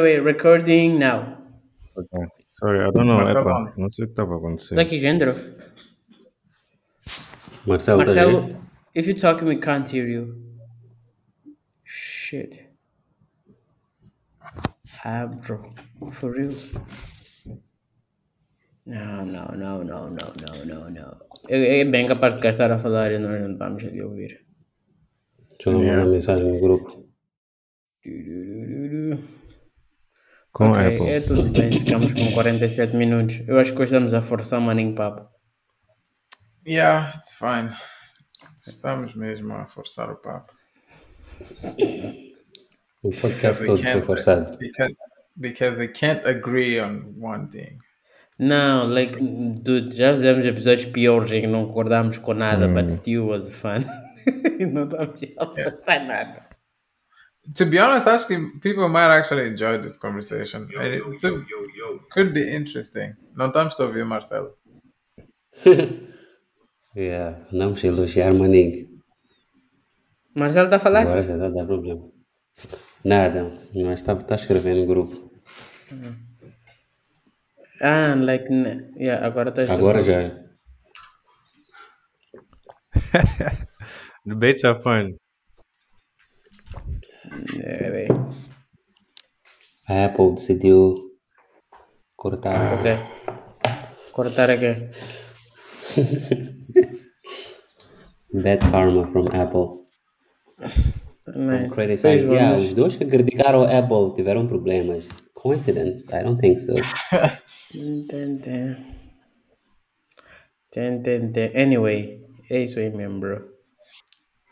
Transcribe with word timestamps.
Wait, 0.00 0.20
recording 0.20 0.96
now. 0.96 1.38
Okay. 1.96 2.24
Sorry, 2.52 2.78
I 2.78 2.90
don't 2.92 3.08
know. 3.08 3.16
Marcelo 3.18 3.40
Epa, 3.40 3.52
Gomes. 3.52 3.76
não 3.76 3.90
sei 3.90 4.04
o 4.04 4.06
que 4.06 4.12
estava 4.12 4.36
acontecendo. 4.36 4.76
Daqui, 4.76 5.00
Gendro. 5.00 5.34
Marcelo, 7.66 7.98
Marcelo, 8.04 8.42
ver? 8.42 8.56
if 8.94 9.08
you 9.08 9.14
talk, 9.14 9.44
we 9.44 9.56
can't 9.56 9.92
hear 9.92 10.08
you. 10.08 10.36
Shit. 11.82 12.60
Ah, 15.04 15.26
bro. 15.26 15.74
For 16.20 16.32
real? 16.32 16.54
Não, 18.86 19.26
não, 19.26 19.48
não, 19.48 19.84
não, 19.84 20.10
não, 20.10 20.32
não, 20.46 20.64
não, 20.64 20.90
não. 20.90 21.16
É, 21.48 21.80
é 21.80 21.84
bem 21.84 22.06
capaz 22.06 22.36
de 22.36 22.40
cá 22.40 22.50
estar 22.50 22.70
a 22.70 22.78
falar 22.78 23.10
e 23.10 23.18
nós 23.18 23.40
não 23.42 23.58
vamos 23.58 23.84
ali 23.84 24.00
ouvir. 24.00 24.46
Deixa 25.50 25.70
eu 25.70 25.72
mandar 25.72 26.04
uma 26.04 26.12
mensagem 26.12 26.46
no 26.46 26.60
grupo. 26.60 27.04
Com 30.58 30.72
ok, 30.72 30.96
Apple. 30.96 31.08
é 31.08 31.20
tudo 31.20 31.44
bem, 31.50 31.70
ficamos 31.78 32.12
com 32.12 32.32
47 32.32 32.96
minutos. 32.96 33.40
Eu 33.46 33.60
acho 33.60 33.72
que 33.72 33.78
hoje 33.78 33.94
estamos 33.94 34.12
a 34.12 34.20
forçar 34.20 34.58
o 34.58 34.62
maninho 34.62 34.92
papo. 34.92 35.24
Yeah, 36.66 37.04
it's 37.04 37.38
fine. 37.38 37.70
Estamos 38.66 39.14
mesmo 39.14 39.54
a 39.54 39.68
forçar 39.68 40.10
o 40.10 40.16
papo. 40.16 40.52
O 43.04 43.10
podcast 43.20 43.64
todo 43.64 43.80
foi 43.80 44.02
forçado. 44.02 44.58
Because, 44.58 44.96
because 45.36 45.80
we 45.80 45.86
can't 45.86 46.28
agree 46.28 46.80
on 46.80 47.14
one 47.20 47.46
thing. 47.46 47.78
Não, 48.36 48.88
like, 48.88 49.16
dude, 49.16 49.96
já 49.96 50.10
fizemos 50.10 50.44
episódios 50.44 50.90
piores 50.90 51.30
em 51.30 51.42
que 51.42 51.46
não 51.46 51.66
concordámos 51.66 52.18
com 52.18 52.34
nada, 52.34 52.66
but 52.66 52.90
still 52.90 53.28
was 53.28 53.48
fun. 53.48 53.84
não 54.72 54.82
estamos 54.82 55.20
a 55.38 55.46
forçar 55.46 56.04
nada. 56.04 56.47
To 57.54 57.64
be 57.64 57.78
honest, 57.78 58.06
actually, 58.06 58.50
people 58.60 58.88
might 58.88 59.10
actually 59.10 59.46
enjoy 59.48 59.78
this 59.78 59.96
conversation. 59.96 60.68
And 60.78 61.12
It's 61.12 61.24
a, 61.24 61.30
could 62.10 62.32
be 62.34 62.42
interesting. 62.54 63.14
Não 63.34 63.46
estamos 63.48 63.78
a 63.80 63.84
ouvir, 63.84 64.04
Marcelo. 64.04 64.54
Yeah. 66.94 67.46
Andamos 67.52 67.84
a 67.84 67.86
elogiar 67.86 68.32
maninho. 68.34 68.88
Marcelo 70.34 70.64
está 70.66 70.76
a 70.76 70.80
falar? 70.80 71.02
Agora 71.02 71.22
já 71.22 71.34
está 71.34 71.46
a 71.46 71.50
dar 71.50 71.66
problema. 71.66 72.10
Nada. 73.04 73.52
Nós 73.72 74.00
está, 74.00 74.14
está 74.14 74.34
a 74.34 74.36
escrever 74.36 74.74
no 74.74 74.86
grupo. 74.86 75.30
Ah, 77.80 78.14
like, 78.16 78.50
ne- 78.50 78.90
yeah, 78.96 79.24
agora 79.24 79.50
estás 79.50 79.70
Agora 79.70 80.02
já. 80.02 80.34
Debates 84.24 84.64
are 84.64 84.80
fun. 84.82 85.16
É. 87.62 88.08
A 89.88 90.04
Apple 90.06 90.34
decidiu 90.34 90.94
cortar. 92.16 92.74
Ok. 92.78 92.92
Cortar 94.12 94.50
aqui. 94.50 94.90
Bad 98.32 98.70
karma 98.70 99.06
from 99.10 99.28
Apple. 99.28 99.86
Nice. 101.34 101.74
Criticize. 101.74 102.26
Yeah, 102.26 102.56
os 102.56 102.72
dois 102.72 102.96
que 102.96 103.06
criticaram 103.06 103.62
a 103.62 103.78
Apple 103.78 104.14
tiveram 104.14 104.46
problemas. 104.46 105.08
Coincidence? 105.34 106.08
I 106.12 106.22
don't 106.22 106.38
think 106.38 106.58
so. 106.58 106.74
Anyway, 111.54 112.20
é 112.50 112.62
isso 112.62 112.78
aí 112.78 112.90
mesmo, 112.90 113.20
bro. 113.20 113.57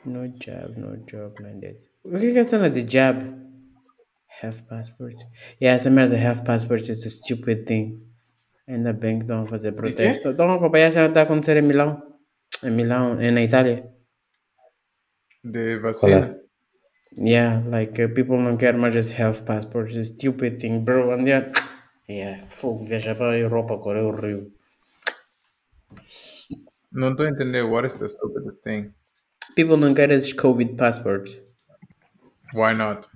No 0.06 0.28
job, 0.28 0.78
no 0.78 0.96
job, 1.04 1.34
man. 1.42 1.58
This. 1.60 1.88
O 2.04 2.18
que 2.18 2.26
é 2.26 2.32
que 2.32 2.38
é 2.38 2.40
a 2.40 2.44
cena 2.44 2.70
de 2.70 2.82
job? 2.84 3.18
Have 4.42 4.62
passport. 4.68 5.16
Yeah, 5.60 5.76
essa 5.76 5.90
merda 5.90 6.16
de 6.16 6.24
have 6.24 6.44
passport 6.44 6.88
is 6.88 7.04
a 7.04 7.10
stupid 7.10 7.66
thing. 7.66 8.00
Ainda 8.68 8.92
bem 8.92 9.18
que 9.18 9.24
estão 9.24 9.42
a 9.42 9.46
fazer 9.46 9.72
protesto. 9.72 10.30
Estão 10.30 10.50
a 10.50 10.56
acompanhar 10.56 10.88
a 10.88 10.92
cena 10.92 11.04
que 11.06 11.10
está 11.10 11.20
a 11.20 11.24
acontecer 11.24 11.56
em 11.56 11.62
Milão. 11.62 12.02
Em 12.62 12.70
Milão, 12.70 13.20
é 13.20 13.30
na 13.30 13.42
Itália. 13.42 13.90
De 15.42 15.78
Qual 15.78 15.92
vacina. 15.92 16.38
é? 16.42 16.46
Yeah, 17.18 17.66
like 17.68 18.02
uh, 18.02 18.12
people 18.12 18.36
não 18.36 18.56
querem 18.56 18.80
mais 18.80 18.94
esse 18.94 19.14
health 19.14 19.42
passport. 19.44 19.88
It's 19.90 20.10
a 20.10 20.14
stupid 20.14 20.60
thing, 20.60 20.84
bro. 20.84 21.12
And 21.12 21.24
then, 21.24 21.52
yeah, 22.08 22.46
fogo, 22.50 22.84
viajar 22.84 23.14
para 23.16 23.32
a 23.32 23.38
Europa 23.38 23.74
agora 23.74 24.00
é 24.00 24.02
o 24.02 24.10
Rio. 24.10 24.52
Não 26.92 27.10
estou 27.10 27.26
a 27.26 27.30
entender. 27.30 27.62
What 27.62 27.86
is 27.86 27.94
the 27.94 28.08
stupidest 28.08 28.62
thing? 28.62 28.92
People 29.56 29.78
não 29.78 29.94
querem 29.94 30.16
esses 30.16 30.34
COVID 30.34 30.76
passports. 30.76 31.40
Why 32.52 32.74
not? 32.74 33.08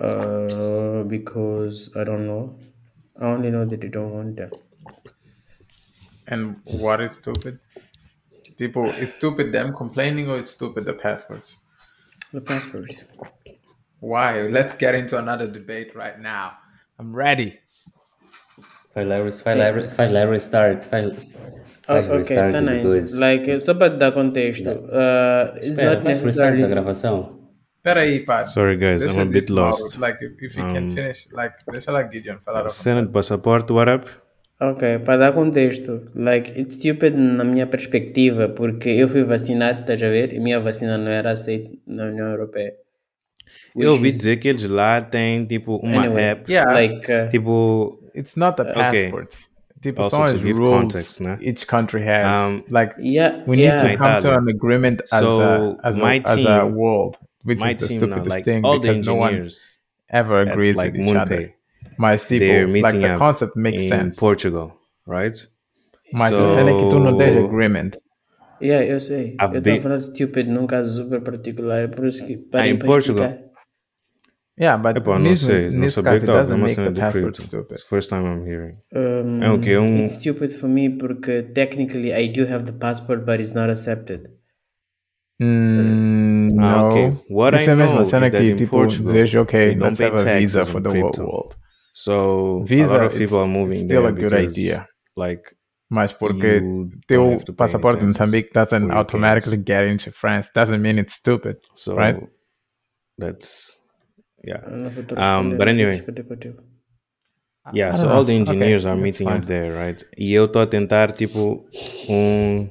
Uh, 0.00 1.02
because 1.08 1.90
I 1.96 2.04
don't 2.04 2.26
know. 2.26 2.56
I 3.20 3.24
only 3.26 3.50
know 3.50 3.64
that 3.66 3.80
they 3.80 3.88
don't 3.88 4.12
want 4.12 4.36
them. 4.36 4.50
And 6.28 6.56
what 6.64 7.00
is 7.00 7.16
stupid? 7.16 7.58
People, 8.56 8.90
is 8.90 9.14
stupid 9.14 9.50
them 9.50 9.74
complaining 9.74 10.30
or 10.30 10.38
is 10.38 10.48
stupid 10.48 10.84
the 10.84 10.94
passports? 10.94 11.58
The 12.32 12.40
passports. 12.40 13.04
Why? 13.98 14.42
Let's 14.42 14.74
get 14.74 14.94
into 14.94 15.18
another 15.18 15.48
debate 15.48 15.96
right 15.96 16.20
now. 16.20 16.52
I'm 17.00 17.12
ready. 17.12 17.58
Faz 18.94 19.06
lá, 19.06 19.18
faz 19.42 19.58
lá, 19.58 19.90
faz 19.90 20.12
lá 20.12 20.24
restart. 20.24 20.86
Faz, 21.86 22.08
Oh, 22.08 22.20
tá 22.52 22.60
nice. 22.60 23.16
Like, 23.16 23.60
só 23.60 23.72
para 23.74 23.88
dar 23.96 24.12
contexto. 24.12 24.68
Uh, 24.68 25.56
it's 25.56 25.68
Espera, 25.68 25.94
not 25.94 26.04
necessarily. 26.04 26.62
da 26.62 26.68
gravação. 26.68 27.38
Peraí, 27.82 28.24
pá. 28.24 28.44
Sorry, 28.44 28.76
guys, 28.76 29.00
Deixa 29.02 29.14
I'm 29.16 29.22
a 29.22 29.24
bit 29.30 29.48
lost. 29.52 29.96
Like, 30.00 30.24
if, 30.24 30.32
if 30.42 30.56
you 30.56 30.64
can 30.64 30.88
finish, 30.92 31.28
like, 31.32 31.54
deixa 31.70 31.92
lá 31.92 32.02
Gideon 32.10 32.38
falar. 32.40 32.64
a 32.66 32.68
Cena 32.68 33.02
de 33.02 33.12
passaporte, 33.12 33.72
what 33.72 33.88
up? 33.88 34.10
Ok, 34.60 34.98
para 35.04 35.18
dar 35.18 35.32
contexto, 35.32 36.10
like, 36.14 36.50
it's 36.58 36.74
stupid 36.74 37.14
na 37.14 37.44
minha 37.44 37.66
perspectiva, 37.66 38.48
porque 38.48 38.88
eu 38.88 39.08
fui 39.08 39.22
vacinado, 39.22 39.80
estás 39.82 40.02
a 40.02 40.08
ver? 40.08 40.32
E 40.32 40.40
minha 40.40 40.58
vacina 40.58 40.98
não 40.98 41.10
era 41.10 41.30
aceita 41.32 41.70
na 41.86 42.06
União 42.06 42.26
Europeia. 42.28 42.72
Eu 43.76 43.92
ouvi 43.92 44.10
dizer 44.10 44.38
que 44.38 44.48
eles 44.48 44.64
lá 44.64 45.00
têm 45.00 45.44
tipo 45.44 45.76
uma 45.76 46.06
Anyway, 46.06 46.24
app, 46.24 46.50
Yeah. 46.52 46.72
Like, 46.72 47.12
uh, 47.12 47.28
tipo, 47.28 48.00
It's 48.16 48.34
not 48.34 48.56
the 48.56 48.62
Okay. 48.88 49.12
Passports. 49.92 50.14
Also 50.14 50.36
são 50.36 50.40
to 50.40 50.46
give 50.46 50.58
rules 50.58 50.70
context, 50.80 51.20
né? 51.22 51.38
each 51.40 51.66
country 51.66 52.02
has. 52.02 52.26
Um, 52.26 52.64
like, 52.70 52.94
yeah, 52.98 53.42
we 53.46 53.56
need 53.56 53.64
yeah. 53.64 53.76
to 53.76 53.96
come 53.96 54.22
to 54.22 54.38
an 54.38 54.48
agreement 54.48 55.00
as, 55.12 55.20
So, 55.20 55.40
a, 55.40 55.78
as, 55.88 55.96
my 55.96 56.22
a, 56.24 56.28
as 56.30 56.44
a 56.46 56.66
world, 56.66 57.16
which 57.44 57.60
my 57.60 57.70
is 57.72 57.78
the 57.78 57.88
team 57.88 58.00
now, 58.00 58.06
stupidest 58.06 58.30
like 58.30 58.44
thing 58.44 58.64
all 58.64 58.78
the 58.78 58.88
because 58.88 59.06
no 59.06 59.14
one 59.16 59.28
engineers 59.34 59.78
ever 60.10 60.40
at 60.40 60.48
agrees 60.48 60.76
like 60.76 60.92
with 60.92 61.02
each 61.02 61.14
other. 61.16 61.36
Moonpay, 61.36 61.52
Mas, 61.98 62.24
tipo, 62.24 62.40
they're 62.40 62.66
like, 62.66 62.82
meeting 62.94 63.00
the 63.02 63.12
up 63.14 63.18
concept 63.18 63.56
makes 63.56 63.82
in 63.82 63.88
sense. 63.88 64.18
Portugal, 64.18 64.76
right? 65.06 65.36
Mas 66.12 66.32
a 66.32 66.54
cena 66.54 66.70
é 66.70 66.74
que 66.82 66.90
tu 66.90 66.98
não 66.98 67.16
tens 67.18 67.34
So- 67.34 67.44
agreement. 67.46 67.98
Yeah, 68.60 68.84
eu 68.86 69.00
sei. 69.00 69.36
I've 69.38 69.52
eu 69.54 69.58
estou 69.58 69.62
been- 69.62 69.78
a 69.78 69.82
falar 69.82 70.00
stupid 70.00 70.48
num 70.48 70.66
caso 70.66 71.02
super 71.02 71.20
particular, 71.20 71.88
por 71.90 72.06
isso 72.06 72.24
que 72.26 72.38
parem 72.38 72.72
em 72.72 72.78
para 72.78 72.86
Portugal? 72.86 73.38
Explicar. 74.56 74.60
Yeah, 74.60 74.76
but 74.82 74.96
Epá, 74.96 75.18
não 75.18 75.30
nisso, 75.30 75.46
sei, 75.46 75.70
não 75.70 75.80
nesse 75.80 75.94
sabia 75.96 76.12
caso, 76.12 76.24
que 76.24 76.30
it 76.30 76.30
estava 76.30 76.38
doesn't 76.38 76.54
uma 76.54 76.62
make 76.62 76.74
cena 76.74 76.86
the 76.88 76.92
do 76.94 77.00
passport 77.00 77.22
crypto. 77.36 77.42
stupid. 77.42 77.72
It's 77.72 77.82
the 77.82 77.88
first 77.88 78.10
time 78.10 78.24
I'm 78.26 78.46
hearing. 78.46 78.72
Um, 78.94 79.42
É 79.42 79.50
o 79.50 79.60
quê? 79.60 79.76
Um- 79.76 80.02
It's 80.04 80.12
stupid 80.14 80.52
for 80.52 80.68
me 80.68 80.90
porque 80.90 81.42
technically 81.54 82.12
I 82.12 82.28
do 82.28 82.42
have 82.46 82.64
the 82.64 82.72
passport, 82.72 83.24
but 83.24 83.40
it's 83.40 83.52
not 83.54 83.70
accepted. 83.70 84.30
Mm, 85.38 86.58
Ah, 86.58 86.80
no. 86.80 86.88
okay. 86.88 87.12
What 87.28 87.54
Isso 87.60 87.68
I 87.70 87.72
é 87.72 87.76
mesmo 87.76 87.96
a 87.96 88.00
know 88.00 88.08
cena 88.10 88.26
is 88.26 88.32
that 88.32 88.42
que, 88.42 88.50
in 88.52 88.56
tipo, 88.56 88.70
Portugal, 88.70 89.12
desejo, 89.12 89.42
ok, 89.42 89.52
they 89.66 89.74
don't 89.74 89.98
let's 90.00 90.00
have 90.00 90.36
a 90.36 90.38
visa 90.40 90.64
for 90.64 90.80
the 90.82 90.88
whole 90.88 91.10
crypto. 91.10 91.22
world. 91.24 91.56
So 91.92 92.62
Visa, 92.64 92.94
a 92.94 92.96
lot 92.98 93.06
of 93.06 93.16
people 93.18 93.38
are 93.38 93.48
moving 93.48 93.84
still 93.84 94.02
there 94.02 94.08
a 94.08 94.12
good 94.12 94.30
because, 94.30 94.46
idea. 94.58 94.88
like, 95.16 95.54
Mas 95.90 96.12
porque 96.14 96.56
you 96.56 96.84
don't 96.84 97.00
teu 97.06 97.30
have 97.30 97.44
to 97.44 97.52
pay 97.52 97.64
any 97.64 97.72
passaporte 97.72 98.02
in 98.02 98.12
taxes 98.12 98.18
Moçambique 98.18 98.52
doesn't 98.52 98.80
for 98.80 98.88
your 98.88 98.96
automatically 98.98 99.56
case. 99.58 99.64
get 99.66 99.86
into 99.88 100.10
France 100.10 100.50
doesn't 100.54 100.80
mean 100.82 100.98
it's 100.98 101.14
stupid, 101.14 101.58
So 101.74 101.94
right? 101.96 102.18
that's 103.18 103.80
yeah. 104.46 104.64
Eu 104.70 104.76
não 104.78 104.90
vou 104.90 105.04
te 105.04 105.14
Um, 105.14 105.56
but 105.56 105.68
anyway. 105.68 106.02
Yeah, 107.74 107.96
so 107.96 108.02
don't 108.06 108.12
all 108.12 108.18
know. 108.18 108.24
the 108.24 108.32
Okay, 108.32 108.40
engineers 108.40 108.86
are 108.86 108.96
meeting 108.96 109.26
fine. 109.26 109.38
up 109.40 109.46
there, 109.46 109.72
right? 109.74 110.00
E 110.16 110.32
eu 110.32 110.44
estou 110.46 110.62
a 110.62 110.66
tentar 110.66 111.10
tipo 111.12 111.66
um 112.08 112.70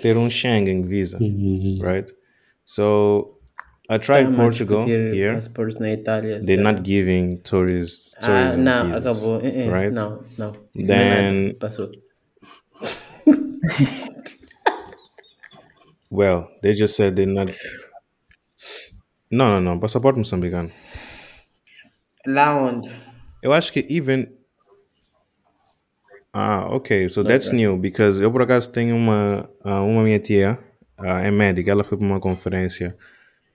ter 0.00 0.16
um 0.16 0.30
Schengen 0.30 0.82
visa, 0.86 1.18
right? 1.82 2.08
So 2.64 3.34
I 3.90 3.98
tried 3.98 4.28
Tá, 4.30 4.36
Portugal 4.36 4.84
discutir 4.84 5.12
here. 5.14 5.32
na 5.80 5.90
Itália. 5.90 6.38
They're 6.40 6.56
sei 6.56 6.56
not 6.62 6.82
giving 6.84 7.38
tourists 7.42 8.14
Ah, 8.18 8.26
tourism 8.26 8.60
não, 8.62 8.84
visas, 8.86 8.98
acabou. 9.06 9.40
Eh, 9.42 9.64
eh, 9.64 9.70
right? 9.70 9.92
No, 9.92 10.22
não. 10.38 10.52
Não 10.74 10.86
Then- 10.86 11.54
Passou. 11.58 11.90
Well, 16.10 16.48
they 16.62 16.72
just 16.72 16.96
said 16.96 17.16
they're 17.16 17.26
not. 17.26 17.50
No, 19.30 19.48
no, 19.50 19.60
no. 19.60 19.78
Passaporte 19.80 20.18
moçambicano. 20.18 20.70
Lá 22.34 22.54
onde? 22.68 22.88
Eu 23.42 23.52
acho 23.52 23.72
que 23.72 23.86
even. 23.88 24.26
Ah, 26.32 26.66
ok. 26.70 27.08
So 27.08 27.24
that's 27.24 27.50
new 27.52 27.76
because 27.78 28.22
eu 28.22 28.30
por 28.30 28.42
acaso 28.42 28.70
tenho 28.70 28.94
uma 28.96 29.48
ah, 29.64 29.82
uma 29.82 30.02
minha 30.02 30.18
tia, 30.18 30.58
ah, 30.96 31.20
é 31.20 31.30
médica, 31.30 31.70
ela 31.70 31.84
foi 31.84 31.96
para 31.98 32.06
uma 32.06 32.20
conferência 32.20 32.96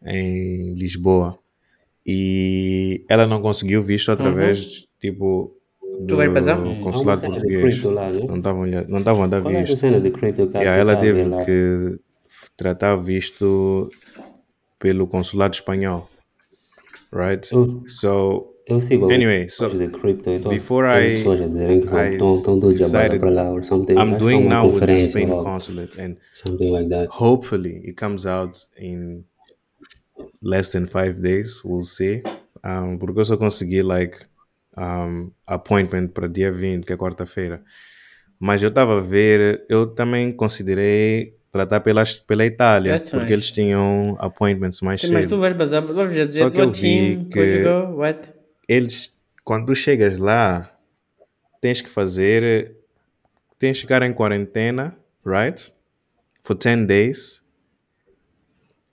em 0.05 0.73
Lisboa 0.75 1.37
e 2.05 3.05
ela 3.09 3.25
não 3.27 3.41
conseguiu 3.41 3.81
visto 3.81 4.11
através, 4.11 4.87
tipo, 4.99 5.55
Tu 5.79 6.07
do 6.07 6.17
vais 6.17 6.33
bazar? 6.33 6.57
consulado 6.81 7.21
de 7.21 7.27
português. 7.27 7.73
cripto 7.73 7.89
lá, 7.91 8.09
né? 8.09 8.25
Não 8.27 8.37
estavam 8.37 8.65
não 8.65 8.99
estavam 8.99 9.23
a 9.23 9.27
dar 9.27 9.41
Qual 9.41 9.53
é 9.53 9.63
visto. 9.63 10.01
de 10.01 10.11
cripto 10.11 10.47
que 10.49 10.57
Yeah, 10.57 10.81
ela 10.81 10.95
tá 10.95 11.01
teve 11.01 11.29
lá? 11.29 11.45
que 11.45 11.99
tratar 12.57 12.95
visto 12.97 13.89
pelo 14.79 15.07
consulado 15.07 15.53
espanhol. 15.53 16.09
Right? 17.13 17.53
Eu, 17.53 17.83
So, 17.87 18.52
eu 18.67 18.81
sigo 18.81 19.11
anyway, 19.11 19.49
so 19.49 19.69
de 19.69 19.87
cripto 19.89 20.29
e 20.29 20.39
tô- 20.39 20.49
before 20.49 20.87
I- 20.87 21.17
pessoas 21.17 21.41
a 21.41 21.47
dizerem 21.47 21.81
que 21.81 21.87
I 21.87 22.13
estão 22.13 22.27
estão 22.35 22.59
todos 22.59 22.75
a 22.75 22.85
decided 22.85 23.19
para 23.19 23.29
lá 23.29 23.51
or 23.51 23.63
something. 23.63 23.93
I'm 23.93 24.17
doing 24.17 24.35
é 24.35 24.39
uma 24.45 24.49
now 24.63 24.71
with 24.73 24.85
the 24.85 24.97
Spain 24.97 25.29
ou 25.31 25.43
consulate, 25.43 25.99
and 26.01 26.15
something 26.33 26.71
like 26.71 26.89
that. 26.89 27.07
hopefully 27.11 27.77
it 27.85 27.93
comes 27.93 28.25
out 28.25 28.57
in 28.77 29.23
less 30.41 30.71
than 30.71 30.85
five 30.87 31.21
days. 31.21 31.61
We'll 31.63 31.83
see. 31.83 32.23
Um, 32.63 32.97
porque 32.97 33.19
eu 33.19 33.25
só 33.25 33.35
consegui 33.37 33.81
like 33.81 34.17
um, 34.77 35.31
appointment 35.45 36.09
para 36.13 36.27
dia 36.27 36.51
20, 36.51 36.85
que 36.85 36.93
é 36.93 36.97
quarta-feira. 36.97 37.61
Mas 38.39 38.61
eu 38.61 38.69
estava 38.69 38.97
a 38.97 39.01
ver, 39.01 39.65
eu 39.69 39.87
também 39.87 40.31
considerei 40.31 41.35
tratar 41.51 41.81
pelas, 41.81 42.15
pela 42.15 42.45
Itália, 42.45 42.93
That's 42.93 43.09
porque 43.11 43.25
nice. 43.25 43.33
eles 43.33 43.51
tinham 43.51 44.15
appointments 44.19 44.81
mais 44.81 44.99
Sim, 45.01 45.11
mas 45.13 45.25
tu 45.25 45.31
cedo. 45.31 45.41
vais 45.41 45.53
bazar, 45.53 45.81
vais 45.81 46.13
já 46.15 46.25
dizer 46.25 46.39
Só 46.43 46.49
que 46.49 46.59
eu 46.59 46.71
vi 46.71 46.81
team, 47.15 47.25
que- 47.25 47.39
Portugal, 47.39 47.95
what? 47.95 48.29
Eles, 48.67 49.11
quando 49.43 49.67
tu 49.67 49.75
chegas 49.75 50.17
lá, 50.17 50.71
tens 51.61 51.81
que 51.81 51.89
fazer, 51.89 52.75
tens 53.57 53.73
que 53.77 53.81
ficar 53.81 54.01
em 54.03 54.13
quarentena, 54.13 54.97
right? 55.25 55.71
For 56.41 56.55
10 56.55 56.85
days. 56.87 57.43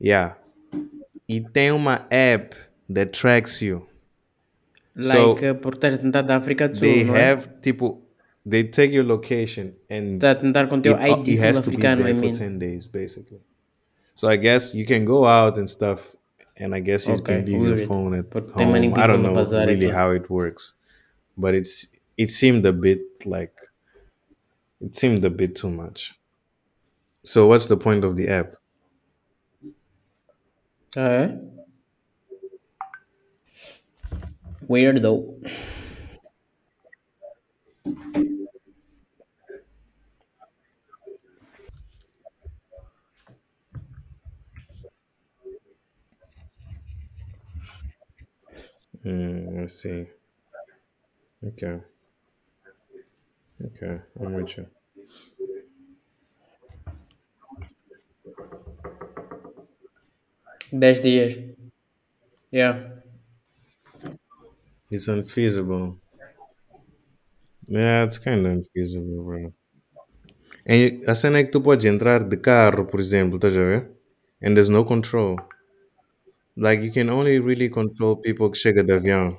Yeah. 0.02 0.36
E 1.28 1.40
tem 1.40 1.70
uma 1.72 2.06
app 2.10 2.56
that 2.92 3.12
tracks 3.12 3.60
you. 3.62 3.86
So, 5.00 5.34
Like, 5.34 5.46
uh, 5.50 5.54
porque 5.54 5.76
estás 5.78 5.94
a 5.94 5.98
tentar 5.98 6.22
da 6.22 6.36
África 6.36 6.68
do 6.68 6.76
Sul, 6.76 6.86
They 6.86 7.04
não 7.04 7.16
é? 7.16 7.30
have, 7.30 7.48
tipo, 7.62 8.02
they 8.48 8.64
take 8.64 8.94
your 8.94 9.06
location 9.06 9.72
and 9.90 10.14
Está 10.14 10.32
a 10.32 10.34
tentar 10.34 10.66
com 10.68 10.80
teu 10.80 10.94
ID 10.94 11.36
sul-africano, 11.36 12.02
there 12.02 12.12
I 12.12 12.16
for 12.16 12.20
mean. 12.24 12.32
10 12.32 12.58
days, 12.58 12.86
basically. 12.86 13.40
So 14.14 14.28
I 14.28 14.36
guess 14.36 14.74
you 14.74 14.84
can 14.84 15.04
go 15.04 15.24
out 15.26 15.58
and 15.58 15.66
stuff, 15.68 16.16
and 16.60 16.74
I 16.74 16.80
guess 16.80 17.08
you 17.08 17.14
Okay, 17.14 17.42
can 17.42 17.46
leave 17.46 17.62
your 17.66 17.74
weird. 17.74 17.88
phone 17.88 18.14
at 18.14 18.30
But 18.30 18.46
home. 18.48 18.74
I 18.94 19.06
don't 19.06 19.22
know 19.22 19.34
really 19.34 19.86
aqui. 19.86 19.90
how 19.90 20.10
it 20.10 20.30
works, 20.30 20.74
but 21.36 21.54
it's 21.54 21.96
it 22.16 22.30
seemed 22.30 22.64
a 22.66 22.72
bit 22.72 23.00
like 23.26 23.54
it 24.80 24.94
seemed 24.96 25.24
a 25.24 25.30
bit 25.30 25.56
too 25.56 25.70
much. 25.70 26.14
So 27.22 27.46
what's 27.48 27.66
the 27.66 27.76
point 27.76 28.04
of 28.04 28.16
the 28.16 28.28
app? 28.28 28.54
Ah, 30.96 31.12
é? 31.24 31.38
Weirdo. 34.68 35.14
Mm, 49.04 49.60
let's 49.60 49.82
see. 49.82 50.06
Okay. 51.46 51.80
Okay, 53.64 54.00
I'm 54.18 54.32
with 54.34 54.56
you. 54.56 54.66
Dez 60.72 61.00
dias. 61.02 61.34
Yeah. 62.50 63.00
It's 64.90 65.08
unfeasible. 65.08 65.98
Yeah, 67.68 68.04
it's 68.04 68.18
kind 68.18 68.46
of 68.46 68.52
unfeasible, 68.52 69.22
bro. 69.22 69.52
E 70.66 71.02
a 71.06 71.14
cena 71.14 71.38
é 71.38 71.44
que 71.44 71.50
tu 71.50 71.60
podes 71.60 71.84
entrar 71.86 72.24
de 72.24 72.36
carro, 72.36 72.86
por 72.86 73.00
exemplo, 73.00 73.36
estás 73.36 73.56
a 73.56 73.60
ver? 73.60 73.90
And 74.42 74.54
there's 74.54 74.68
no 74.68 74.84
control. 74.84 75.36
Like, 76.56 76.82
you 76.82 76.92
can 76.92 77.08
only 77.08 77.38
really 77.38 77.68
control 77.68 78.16
people 78.16 78.50
de 78.50 78.92
avião. 78.92 79.38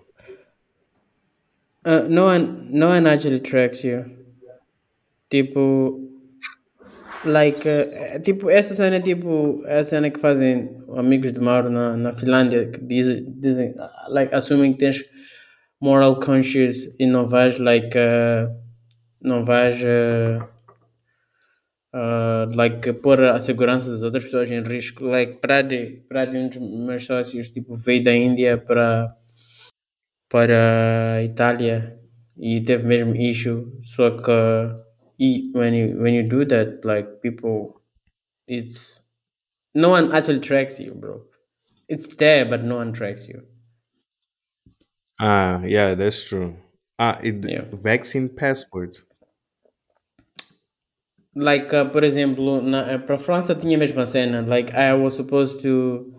Uh, 1.84 2.08
no 2.08 2.26
one, 2.26 2.68
no 2.72 2.90
one 2.90 3.08
actually 3.08 3.40
tracks 3.40 3.84
you. 3.84 4.06
Tipo, 5.30 6.00
like, 7.26 7.68
uh, 7.68 8.20
tipo, 8.22 8.50
essa 8.50 8.74
cena 8.74 9.00
tipo, 9.00 9.62
é 9.66 9.80
a 9.80 9.86
cena 9.86 10.10
que 10.12 10.20
fazem 10.20 10.70
amigos 10.96 11.34
de 11.34 11.40
Mauro 11.40 11.70
na, 11.70 11.98
na 11.98 12.14
Finlândia, 12.14 12.70
que 12.70 12.80
dizem, 12.82 13.26
dizem, 13.40 13.76
like, 14.10 14.34
assumem 14.34 14.74
que 14.74 14.80
tens 14.80 15.04
moral 15.80 16.20
conscious 16.20 16.88
e 17.00 17.06
não 17.08 17.28
vais, 17.28 17.58
like, 17.58 17.98
uh, 17.98 18.54
não 19.22 19.44
vais, 19.44 19.82
uh, 19.84 20.48
uh, 21.94 22.46
like, 22.56 22.94
pôr 22.94 23.24
a 23.24 23.40
segurança 23.40 23.92
das 23.92 24.04
outras 24.04 24.24
pessoas 24.26 24.50
em 24.52 24.62
risco. 24.62 25.06
Like, 25.06 25.40
para 25.42 25.62
de, 25.62 26.02
para 26.10 26.26
de 26.26 26.38
um 26.38 26.50
dos 26.50 26.58
meus 26.60 27.06
sócios, 27.06 27.50
tipo, 27.50 27.76
veio 27.76 28.04
da 28.04 28.14
Índia 28.14 28.58
para 28.58 29.16
para 30.30 31.18
a 31.18 31.24
Itália 31.24 32.00
e 32.38 32.62
teve 32.62 32.88
mesmo 32.88 33.16
issue 33.16 33.60
só 33.84 34.06
que 34.18 34.32
e 35.20 35.52
when 35.54 35.74
you 35.76 36.02
when 36.02 36.16
you 36.16 36.28
do 36.28 36.46
that 36.46 36.80
like 36.84 37.08
people 37.22 37.82
it's 38.48 39.02
no 39.76 39.90
one 39.92 40.12
actually 40.14 40.40
tracks 40.40 40.80
you 40.80 40.96
bro 40.96 41.26
it's 41.90 42.16
there 42.18 42.46
but 42.46 42.64
no 42.64 42.78
one 42.78 42.92
tracks 42.94 43.28
you 43.28 43.44
Ah, 45.20 45.64
yeah, 45.64 45.96
that's 45.96 46.24
true. 46.26 46.58
Ah, 47.00 47.18
it, 47.24 47.46
Yeah. 47.46 47.66
vaccine 47.72 48.28
passport. 48.30 49.04
Like 51.36 51.74
uh, 51.74 51.86
por 51.90 52.04
exemplo 52.04 52.62
na 52.62 53.00
para 53.00 53.16
a 53.16 53.18
França 53.18 53.56
tinha 53.56 53.76
a 53.78 53.80
mesma 53.80 54.06
cena 54.06 54.42
like 54.42 54.72
I 54.76 54.94
was 54.94 55.16
supposed 55.16 55.62
to 55.64 56.12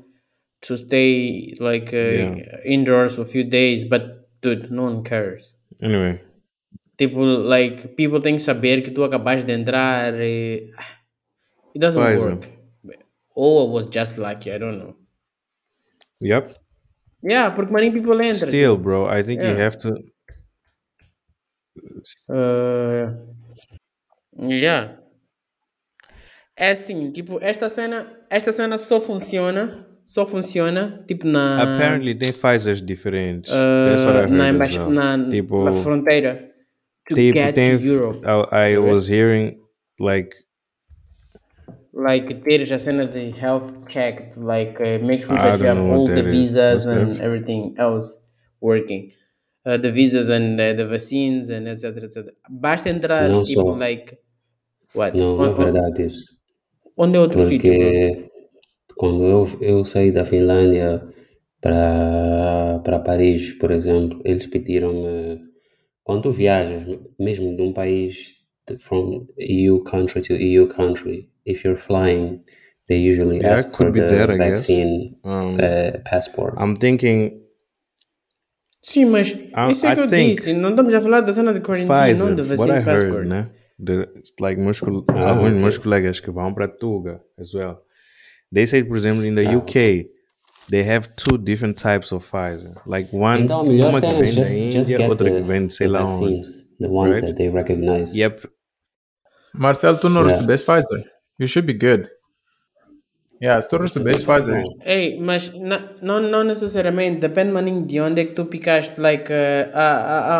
to 0.66 0.76
stay 0.76 1.54
like 1.60 1.92
uh, 1.92 1.98
Yeah. 1.98 2.60
indoors 2.64 3.18
a 3.18 3.24
few 3.24 3.44
days 3.44 3.84
but 3.88 4.02
dude 4.40 4.70
no 4.70 4.84
one 4.84 5.02
cares 5.02 5.52
Anyway, 5.82 6.20
Tipo, 6.96 7.24
like, 7.24 7.88
people 7.96 8.20
têm 8.20 8.36
que 8.36 8.42
saber 8.42 8.82
que 8.82 8.90
tu 8.92 9.02
acabaste 9.02 9.44
de 9.46 9.52
entrar 9.54 10.14
e... 10.20 10.70
It 11.74 11.80
doesn't 11.80 12.00
Pfizer. 12.00 12.36
work. 12.36 12.48
Or 13.34 13.66
I 13.66 13.70
was 13.72 13.84
just 13.90 14.18
lucky, 14.18 14.52
I 14.52 14.58
don't 14.58 14.78
know. 14.78 14.94
yep. 16.20 16.54
Yeah, 17.24 17.50
porque 17.50 17.72
many 17.72 17.90
people 17.90 18.20
enter. 18.20 18.46
Still, 18.46 18.76
bro, 18.76 19.06
I 19.06 19.22
think 19.24 19.42
you 19.42 19.48
Yeah. 19.48 19.56
have 19.58 19.76
to. 19.78 19.90
Uh, 22.28 23.14
yeah. 24.38 24.96
É 26.56 26.70
assim, 26.70 27.10
tipo, 27.10 27.38
esta 27.40 27.68
cena, 27.68 28.06
esta 28.28 28.52
cena 28.52 28.76
só 28.78 29.00
funciona, 29.00 29.86
só 30.04 30.26
funciona, 30.26 31.02
tipo, 31.08 31.26
na... 31.26 31.62
Apparently, 31.62 32.14
tem 32.14 32.32
Pfizers 32.32 32.82
diferentes. 32.82 33.50
uh, 33.52 34.28
na, 34.30 34.48
as 34.48 34.54
embaixa- 34.54 34.80
well. 34.82 34.90
na, 34.90 35.28
tipo, 35.28 35.64
na 35.64 35.72
fronteira. 35.72 36.50
To 37.08 37.14
tipo, 37.14 37.36
get 37.38 37.54
tem. 37.54 37.78
to 37.78 37.84
Europe. 37.84 38.20
I, 38.52 38.74
I 38.74 38.78
was 38.78 39.08
hearing 39.08 39.58
like 39.98 40.36
like 41.92 42.42
teres 42.44 42.70
a 42.72 42.78
cena 42.78 43.06
de 43.06 43.30
health 43.32 43.72
check, 43.88 44.32
like 44.36 44.76
uh, 44.80 44.98
make 45.04 45.24
sure 45.24 45.36
that 45.36 45.58
you 45.58 45.66
have 45.66 45.78
all 45.80 46.04
the 46.06 46.22
visas 46.22 46.86
and 46.86 47.10
that? 47.10 47.20
everything 47.20 47.74
else 47.76 48.24
working. 48.60 49.10
Uh, 49.66 49.76
the 49.76 49.90
visas 49.92 50.28
and 50.28 50.58
uh, 50.60 50.72
the 50.74 50.86
vaccines 50.86 51.50
and 51.50 51.68
etc 51.68 52.04
etc. 52.04 52.32
Basta 52.48 52.88
entrar 52.88 53.28
Não 53.28 53.42
tipo 53.42 53.60
só. 53.62 53.74
like 53.76 54.16
what? 54.94 55.16
Não, 55.16 55.36
não 55.36 55.44
é 55.50 55.54
verdade 55.54 56.06
isso. 56.06 56.24
Onde 56.96 57.16
é 57.16 57.20
outro 57.20 57.38
sítio? 57.48 57.72
Porque 57.72 58.30
quando 58.96 59.24
eu, 59.24 59.48
eu 59.60 59.84
saí 59.84 60.10
da 60.12 60.24
Finlândia 60.24 61.02
para 61.60 62.80
para 62.84 62.98
Paris, 62.98 63.52
por 63.58 63.70
exemplo, 63.70 64.20
eles 64.24 64.46
pediram-me 64.46 65.40
quando 66.04 66.22
tu 66.22 66.30
viajas, 66.32 66.82
mesmo 67.18 67.56
de 67.56 67.62
um 67.62 67.72
país 67.72 68.42
de- 68.68 68.76
from 68.78 69.26
EU 69.38 69.80
country 69.84 70.20
to 70.22 70.34
EU 70.34 70.66
country, 70.66 71.28
if 71.46 71.64
you're 71.64 71.78
flying, 71.80 72.42
they 72.88 73.08
usually 73.08 73.38
Yeah, 73.38 73.54
ask 73.54 73.70
could 73.70 73.92
for 73.92 73.92
be 73.92 74.00
the 74.00 74.26
that, 74.26 74.36
vaccine 74.38 75.16
um, 75.24 75.54
uh, 75.56 75.98
passport. 76.04 76.54
I'm 76.58 76.74
thinking 76.76 77.40
Sim, 78.82 79.04
mas 79.06 79.28
isso 79.70 79.86
é 79.86 79.94
que 79.94 80.00
I 80.00 80.02
eu 80.02 80.06
disse. 80.08 80.52
Não 80.54 80.70
estamos 80.70 80.92
a 80.92 81.00
falar 81.00 81.20
da 81.20 81.32
cena 81.32 81.54
de 81.54 81.60
quarentena, 81.60 81.94
não 82.14 82.34
Pfizer. 82.34 82.44
I 82.44 82.48
vaccine 82.48 82.70
heard, 82.72 82.84
passport. 82.84 83.26
né? 83.28 83.50
The, 83.84 84.08
like 84.40 84.60
meus, 84.60 84.80
col- 84.80 85.04
Ah, 85.08 85.30
alguns 85.30 85.46
ok. 85.46 85.52
dos 85.54 85.60
meus 85.62 85.78
colegas 85.78 86.20
que 86.20 86.30
vão 86.30 86.54
para 86.54 86.68
Tuga 86.68 87.20
as 87.38 87.52
well. 87.54 87.78
They 88.52 88.66
said, 88.66 88.86
por 88.86 88.96
exemplo, 88.96 89.24
in 89.24 89.34
the 89.34 89.46
Ah, 89.46 89.56
UK, 89.56 90.08
they 90.70 90.82
have 90.88 91.08
two 91.16 91.36
different 91.38 91.80
types 91.82 92.12
of 92.12 92.24
Pfizer. 92.24 92.74
Like 92.86 93.10
one, 93.14 93.42
Então 93.42 93.60
a 93.60 93.62
uma 93.62 94.00
que 94.00 94.06
vem 94.06 94.20
da 94.20 94.24
just, 94.24 94.54
just 94.72 94.90
Índia, 94.90 95.08
outra 95.08 95.28
the, 95.30 95.36
que 95.36 95.42
vem 95.42 95.66
de 95.66 95.74
sei 95.74 95.88
lá 95.88 96.04
onde. 96.04 96.40
the 96.78 96.86
ones 96.88 97.16
right? 97.16 97.26
that 97.26 97.36
they 97.36 97.48
recognize. 97.48 98.14
Yep. 98.16 98.48
Marcel, 99.54 99.98
tu 99.98 100.08
não 100.08 100.20
Yeah. 100.22 100.32
recebeste 100.34 100.66
Pfizer. 100.66 101.04
You 101.40 101.46
should 101.48 101.66
be 101.66 101.74
good. 101.74 102.08
Yeah, 103.42 103.60
se 103.60 103.68
tu 103.70 103.76
recebeste 103.78 104.24
Pfizer. 104.24 104.62
Ei, 104.84 105.18
mas 105.18 105.52
não, 106.00 106.20
não 106.20 106.44
necessariamente, 106.44 107.18
depende 107.18 107.50
maninho 107.50 107.84
de 107.84 108.00
onde 108.00 108.20
é 108.20 108.24
que 108.24 108.34
tu 108.34 108.44
picaste, 108.46 109.00
like, 109.00 109.32
uh, 109.32 109.70
há, 109.74 109.88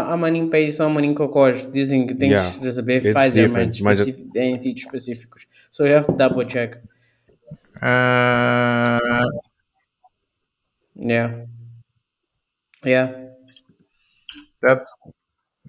há, 0.08 0.12
há 0.12 0.16
maninho 0.16 0.48
países 0.48 0.76
são 0.76 0.88
maninho 0.88 1.14
cocós, 1.14 1.66
dizem 1.72 2.06
que 2.06 2.14
tens 2.14 2.30
Yeah, 2.30 2.58
de 2.60 2.64
receber 2.64 2.96
it's 2.98 3.12
Pfizer, 3.12 3.50
mas, 3.50 3.98
especi- 3.98 4.30
em 4.36 4.56
sítios 4.58 4.86
específicos. 4.86 5.46
So 5.72 5.84
you 5.84 5.96
have 5.96 6.06
to 6.06 6.12
double 6.12 6.46
check. 6.46 6.76
Uh, 7.76 9.28
Yeah. 10.94 11.46
Yeah. 12.84 13.32
that's... 14.60 14.90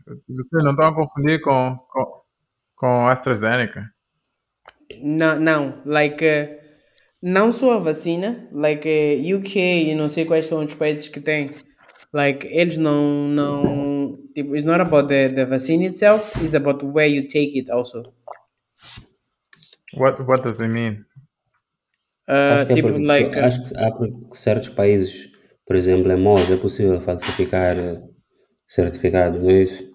Vocês 0.05 0.63
não 0.63 0.71
estão 0.71 0.87
a 0.87 0.93
confundir 0.95 1.41
com, 1.41 1.79
com, 1.89 2.21
com 2.75 3.07
AstraZeneca? 3.07 3.89
Não, 5.01 5.39
não, 5.39 5.81
like, 5.85 6.23
uh, 6.23 6.62
não 7.23 7.53
só 7.53 7.75
a 7.75 7.79
vacina, 7.79 8.49
like, 8.51 8.85
uh, 8.85 9.37
UK 9.37 9.57
e 9.89 9.95
não 9.95 10.09
sei 10.09 10.25
quais 10.25 10.45
são 10.45 10.63
os 10.63 10.75
países 10.75 11.07
que 11.07 11.21
têm, 11.21 11.51
like, 12.11 12.45
eles 12.47 12.77
não, 12.77 13.29
não, 13.29 14.19
tipo, 14.35 14.53
it's 14.53 14.65
not 14.65 14.81
about 14.81 15.07
the, 15.07 15.29
the 15.29 15.45
vaccine 15.45 15.85
itself, 15.85 16.37
it's 16.43 16.53
about 16.53 16.85
where 16.85 17.09
you 17.09 17.25
take 17.25 17.57
it 17.57 17.71
also. 17.71 18.13
What, 19.95 20.21
what 20.23 20.43
does 20.43 20.59
it 20.59 20.67
mean? 20.67 21.05
Uh, 22.27 22.55
Acho 22.55 22.65
que, 22.65 22.71
é 22.73 22.75
tipo, 22.75 22.89
porque, 22.89 23.05
like, 23.05 23.39
acho 23.39 23.63
que 23.63 23.77
há 23.77 23.91
porque 23.91 24.35
certos 24.35 24.69
países, 24.69 25.29
por 25.65 25.77
exemplo, 25.77 26.11
em 26.11 26.17
MOS, 26.17 26.51
é 26.51 26.57
possível 26.57 26.99
falsificar 26.99 27.77
eh, 27.77 28.01
certificados, 28.67 29.41
não 29.41 29.49
é 29.49 29.61
isso? 29.61 29.92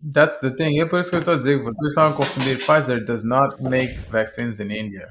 That's 0.00 0.40
the 0.40 0.50
thing. 0.50 0.80
É 0.80 0.86
por 0.86 1.00
isso 1.00 1.10
que 1.10 1.16
eu 1.16 1.20
estou 1.20 1.34
a 1.34 1.38
dizer 1.38 1.58
que 1.58 1.64
vocês 1.64 1.88
estão 1.88 2.06
a 2.06 2.12
confundir. 2.12 2.56
Pfizer 2.58 3.04
does 3.04 3.24
not 3.24 3.60
make 3.62 3.94
vaccines 4.10 4.60
in 4.60 4.70
India. 4.70 5.08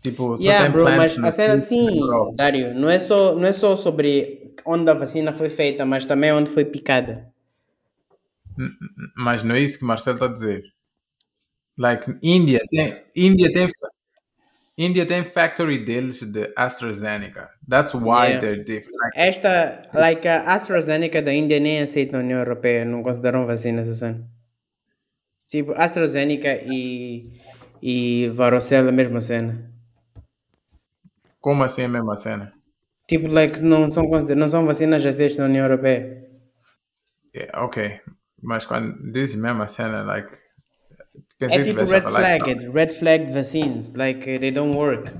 Tipo, 0.00 0.36
só 0.36 0.44
yeah, 0.44 0.64
tem 0.64 0.72
bro, 0.72 0.84
mas 0.84 1.18
a 1.18 1.30
cena 1.30 1.60
sim. 1.60 1.98
Dário, 2.34 2.74
não 2.74 2.90
é, 2.90 3.00
só, 3.00 3.34
não 3.34 3.46
é 3.46 3.52
só 3.52 3.74
sobre 3.74 4.54
onde 4.66 4.90
a 4.90 4.94
vacina 4.94 5.32
foi 5.32 5.48
feita, 5.48 5.86
mas 5.86 6.04
também 6.04 6.30
onde 6.32 6.50
foi 6.50 6.64
picada. 6.64 7.32
Mas 9.16 9.42
não 9.42 9.54
é 9.54 9.60
isso 9.60 9.78
que 9.78 9.84
Marcelo 9.84 10.16
está 10.16 10.26
a 10.26 10.32
dizer. 10.32 10.62
Like, 11.76 12.18
Índia 12.22 12.60
tem, 12.70 13.02
Índia 13.16 13.50
tem, 13.52 13.70
Índia 14.76 15.06
tem 15.06 15.24
factory 15.24 15.84
deles 15.84 16.20
de 16.22 16.52
AstraZeneca. 16.56 17.48
That's 17.68 17.94
why 17.94 18.26
Yeah. 18.26 18.38
they're 18.40 18.64
different. 18.64 18.96
Like, 19.04 19.18
Esta, 19.20 19.82
like, 19.94 20.26
a 20.26 20.52
AstraZeneca 20.54 21.22
da 21.22 21.32
Índia 21.32 21.60
nem 21.60 21.80
aceita 21.82 22.12
na 22.12 22.24
União 22.24 22.40
Europeia, 22.40 22.84
não 22.84 23.02
consideram 23.02 23.46
vacinas 23.46 23.88
assim. 23.88 24.24
Tipo, 25.48 25.72
AstraZeneca 25.76 26.56
e, 26.64 27.30
e 27.80 28.28
varicela, 28.32 28.88
a 28.88 28.92
mesma 28.92 29.20
cena. 29.20 29.70
como 31.40 31.62
assim 31.62 31.82
a 31.84 31.88
mesma 31.88 32.16
cena? 32.16 32.52
Tipo, 33.06 33.28
like, 33.28 33.60
não 33.60 33.90
são, 33.90 34.08
consider- 34.08 34.34
não 34.34 34.48
são 34.48 34.64
vacinas 34.66 35.04
aceitas 35.06 35.36
na 35.36 35.44
União 35.44 35.64
Europeia. 35.66 36.26
Yeah, 37.36 37.62
ok. 37.64 38.00
Mas 38.42 38.64
quando 38.64 39.12
diz 39.12 39.34
mesma 39.36 39.68
cena, 39.68 40.02
like. 40.02 40.34
É 41.40 41.46
Pensei 41.48 41.64
que 41.64 41.70
tipo 41.70 41.84
red 41.84 42.02
flagged, 42.02 42.68
red 42.68 42.88
flagged 42.88 43.32
vaccines, 43.32 43.92
like, 43.94 44.24
they 44.38 44.52
don't 44.52 44.76
work. 44.76 45.12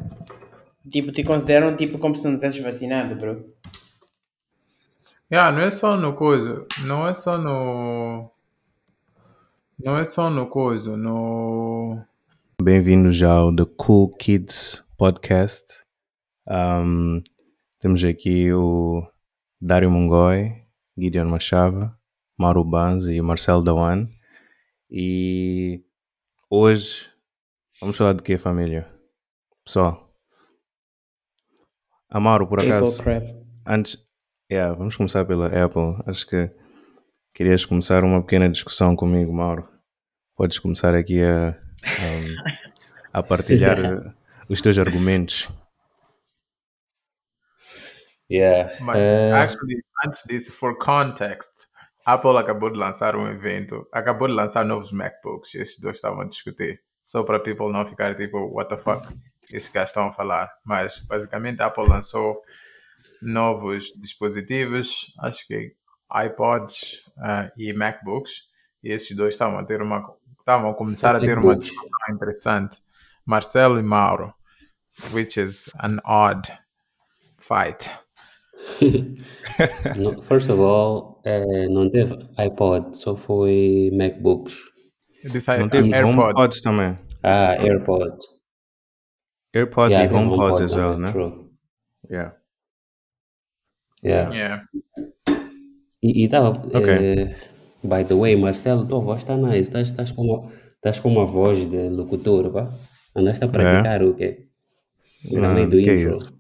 Tipo, 0.91 1.11
te 1.11 1.25
consideram 1.25 1.77
tipo 1.77 1.99
como 1.99 2.15
se 2.15 2.23
não 2.23 2.35
tivesses 2.35 2.63
vacinado, 2.63 3.17
bro. 3.17 3.53
Yeah, 5.33 5.51
não 5.51 5.65
é 5.65 5.71
só 5.71 5.97
no 5.97 6.15
coisa. 6.15 6.65
Não 6.85 7.09
é 7.09 7.13
só 7.15 7.37
no. 7.37 8.31
Não 9.77 9.99
é 9.99 10.05
só 10.05 10.31
no 10.31 10.47
coisa. 10.47 10.97
No. 10.97 12.01
Bem-vindos 12.63 13.21
ao 13.21 13.55
The 13.55 13.65
Cool 13.77 14.11
Kids 14.17 14.85
Podcast. 14.97 15.83
Um, 16.47 17.21
temos 17.81 18.05
aqui 18.05 18.53
o 18.53 19.05
Dário 19.61 19.91
Mongói, 19.91 20.63
Gideon 20.97 21.29
Machava, 21.29 21.99
Mauro 22.39 22.63
Banz 22.63 23.07
e 23.07 23.21
Marcelo 23.21 23.65
Dawan. 23.65 24.07
E 24.89 25.84
hoje 26.51 27.11
vamos 27.81 27.97
falar 27.97 28.15
de 28.15 28.23
quê, 28.23 28.39
família? 28.39 28.89
Pessoal, 29.65 30.11
Amaro, 32.09 32.47
por 32.47 32.61
acaso, 32.61 33.03
antes, 33.67 33.97
yeah, 34.51 34.73
vamos 34.77 34.97
começar 34.97 35.25
pela 35.25 35.47
Apple. 35.47 35.97
Acho 36.07 36.27
que 36.27 36.51
querias 37.35 37.65
começar 37.65 38.05
uma 38.05 38.23
pequena 38.23 38.49
discussão 38.49 38.95
comigo, 38.95 39.33
Mauro. 39.33 39.69
Podes 40.37 40.59
começar 40.59 40.95
aqui 40.95 41.23
a, 41.23 41.59
um, 42.01 42.53
a 43.13 43.23
partilhar 43.23 43.79
eh, 43.85 44.15
os 44.49 44.61
teus 44.61 44.79
argumentos. 44.79 45.49
Yeah. 48.31 48.73
Mas, 48.81 48.97
Eh, 48.97 49.33
actually, 49.33 49.83
antes 50.05 50.23
disso, 50.27 50.53
for 50.53 50.77
context, 50.79 51.67
Apple 52.05 52.37
acabou 52.37 52.71
de 52.71 52.79
lançar 52.79 53.17
um 53.17 53.27
evento, 53.29 53.87
acabou 53.91 54.29
de 54.29 54.35
lançar 54.35 54.65
novos 54.65 54.93
MacBooks, 54.93 55.55
esses 55.55 55.79
dois 55.79 55.97
estavam 55.97 56.21
a 56.21 56.25
discutir. 56.25 56.83
Só 57.03 57.23
para 57.23 57.41
people 57.41 57.73
não 57.73 57.85
ficar 57.85 58.15
tipo, 58.15 58.39
what 58.53 58.69
the 58.69 58.77
fuck, 58.77 59.07
esses 59.51 59.71
gajos 59.71 59.91
estão 59.91 60.09
a 60.09 60.13
falar. 60.13 60.51
Mas, 60.65 61.01
basicamente, 61.01 61.63
a 61.63 61.67
Apple 61.67 61.89
lançou 61.89 62.43
novos 63.23 63.93
dispositivos, 63.97 65.13
acho 65.21 65.47
que 65.47 65.75
iPods 66.27 67.05
ah, 67.19 67.51
e 67.57 67.73
MacBooks, 67.73 68.49
e 68.83 68.93
esses 68.93 69.17
dois 69.17 69.35
estavam 69.35 69.59
a 69.59 69.65
ter 69.65 69.81
uma, 69.81 70.15
estavam 70.39 70.71
a 70.71 70.75
começar 70.75 71.17
a 71.17 71.21
ter 71.21 71.39
uma 71.39 71.57
discussão 71.57 71.99
interessante. 72.11 72.83
Marcelo 73.25 73.79
e 73.79 73.83
Mauro, 73.83 74.35
which 75.13 75.41
is 75.41 75.71
an 75.83 75.99
odd 76.05 76.53
fight. 77.39 77.91
no- 79.97 80.23
first 80.23 80.51
of 80.51 80.61
all, 80.61 81.14
eh, 81.25 81.69
não 81.69 81.89
teve 81.89 82.17
iPod, 82.37 82.97
só 82.97 83.17
foi 83.17 83.91
MacBooks. 83.93 84.55
This 85.33 85.49
I, 85.49 85.59
Não 85.59 85.69
teve 85.69 85.93
AirPods. 85.95 86.19
HomePods 86.19 86.61
também. 86.61 86.99
Ah, 87.23 87.55
AirPod. 87.55 88.19
AirPods 89.55 89.97
Yeah, 89.97 90.13
e 90.13 90.17
HomePods 90.17 90.61
HomePod 90.61 90.65
as 90.65 90.75
well, 90.75 90.93
também, 90.93 91.07
né? 91.07 91.13
true. 91.13 91.51
Yeah. 92.11 92.37
Yeah. 94.05 94.35
Yeah. 94.35 94.69
E 96.03 96.25
estava. 96.25 96.51
Ok. 96.51 97.35
by 97.83 98.05
the 98.05 98.15
way, 98.15 98.37
Marcelo, 98.37 98.87
tua 98.87 99.01
voz 99.01 99.23
está 99.23 99.37
nice. 99.37 99.61
Estás 99.61 99.89
estás 99.89 100.13
com, 100.13 100.23
uma, 100.23 100.53
estás 100.75 101.01
com 101.01 101.09
uma 101.09 101.25
voz 101.25 101.67
de 101.67 101.89
locutor, 101.89 102.53
pá. 102.53 102.71
Andaste 103.17 103.45
a 103.45 103.49
praticar 103.49 104.03
o 104.03 104.15
quê? 104.15 104.49
Não, 105.31 105.55
meio 105.55 105.71
do 105.71 105.79
que 105.79 105.91
intro. 105.91 106.11
isso? 106.11 106.39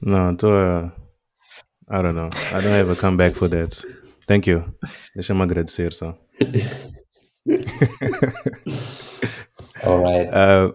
Não, 0.00 0.30
estou 0.30 0.52
a... 0.52 0.92
I 1.90 2.02
don't 2.02 2.14
know. 2.14 2.28
I 2.52 2.60
don't 2.60 2.74
have 2.74 2.90
a 2.90 2.96
comeback 2.96 3.34
for 3.34 3.48
that. 3.48 3.74
Thank 4.26 4.46
you. 4.50 4.64
Deixa-me 5.14 5.42
agradecer 5.42 5.92
só. 5.92 6.14
Alright. 9.84 10.28
Uh, 10.32 10.72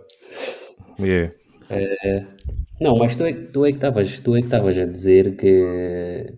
yeah. 1.00 1.32
Não, 2.82 2.98
mas 2.98 3.16
tu 3.16 3.24
é, 3.24 3.34
tu 3.34 3.66
é 3.66 3.70
que 3.72 3.78
estavas 3.78 4.20
tu 4.20 4.36
é 4.36 4.40
que 4.40 4.46
estavas 4.48 4.78
a 4.78 4.86
dizer 4.86 5.36
que. 5.38 6.34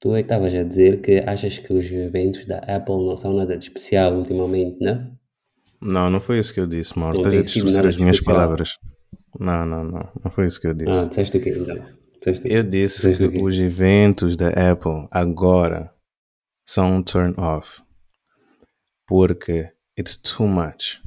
Tu 0.00 0.14
é 0.14 0.16
que 0.16 0.26
estavas 0.26 0.54
a 0.54 0.62
dizer 0.62 1.00
que 1.00 1.18
achas 1.20 1.58
que 1.58 1.72
os 1.72 1.90
eventos 1.90 2.44
da 2.46 2.58
Apple 2.58 2.96
não 3.06 3.16
são 3.16 3.32
nada 3.32 3.56
de 3.56 3.64
especial 3.64 4.14
ultimamente, 4.14 4.78
né? 4.80 5.10
Não, 5.80 6.10
não 6.10 6.20
foi 6.20 6.38
isso 6.38 6.52
que 6.52 6.60
eu 6.60 6.66
disse, 6.66 6.98
Mauro. 6.98 7.16
Não 7.22 7.22
Estás 7.22 7.38
a 7.38 7.42
distorcer 7.52 7.86
as 7.86 7.96
minhas 7.96 8.16
especial. 8.16 8.36
palavras. 8.36 8.76
Não, 9.38 9.64
não, 9.66 9.84
não. 9.84 10.08
Não 10.24 10.30
foi 10.30 10.46
isso 10.46 10.60
que 10.60 10.66
eu 10.66 10.72
Ah, 10.72 10.74
disse. 10.74 11.08
disseste 11.08 11.36
o 11.38 11.40
quê 11.40 11.50
então? 11.56 11.84
Eu 12.44 12.62
disse 12.62 13.16
que 13.16 13.42
os 13.42 13.58
eventos 13.58 14.36
da 14.36 14.48
Apple 14.48 15.08
agora 15.10 15.94
são 16.66 16.96
um 16.96 17.02
turn 17.02 17.34
off. 17.38 17.82
Porque 19.06 19.70
it's 19.98 20.16
too 20.16 20.46
much. 20.46 21.02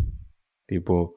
Tipo, 0.70 1.16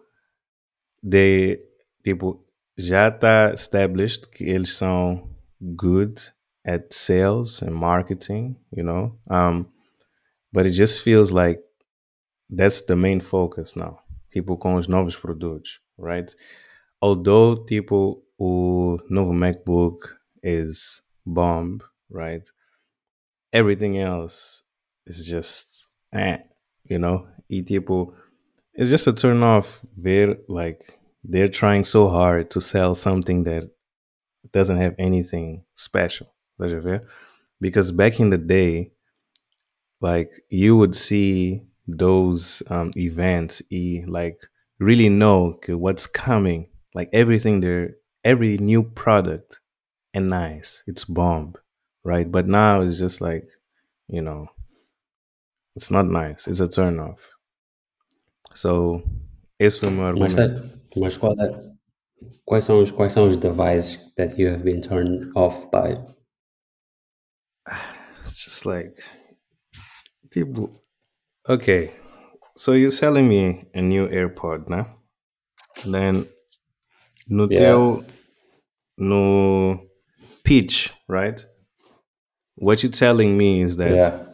they, 1.03 1.59
tipo 2.03 2.45
já 2.79 3.09
está 3.09 3.53
established 3.53 4.29
que 4.29 4.45
eles 4.45 4.77
são 4.77 5.29
good 5.61 6.33
at 6.65 6.93
sales 6.93 7.63
and 7.63 7.73
marketing, 7.73 8.57
you 8.75 8.83
know? 8.83 9.19
Um, 9.31 9.67
but 10.53 10.67
it 10.67 10.73
just 10.73 11.03
feels 11.03 11.31
like 11.31 11.63
that's 12.49 12.81
the 12.81 12.97
main 12.97 13.21
focus 13.21 13.77
now. 13.77 13.99
Tipo, 14.31 14.57
com 14.57 14.77
os 14.77 14.87
novos 14.87 15.17
produtos, 15.17 15.81
right? 15.99 16.35
Although, 17.03 17.65
tipo, 17.67 18.23
o 18.41 18.99
novo 19.11 19.33
MacBook 19.33 20.17
is 20.43 21.03
bomb, 21.27 21.81
right? 22.09 22.49
Everything 23.53 23.99
else 23.99 24.63
is 25.07 25.27
just, 25.27 25.87
eh, 26.13 26.39
you 26.85 26.99
know? 26.99 27.27
E, 27.49 27.63
tipo, 27.63 28.15
it's 28.75 28.91
just 28.91 29.07
a 29.07 29.13
turn 29.13 29.43
off 29.43 29.85
ver, 29.97 30.37
like, 30.49 30.99
they're 31.23 31.49
trying 31.49 31.85
so 31.85 32.09
hard 32.09 32.51
to 32.51 32.61
sell 32.61 32.95
something 32.95 33.45
that 33.45 33.71
doesn't 34.53 34.79
have 34.79 34.95
anything 34.99 35.65
special. 35.75 36.33
Because 37.61 37.93
back 37.93 38.21
in 38.21 38.31
the 38.31 38.39
day, 38.39 38.93
like 40.01 40.33
you 40.49 40.77
would 40.77 40.95
see 40.95 41.63
those 41.87 42.63
um, 42.71 42.91
events, 42.97 43.63
e 43.71 44.03
like 44.07 44.41
really 44.79 45.09
know 45.09 45.59
what's 45.69 46.07
coming, 46.07 46.69
like 46.95 47.11
everything 47.13 47.61
there, 47.61 47.97
every 48.25 48.59
new 48.59 48.83
product, 48.83 49.61
and 50.15 50.29
nice, 50.29 50.83
it's 50.87 51.05
bomb, 51.05 51.55
right? 52.05 52.31
But 52.31 52.47
now 52.47 52.83
it's 52.83 52.99
just 52.99 53.21
like, 53.21 53.49
you 54.09 54.23
know, 54.23 54.49
it's 55.77 55.91
not 55.91 56.07
nice. 56.07 56.47
It's 56.49 56.61
a 56.61 56.69
turn 56.69 56.99
off. 57.01 57.31
So 58.55 59.03
esse 59.59 59.79
foi 59.81 59.89
o 59.89 59.93
meu 59.93 60.05
argumento. 60.07 60.63
mas 60.97 61.17
qual 61.17 61.33
é- 61.41 61.73
quais, 62.45 62.65
são 62.65 62.83
os, 62.83 62.91
quais 62.91 63.13
são 63.13 63.27
os 63.27 63.37
devices 63.37 64.13
that 64.17 64.39
you 64.39 64.49
have 64.51 64.65
been 64.65 64.81
turned 64.81 65.31
off 65.35 65.69
by? 65.71 65.95
It's 68.21 68.45
just 68.45 68.67
like, 68.67 69.01
tipo, 70.31 70.71
okay. 71.49 71.93
So 72.57 72.73
you're 72.73 72.91
selling 72.91 73.29
me 73.29 73.67
a 73.75 73.81
new 73.81 74.07
AirPod, 74.09 74.69
né? 74.69 74.87
Then 75.85 76.27
no 77.31 77.47
Yeah. 77.49 77.59
teu 77.59 78.05
no 78.99 79.87
pitch, 80.45 80.91
right? 81.09 81.41
What 82.57 82.83
you're 82.83 82.93
telling 82.93 83.39
me 83.39 83.63
is 83.63 83.77
that 83.79 83.95
Yeah. 83.97 84.27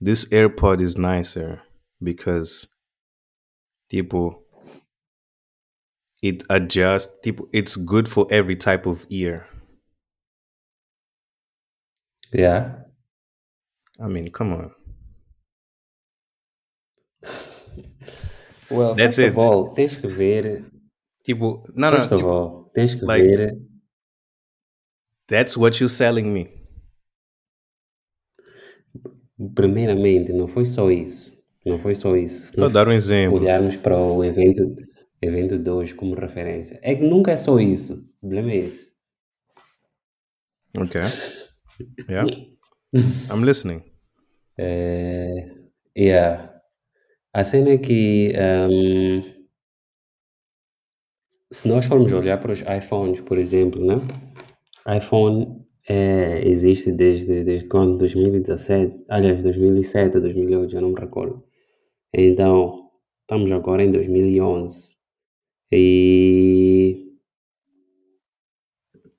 this 0.00 0.26
AirPod 0.30 0.80
is 0.80 0.96
nicer 0.96 1.62
because 2.02 2.68
tipo 3.90 4.42
it 6.22 6.44
adjusts 6.48 7.18
tipo 7.24 7.48
it's 7.52 7.76
good 7.76 8.08
for 8.08 8.26
every 8.30 8.56
type 8.56 8.86
of 8.86 9.04
ear. 9.08 9.46
Yeah. 12.32 12.82
I 14.00 14.08
mean, 14.08 14.30
come 14.30 14.52
on. 14.52 14.74
Well, 18.70 18.94
That's 18.94 19.16
first 19.16 19.26
it. 19.26 19.28
of 19.32 19.38
all, 19.38 19.74
tens 19.74 19.96
que 19.96 20.08
ver. 20.08 20.64
Tipo, 21.24 21.62
no, 21.74 21.90
First 21.90 22.12
of 22.12 22.18
tipo, 22.18 22.28
all, 22.30 22.68
tens 22.74 22.94
que 22.94 23.04
like- 23.04 23.26
ver. 23.26 23.54
that's 25.26 25.56
what 25.56 25.80
you're 25.80 25.88
selling 25.92 26.24
me. 26.30 26.48
Primeiramente, 29.54 30.32
não 30.32 30.46
foi 30.46 30.66
só 30.66 30.90
isso. 30.90 31.34
Não 31.64 31.78
foi 31.78 31.94
só 31.94 32.16
isso. 32.16 32.52
Nós 32.58 32.72
dar 32.72 32.88
um 32.88 32.92
exemplo. 32.92 33.38
olharmos 33.38 33.76
para 33.76 33.96
o 33.98 34.22
evento, 34.22 34.76
evento 35.20 35.58
de 35.58 35.70
hoje 35.70 35.94
como 35.94 36.14
referência, 36.14 36.78
é 36.82 36.94
que 36.94 37.02
nunca 37.02 37.32
é 37.32 37.36
só 37.36 37.58
isso. 37.58 38.06
O 38.22 38.28
problema 38.28 38.52
é 38.52 38.56
esse. 38.56 38.92
Okay. 40.78 41.00
Yeah. 42.08 42.30
I'm 43.32 43.44
listening. 43.44 43.82
É, 44.58 45.48
yeah. 45.96 46.60
A 47.32 47.42
cena 47.44 47.70
é 47.70 47.78
que 47.78 48.32
ehm, 48.36 49.33
se 51.54 51.68
nós 51.68 51.86
formos 51.86 52.10
olhar 52.10 52.38
para 52.40 52.50
os 52.50 52.62
iPhones, 52.62 53.20
por 53.20 53.38
exemplo, 53.38 53.84
né? 53.86 54.00
iPhone 54.96 55.64
é, 55.88 56.46
existe 56.48 56.90
desde, 56.90 57.44
desde 57.44 57.68
quando? 57.68 57.96
2017? 57.98 59.04
Aliás, 59.08 59.40
2007 59.40 60.16
ou 60.16 60.22
2008, 60.22 60.72
já 60.72 60.80
não 60.80 60.88
me 60.88 60.98
recordo. 60.98 61.44
Então, 62.12 62.90
estamos 63.20 63.52
agora 63.52 63.84
em 63.84 63.92
2011. 63.92 64.96
E... 65.70 67.12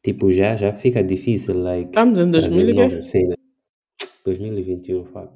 Tipo, 0.04 0.30
já, 0.30 0.58
já 0.58 0.74
fica 0.74 1.02
difícil, 1.02 1.58
like... 1.64 1.88
Estamos 1.88 2.20
em 2.20 2.30
2000 2.30 2.60
e 2.60 2.64
trazer 2.66 2.74
quê? 2.74 2.90
novas 2.90 3.08
cenas. 3.08 3.38
2021, 4.26 5.06
fuck. 5.06 5.30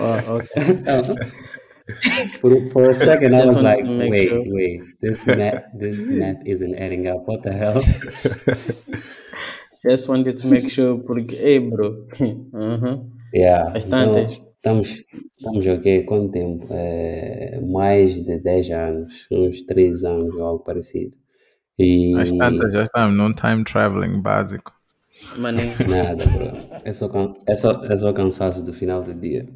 Oh, 0.00 0.34
okay. 0.34 1.50
for, 2.40 2.66
for 2.70 2.90
a 2.90 2.94
second, 2.94 3.34
I 3.34 3.40
Just 3.42 3.54
was 3.54 3.62
like, 3.62 3.80
wait, 3.84 4.28
sure. 4.28 4.42
wait, 4.46 4.82
this 5.00 5.26
math, 5.26 5.64
this 5.74 6.06
math 6.20 6.38
isn't 6.46 6.74
adding 6.76 7.08
up. 7.08 7.26
What 7.26 7.42
the 7.42 7.52
hell? 7.52 7.80
Just 9.82 10.08
wanted 10.08 10.38
to 10.38 10.46
make 10.46 10.68
sure 10.70 10.98
porque, 10.98 11.32
hey 11.32 11.58
bro, 11.58 12.06
uhum. 12.20 13.10
Yeah. 13.32 13.70
Bastantes. 13.72 14.38
Então, 14.60 14.82
estamos, 14.82 15.02
estamos 15.38 15.66
aqui, 15.66 16.02
quanto 16.02 16.32
tempo? 16.32 16.66
É, 16.70 17.58
mais 17.62 18.22
de 18.24 18.38
10 18.40 18.70
anos, 18.72 19.26
uns 19.30 19.62
3 19.62 20.04
anos 20.04 20.34
ou 20.34 20.42
algo 20.44 20.64
parecido. 20.64 21.16
E 21.78 22.14
Às 22.18 22.30
tantas 22.32 22.74
já 22.74 22.82
estamos 22.82 23.16
num 23.16 23.32
time 23.32 23.64
traveling 23.64 24.20
básico. 24.20 24.70
maninho. 25.38 25.72
nada, 25.88 26.26
bro. 26.26 26.52
É 26.84 26.92
só, 26.92 27.10
é 27.46 27.56
só, 27.56 27.84
é 27.84 27.96
só 27.96 28.12
cansaço 28.12 28.62
do 28.62 28.74
final 28.74 29.02
do 29.02 29.14
dia. 29.14 29.48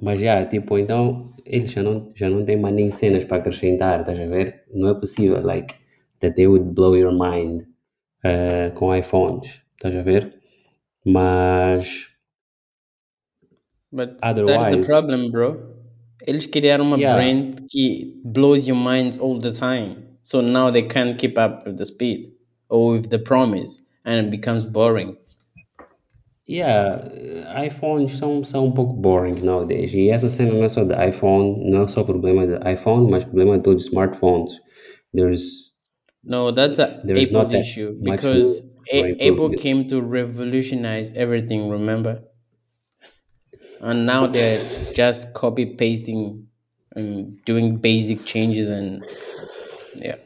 Mas 0.00 0.20
já, 0.20 0.44
tipo, 0.44 0.78
então 0.78 1.32
eles 1.44 1.70
já 1.70 1.82
não, 1.82 2.10
já 2.14 2.28
não 2.28 2.44
têm 2.44 2.56
mais 2.56 2.74
nem 2.74 2.90
cenas 2.90 3.24
para 3.24 3.38
acrescentar, 3.38 4.00
estás 4.00 4.18
a 4.20 4.26
ver? 4.26 4.64
Não 4.72 4.88
é 4.88 4.94
possível, 4.94 5.40
like, 5.44 5.74
that 6.20 6.34
they 6.34 6.46
would 6.46 6.72
blow 6.72 6.96
your 6.96 7.12
mind 7.12 7.62
uh, 8.24 8.74
com 8.74 8.94
iPhones, 8.94 9.62
estás 9.76 9.94
a 9.94 10.02
ver? 10.02 10.34
Mas, 11.04 12.08
But 13.92 14.18
that's 14.20 14.34
the 14.34 14.42
Otherwise- 14.42 14.86
problem, 14.86 15.30
bro. 15.30 15.76
Eles 16.26 16.46
criaram 16.46 16.84
uma 16.84 16.98
Yeah. 16.98 17.14
brand 17.16 17.66
que 17.70 18.20
blows 18.24 18.66
your 18.66 18.76
minds 18.76 19.18
all 19.18 19.38
the 19.40 19.52
time. 19.52 19.96
So 20.22 20.40
now 20.42 20.72
they 20.72 20.82
can't 20.82 21.16
keep 21.16 21.38
up 21.38 21.64
with 21.68 21.76
the 21.76 21.84
speed 21.84 22.32
or 22.68 22.94
with 22.96 23.08
the 23.10 23.18
promise 23.18 23.80
and 24.04 24.26
it 24.26 24.30
becomes 24.30 24.64
boring. 24.64 25.16
Yeah, 26.48 27.64
iPhones 27.66 28.12
são, 28.12 28.42
são 28.44 28.66
um 28.66 28.72
pouco 28.72 28.94
boring 28.94 29.40
nowadays. 29.40 29.92
E 29.94 30.08
essa 30.10 30.28
cena 30.28 30.52
não 30.54 30.64
é 30.64 30.68
só 30.68 30.84
de 30.84 30.94
iPhone, 31.08 31.70
não 31.70 31.82
é 31.84 31.88
só 31.88 32.04
problema 32.04 32.46
de 32.46 32.54
iPhone, 32.72 33.10
mas 33.10 33.24
problema 33.24 33.56
de 33.58 33.64
todos 33.64 33.84
os 33.84 33.90
smartphones. 33.90 34.60
There's 35.14 35.76
No, 36.22 36.52
that's 36.52 36.78
a 36.78 37.02
There 37.02 37.16
is 37.18 37.30
Apple 37.30 37.30
not 37.30 37.52
that 37.52 37.64
issue 37.64 37.98
much 38.02 38.30
because 38.30 38.60
room 38.92 38.92
A- 38.92 39.16
Apple 39.18 39.54
improvement. 39.54 39.56
came 39.56 39.88
to 39.88 40.02
revolutionize 40.02 41.10
everything, 41.12 41.70
remember? 41.70 42.22
And 43.80 44.06
now 44.06 44.26
they're 44.26 44.64
just 44.94 45.34
copy 45.34 45.66
pasting 45.76 46.48
and 46.94 47.42
doing 47.44 47.76
basic 47.76 48.24
changes 48.24 48.68
and 48.68 49.04
yeah. 49.96 50.16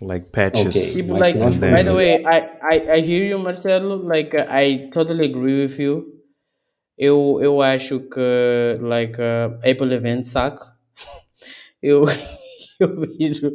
Like 0.00 0.30
patches. 0.30 0.96
Okay. 0.96 1.02
Mas 1.08 1.20
like 1.20 1.38
nós 1.38 1.56
by 1.58 1.82
the 1.82 1.94
way, 1.94 2.24
I, 2.24 2.50
I, 2.62 2.76
I 2.96 3.00
hear 3.00 3.24
you, 3.24 3.38
Marcelo. 3.38 3.96
Like 3.96 4.34
uh, 4.34 4.46
I 4.48 4.90
totally 4.92 5.26
agree 5.26 5.66
with 5.66 5.78
you. 5.78 6.14
Eu, 6.96 7.38
eu 7.40 7.62
acho 7.62 8.00
que 8.00 8.78
like 8.80 9.18
uh, 9.20 9.58
Apple 9.64 9.92
events 9.92 10.30
suck. 10.30 10.58
eu, 11.82 12.04
eu 12.80 12.88
vejo 13.00 13.52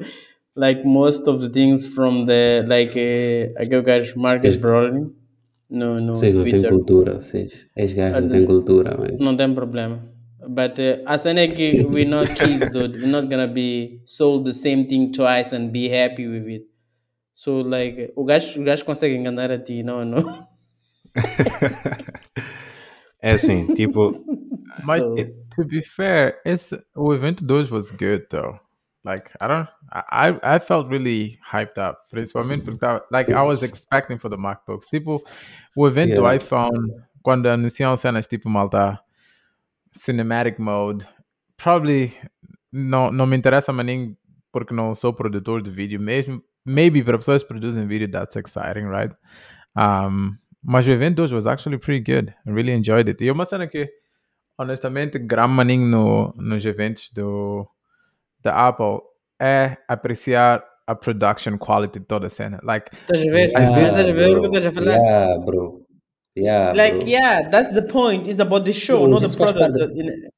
like 0.55 0.85
most 0.85 1.27
of 1.27 1.41
the 1.41 1.49
things 1.49 1.85
from 1.85 2.25
the 2.25 2.63
like 2.67 2.91
uh, 2.91 3.53
aquele 3.61 3.81
gajo 3.81 4.19
Marcus 4.19 4.55
Brolin 4.55 5.11
no, 5.69 5.99
no 5.99 6.13
Vocês 6.13 6.35
não 6.35 6.43
têm 6.43 6.51
Twitter. 6.51 6.69
cultura, 6.69 7.13
vocês. 7.15 7.65
Esses 7.75 7.95
gajos 7.95 8.21
não 8.21 8.29
têm 8.29 8.45
cultura, 8.45 8.97
man. 8.97 9.17
Não 9.19 9.35
tem 9.35 9.53
problema. 9.53 10.12
But 10.47 10.77
uh, 10.79 10.97
a 11.07 11.17
cena 11.19 11.47
we're 11.87 12.05
not 12.07 12.27
kids, 12.35 12.71
though. 12.71 12.87
We're 12.87 13.07
not 13.07 13.29
gonna 13.29 13.47
be 13.47 14.01
sold 14.05 14.45
the 14.45 14.53
same 14.53 14.87
thing 14.87 15.11
twice 15.13 15.53
and 15.53 15.71
be 15.71 15.89
happy 15.89 16.27
with 16.27 16.47
it. 16.47 16.63
So, 17.33 17.61
like, 17.61 18.13
o 18.15 18.23
gajo, 18.25 18.61
consegue 18.85 19.15
enganar 19.15 19.51
a 19.51 19.57
ti, 19.57 19.83
não, 19.83 20.05
não. 20.05 20.45
É 23.21 23.31
assim, 23.31 23.73
tipo, 23.73 24.13
Mas, 24.85 25.01
So- 25.01 25.15
to 25.55 25.63
be 25.65 25.81
fair, 25.81 26.39
esse, 26.45 26.79
o 26.95 27.13
evento 27.13 27.45
de 27.45 27.53
hoje 27.53 27.71
was 27.73 27.91
good, 27.91 28.25
though. 28.29 28.59
Like, 29.05 29.29
I 29.41 29.47
don't, 29.47 29.67
I, 29.91 30.29
I 30.29 30.55
I 30.55 30.59
felt 30.59 30.87
really 30.89 31.37
hyped 31.51 31.77
up. 31.77 31.97
Principalmente 32.09 32.63
porque, 32.63 32.79
tava- 32.79 33.03
like, 33.11 33.31
I 33.31 33.41
was 33.43 33.61
expecting 33.61 34.17
for 34.17 34.29
the 34.29 34.37
MacBooks. 34.37 34.87
Tipo, 34.89 35.21
o 35.75 35.87
evento 35.87 36.15
do 36.15 36.21
Yeah. 36.21 36.35
iPhone, 36.37 37.03
quando 37.21 37.47
anunciam 37.47 37.95
cenas 37.97 38.27
tipo, 38.27 38.49
malta, 38.49 38.99
cinematic 39.95 40.59
mode, 40.59 41.05
probably 41.57 42.13
não, 42.71 43.11
não 43.11 43.25
me 43.25 43.37
interessa 43.37 43.71
mais 43.71 43.85
nem 43.85 44.17
porque 44.51 44.73
não 44.73 44.93
sou 44.95 45.13
produtor 45.13 45.61
de 45.61 45.71
vídeo 45.71 45.99
mesmo. 45.99 46.41
Maybe 46.65 47.03
para 47.03 47.17
pessoas 47.17 47.41
que 47.41 47.47
produzem 47.49 47.85
vídeo, 47.87 48.09
that's 48.09 48.35
exciting, 48.35 48.87
right? 48.89 49.13
Um, 49.77 50.35
mas 50.63 50.87
o 50.87 50.91
evento 50.91 51.21
hoje 51.21 51.35
was 51.35 51.45
actually 51.45 51.77
pretty 51.77 52.03
good. 52.09 52.33
I 52.45 52.51
really 52.51 52.71
enjoyed 52.71 53.07
it. 53.09 53.23
E 53.23 53.27
é 53.27 53.33
uma 53.33 53.45
cena 53.45 53.67
que, 53.67 53.89
honestamente, 54.57 55.19
grande 55.19 55.53
maninho 55.53 55.85
no, 55.87 56.33
nos 56.37 56.65
eventos 56.65 57.09
do, 57.13 57.67
da 58.41 58.67
Apple 58.67 58.99
é 59.41 59.77
apreciar 59.89 60.63
a 60.87 60.95
production 60.95 61.57
quality 61.57 61.99
de 61.99 62.05
toda 62.05 62.27
a 62.27 62.29
cena. 62.29 62.59
Like, 62.63 62.89
Estás 62.95 63.21
a 63.27 63.31
ver? 63.31 63.45
Às 63.57 63.69
Mas 63.69 63.75
vezes- 63.75 63.87
estás 63.99 64.09
a 64.09 64.13
ver 64.13 64.37
o 64.37 64.41
que 64.41 64.47
estás 64.47 64.65
a 64.67 64.71
falar? 64.71 64.95
Yeah, 64.97 65.45
bro. 65.45 65.82
Yeah, 66.35 66.73
Like, 66.75 66.97
bro. 66.99 67.07
yeah, 67.07 67.49
that's 67.49 67.73
the 67.73 67.83
point. 67.83 68.27
It's 68.27 68.39
about 68.39 68.65
the 68.65 68.73
show, 68.73 69.01
No, 69.07 69.19
not 69.19 69.27
the 69.29 69.37
product 69.37 69.77
in- 69.95 70.29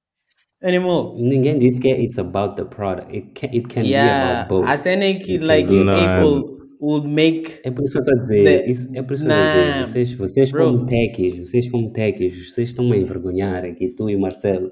anymore. 0.62 1.16
Ninguém 1.22 1.58
disse 1.58 1.80
que 1.80 1.88
it's 1.90 2.18
about 2.18 2.56
the 2.58 2.66
product. 2.66 3.14
It 3.16 3.32
can, 3.34 3.50
it 3.54 3.68
can 3.68 3.84
be 3.84 3.90
Yeah, 3.92 4.42
about 4.44 4.50
both. 4.50 4.68
a 4.70 4.78
cena 4.78 5.06
é 5.06 5.14
que, 5.16 5.38
like, 5.40 5.70
be 5.70 5.84
Não. 5.84 5.94
Apple, 5.98 6.56
would 6.82 7.08
make 7.08 7.60
É 7.64 7.72
por 7.72 7.84
isso 7.86 7.94
que 7.94 8.00
eu 8.00 8.02
estou 8.04 8.14
a 8.16 8.20
dizer, 8.20 8.44
The- 8.44 8.70
isso, 8.72 8.90
é 8.94 9.02
por 9.02 9.14
isso 9.14 9.26
que 9.26 9.32
eu 9.32 9.36
estou 9.36 9.62
a 9.62 9.64
dizer, 9.64 9.86
vocês, 9.86 10.14
vocês 10.14 10.52
bro. 10.52 10.66
como 10.66 10.86
techies, 10.86 11.40
vocês 11.50 11.70
como 11.70 11.90
techies, 11.92 12.52
vocês 12.54 12.70
estão 12.70 12.92
a 12.92 12.98
envergonhar 12.98 13.64
aqui, 13.64 13.88
tu 13.96 14.10
e 14.10 14.16
o 14.16 14.20
Marcelo. 14.20 14.72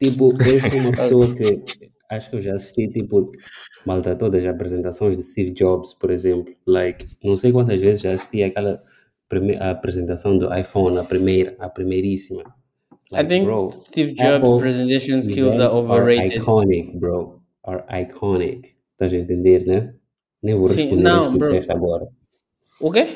Tipo, 0.00 0.32
eu 0.32 0.60
sou 0.60 0.80
uma 0.80 0.92
pessoa 1.26 1.34
que 1.34 1.62
acho 2.10 2.28
que 2.30 2.36
eu 2.36 2.40
já 2.42 2.54
assisti, 2.54 2.88
tipo, 2.88 3.30
malta 3.86 4.14
todas 4.14 4.44
as 4.44 4.54
apresentações 4.54 5.16
de 5.16 5.22
Steve 5.22 5.50
Jobs, 5.52 5.94
por 5.94 6.10
exemplo. 6.10 6.52
Like, 6.66 7.06
não 7.24 7.36
sei 7.36 7.50
quantas 7.52 7.80
vezes 7.80 8.02
já 8.02 8.12
assisti 8.12 8.42
aquela 8.42 8.82
a 9.60 9.70
apresentação 9.70 10.36
do 10.38 10.52
iPhone, 10.54 10.98
a 10.98 11.04
primeira, 11.04 11.54
a 11.58 11.68
primeiríssima. 11.68 12.42
I 13.12 13.24
think 13.24 13.44
bro, 13.44 13.70
Steve 13.70 14.14
Jobs' 14.14 14.36
Apple 14.36 14.58
presentation 14.58 15.22
skills 15.22 15.58
are 15.58 15.72
overrated. 15.72 16.42
iconic, 16.42 16.98
bro. 16.98 17.40
Are 17.64 17.84
iconic. 18.02 18.74
Estás 18.92 19.12
a 19.12 19.16
entender, 19.16 19.66
né? 19.66 19.94
Nem 20.42 20.54
vou 20.54 20.68
Sim, 20.68 20.76
responder 20.76 21.02
não, 21.02 21.20
isso 21.20 21.30
que 21.32 21.38
bro. 21.38 21.48
disseste 21.50 21.72
agora. 21.72 22.08
O 22.80 22.90
quê? 22.90 23.06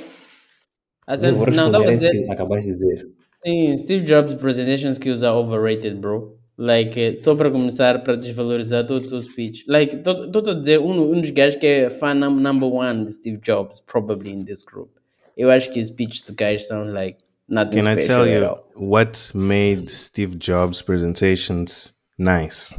Nem 1.21 1.33
vou 1.33 1.47
Não, 1.47 1.71
responder 1.71 1.89
a 1.89 1.93
isso 1.95 2.11
dizer. 2.11 2.25
que 2.27 2.31
acabaste 2.33 2.67
de 2.67 2.73
dizer. 2.75 3.09
Sim, 3.45 3.79
Steve 3.79 4.05
Jobs' 4.05 4.35
presentation 4.35 4.91
skills 4.93 5.23
are 5.23 5.37
overrated, 5.37 6.01
bro. 6.01 6.37
Like, 6.57 6.99
eh, 7.01 7.17
só 7.17 7.37
para 7.37 7.51
começar, 7.51 8.03
para 8.03 8.17
desvalorizar 8.17 8.85
todo 8.87 9.05
o 9.05 9.09
teu 9.09 9.21
speech. 9.21 9.65
Like, 9.69 9.97
estou 9.97 10.51
a 10.51 10.55
dizer, 10.55 10.81
um, 10.81 11.13
um 11.13 11.21
dos 11.21 11.31
gajos 11.31 11.57
que 11.59 11.67
é 11.67 11.91
fan 11.91 12.15
num- 12.15 12.41
number 12.41 12.69
one 12.69 13.05
de 13.05 13.13
Steve 13.13 13.39
Jobs, 13.39 13.81
probably 13.81 14.33
in 14.33 14.45
this 14.45 14.65
group. 14.65 14.91
Eu 15.39 15.51
acho 15.51 15.71
que 15.71 15.81
os 15.81 15.87
speeches 15.87 16.21
do 16.23 16.35
gajo 16.35 16.59
são, 16.65 16.89
like, 16.93 17.19
nothing 17.49 17.81
Can 17.81 17.93
I 17.93 17.97
tell 18.01 18.27
you 18.27 18.59
what 18.75 19.31
made 19.35 19.89
Steve 19.89 20.35
Jobs' 20.37 20.83
presentations 20.83 21.95
nice? 22.19 22.75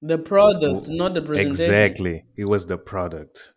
The 0.00 0.18
product, 0.18 0.88
not 0.88 1.14
the 1.14 1.22
presentation. 1.22 1.50
Exactly. 1.50 2.24
It 2.36 2.44
was 2.44 2.66
the 2.66 2.78
product. 2.78 3.52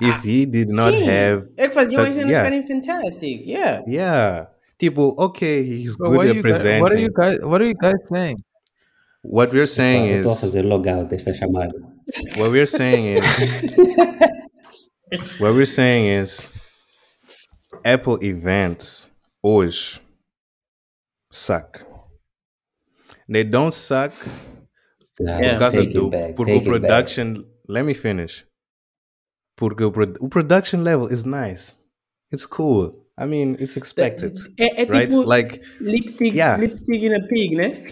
If 0.00 0.14
ah, 0.14 0.20
he 0.24 0.46
did 0.46 0.70
not 0.70 0.94
Sim, 0.94 1.04
have 1.04 1.46
é 1.58 1.68
que 1.68 1.74
faziam 1.74 2.06
such- 2.06 2.08
as 2.08 2.14
cenas 2.14 2.30
yeah. 2.30 2.62
fantastic, 2.66 3.42
yeah. 3.44 3.82
Yeah. 3.86 4.46
Tipo, 4.78 5.14
okay, 5.18 5.62
he's 5.62 5.94
But 5.98 6.08
good 6.08 6.16
what, 6.16 6.26
are 6.26 6.30
at 6.30 6.36
you 6.36 6.42
guys, 6.42 6.52
presenting. 6.52 6.82
what 6.82 6.92
are 6.92 6.98
you 6.98 7.12
guys? 7.12 7.38
What 7.42 7.60
are 7.60 7.66
you 7.68 7.74
guys 7.74 8.08
saying? 8.08 8.42
What 9.22 9.52
we're 9.52 9.66
saying 9.66 10.08
Eu 10.08 10.20
is 10.20 10.26
fazer 10.40 10.64
logout 10.64 11.10
desta 11.10 11.34
chamada. 11.34 11.74
what 12.38 12.50
we're 12.50 12.64
saying 12.66 13.18
is 13.18 13.24
what 15.38 15.54
we're 15.54 15.66
saying 15.66 16.06
is 16.06 16.50
Apple 17.84 18.18
events 18.22 19.10
hoje 19.42 20.00
suck. 21.30 21.84
They 23.28 23.44
don't 23.44 23.72
suck 23.72 24.12
Não, 25.20 25.38
Yeah. 25.40 25.52
por 25.54 25.58
causa 25.60 25.84
do 25.86 26.10
back, 26.10 26.34
porque 26.34 26.52
o 26.52 26.56
it 26.56 26.64
back. 26.64 26.80
production. 26.80 27.44
Let 27.68 27.84
me 27.84 27.94
finish. 27.94 28.44
Porque 29.56 29.84
o, 29.84 29.92
pro- 29.92 30.14
o 30.20 30.28
production 30.28 30.82
level 30.82 31.06
is 31.12 31.24
nice. 31.24 31.74
It's 32.32 32.46
cool. 32.46 33.06
I 33.16 33.26
mean, 33.26 33.56
it's 33.60 33.76
expected, 33.76 34.32
É, 34.58 34.82
é 34.82 34.84
right? 34.86 35.08
tipo 35.08 35.22
Like, 35.22 35.60
lipstick, 35.80 36.34
Yeah. 36.34 36.56
lipstick 36.60 37.00
in 37.04 37.14
a 37.14 37.20
pig, 37.28 37.54
né? 37.56 37.86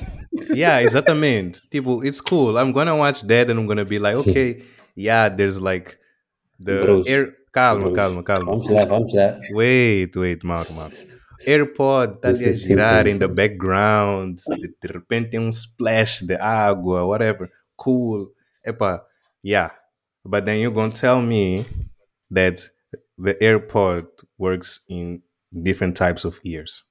yeah, 0.53 0.81
exatamente. 0.85 1.61
tipo, 1.71 2.03
it's 2.05 2.21
cool. 2.21 2.57
I'm 2.59 2.73
gonna 2.73 2.97
watch 2.97 3.23
that 3.29 3.49
and 3.49 3.59
I'm 3.61 3.67
gonna 3.67 3.85
be 3.85 4.01
like, 4.01 4.17
okay, 4.17 4.63
yeah, 4.97 5.29
there's 5.29 5.61
like 5.61 5.97
the 6.59 6.83
Bros. 6.83 7.07
air. 7.07 7.37
Calma, 7.53 7.93
calma, 7.93 8.23
calma. 8.23 8.47
Vamos 8.47 8.69
lá, 8.69 8.85
vamos 8.87 9.15
lá. 9.15 9.39
Wait, 9.53 10.17
wait, 10.17 10.43
Mauro, 10.43 10.73
Mauro. 10.73 10.95
AirPod 11.47 12.21
tá 12.21 12.29
ali 12.29 12.45
a 12.47 12.53
girar 12.53 13.07
in 13.07 13.19
the 13.19 13.29
background. 13.29 14.39
De, 14.39 14.69
de 14.81 14.93
repente 14.93 15.31
tem 15.31 15.41
um 15.41 15.53
splash 15.53 16.23
de 16.23 16.37
água, 16.37 17.05
whatever. 17.05 17.51
Cool. 17.77 18.33
Epa, 18.65 19.05
yeah. 19.45 19.71
But 20.25 20.45
then 20.47 20.61
you're 20.61 20.73
gonna 20.75 20.93
tell 20.93 21.21
me 21.21 21.67
that 22.31 22.71
the 23.19 23.35
AirPod 23.35 24.07
works 24.39 24.81
in 24.89 25.23
different 25.53 25.97
types 25.97 26.25
of 26.25 26.41
ears. 26.45 26.85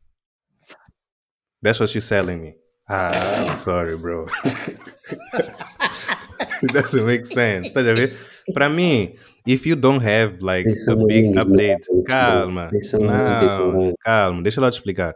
That's 1.61 1.79
what 1.79 1.93
you're 1.95 2.01
selling 2.01 2.41
me. 2.41 2.55
Ah, 2.89 3.51
I'm 3.51 3.57
sorry, 3.57 3.97
bro. 3.97 4.27
it 6.69 6.73
doesn't 6.73 7.05
make 7.05 7.25
sense. 7.25 7.71
Tá 7.71 7.79
a 7.81 7.83
ver? 7.93 8.15
Pra 8.53 8.69
mim, 8.69 9.13
if 9.45 9.65
you 9.65 9.75
don't 9.75 10.03
have 10.03 10.41
like 10.41 10.67
a 10.69 10.95
big 11.07 11.25
muito 11.25 11.39
update, 11.39 11.87
calma. 12.05 12.69
Não, 12.71 12.79
ignorantes. 12.79 13.95
calma, 14.03 14.41
deixa 14.43 14.59
eu 14.59 14.63
lá 14.63 14.69
te 14.71 14.75
explicar. 14.75 15.13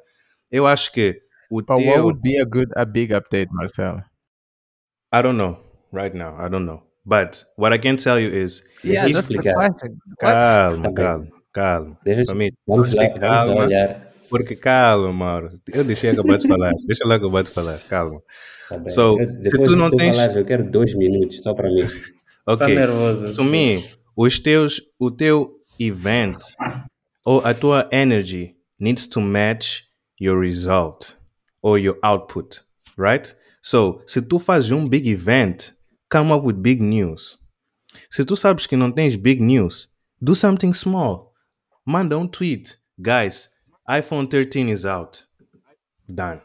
Eu 0.51 0.65
acho 0.67 0.91
que 0.91 1.21
o 1.49 1.61
But 1.61 1.69
what 1.69 1.83
teu. 1.83 2.03
would 2.03 2.21
be 2.21 2.39
a 2.39 2.45
good, 2.45 2.71
a 2.75 2.85
big 2.85 3.13
update, 3.13 3.47
Marcelo? 3.51 4.01
I 5.13 5.21
don't 5.21 5.37
know 5.37 5.57
right 5.91 6.15
now. 6.15 6.35
I 6.39 6.49
don't 6.49 6.65
know. 6.65 6.83
But 7.05 7.43
what 7.55 7.71
I 7.73 7.77
can 7.77 7.97
tell 7.97 8.19
you 8.19 8.29
is. 8.29 8.63
Yeah, 8.83 9.07
if-. 9.07 9.29
What? 9.29 9.79
Calma, 10.19 10.81
bem. 10.89 10.93
calma, 10.95 11.27
calma. 11.53 11.97
Deixa, 12.03 12.25
Família, 12.25 12.53
vamos 12.67 12.93
lá, 12.95 13.03
vamos 13.03 13.19
lá 13.21 13.27
calma. 13.45 13.55
olhar. 13.65 14.14
Porque 14.29 14.55
calma, 14.55 15.11
Mauro. 15.13 15.51
Eu 15.71 15.83
deixei 15.83 16.09
acabar 16.11 16.37
de 16.37 16.47
falar. 16.47 16.71
Deixa 16.85 17.03
eu 17.03 17.07
lá 17.07 17.15
acabar 17.15 17.43
de 17.43 17.49
falar. 17.51 17.77
Calma. 17.89 18.21
Tá. 18.69 18.87
So, 18.89 19.19
Eu- 19.19 19.43
se 19.43 19.63
tu 19.63 19.75
não 19.75 19.89
tu 19.91 19.97
tens- 19.97 20.15
falares, 20.15 20.35
eu 20.35 20.45
quero 20.45 20.69
dois 20.69 20.93
minutos 20.95 21.41
só 21.41 21.53
para 21.53 21.69
mim. 21.69 21.85
Tá 22.45 22.53
Ok. 22.53 22.75
nervoso. 22.75 23.33
To 23.33 23.43
me, 23.43 23.83
os 24.15 24.37
teus, 24.37 24.79
o 24.99 25.09
teu 25.09 25.51
event 25.79 26.37
ou 27.25 27.41
a 27.43 27.55
tua 27.55 27.89
energy 27.91 28.55
needs 28.79 29.07
to 29.07 29.19
match 29.19 29.81
your 30.21 30.39
result 30.39 31.15
or 31.63 31.79
your 31.79 31.97
output, 32.03 32.59
right? 32.99 33.35
So, 33.63 33.99
se 34.05 34.21
tu 34.21 34.37
fazes 34.37 34.69
um 34.69 34.87
big 34.87 35.09
event, 35.09 35.71
come 36.07 36.31
up 36.31 36.45
with 36.45 36.53
big 36.57 36.83
news. 36.83 37.39
Se 38.11 38.23
tu 38.23 38.35
sabes 38.35 38.67
que 38.67 38.77
não 38.77 38.91
tens 38.91 39.15
big 39.15 39.41
news, 39.41 39.89
do 40.21 40.35
something 40.35 40.71
small. 40.71 41.33
Manda 41.83 42.15
um 42.15 42.27
tweet. 42.27 42.77
Guys, 42.99 43.49
iPhone 43.87 44.29
13 44.29 44.69
is 44.69 44.85
out. 44.85 45.23
Done. 46.13 46.41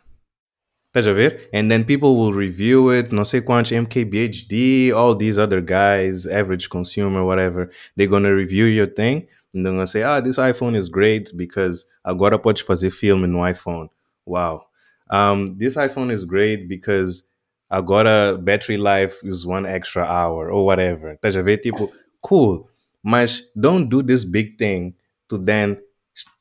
Estás 0.92 1.06
a 1.06 1.14
ver? 1.14 1.40
And 1.52 1.70
then 1.70 1.84
people 1.84 2.16
will 2.16 2.32
review 2.32 2.90
it, 2.90 3.12
não 3.12 3.24
sei 3.24 3.40
quantos, 3.40 3.70
MKBHD, 3.70 4.92
all 4.92 5.14
these 5.14 5.38
other 5.38 5.60
guys, 5.60 6.26
average 6.26 6.68
consumer, 6.68 7.24
whatever. 7.24 7.70
They're 7.96 8.08
gonna 8.08 8.34
review 8.34 8.64
your 8.64 8.88
thing 8.88 9.28
and 9.54 9.64
they're 9.64 9.72
gonna 9.72 9.86
say, 9.86 10.02
ah, 10.02 10.20
this 10.20 10.36
iPhone 10.36 10.74
is 10.74 10.88
great 10.88 11.30
because 11.36 11.86
agora 12.04 12.38
podes 12.38 12.62
fazer 12.62 12.92
filme 12.92 13.26
no 13.30 13.38
iPhone. 13.38 13.88
Wow. 14.26 14.66
Um, 15.08 15.56
this 15.58 15.76
iPhone 15.76 16.10
is 16.10 16.24
great 16.24 16.68
because 16.68 17.22
agora 17.70 18.36
battery 18.36 18.76
life 18.76 19.20
is 19.22 19.46
one 19.46 19.66
extra 19.66 20.02
hour 20.02 20.50
or 20.50 20.66
whatever. 20.66 21.16
Estás 21.16 21.36
a 21.36 21.42
ver? 21.42 21.56
Tipo, 21.56 21.90
cool. 22.20 22.68
Mas 23.02 23.42
don't 23.58 23.88
do 23.88 24.02
this 24.02 24.24
big 24.24 24.58
thing 24.58 24.94
to 25.28 25.38
then, 25.38 25.78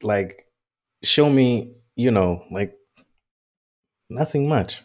like, 0.01 0.48
show 1.03 1.29
me, 1.29 1.75
you 1.95 2.11
know, 2.11 2.43
like, 2.51 2.73
nothing 4.09 4.47
much. 4.47 4.83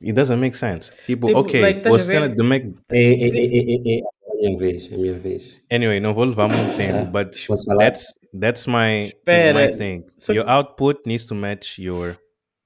It 0.00 0.14
doesn't 0.14 0.38
make 0.40 0.54
sense. 0.56 0.92
Tipo, 1.06 1.26
Tipo, 1.28 1.40
ok, 1.40 1.60
like, 1.60 1.78
estás 1.80 1.92
o 1.92 1.94
a 1.94 1.98
ver? 1.98 2.04
cena 2.04 2.28
de 2.28 2.42
Mac... 2.42 2.62
É, 2.90 2.98
é, 2.98 3.28
é, 3.28 3.44
é, 3.44 3.74
é, 3.74 3.98
é 3.98 4.02
a 4.02 4.34
minha 4.40 4.58
vez, 4.58 4.92
é 4.92 4.94
a 4.94 4.98
minha 4.98 5.18
vez. 5.18 5.56
Anyway, 5.72 5.98
não 6.00 6.14
vou 6.14 6.24
levar 6.24 6.46
muito 6.48 6.76
tempo, 6.76 7.10
but 7.10 7.32
that's 7.78 8.14
that's 8.40 8.66
my 8.68 9.06
Espera, 9.06 9.66
my 9.66 9.72
thing. 9.76 10.04
só 10.16 10.32
Your 10.32 10.48
output 10.48 11.00
needs 11.04 11.26
to 11.26 11.34
match 11.34 11.78
your 11.80 12.16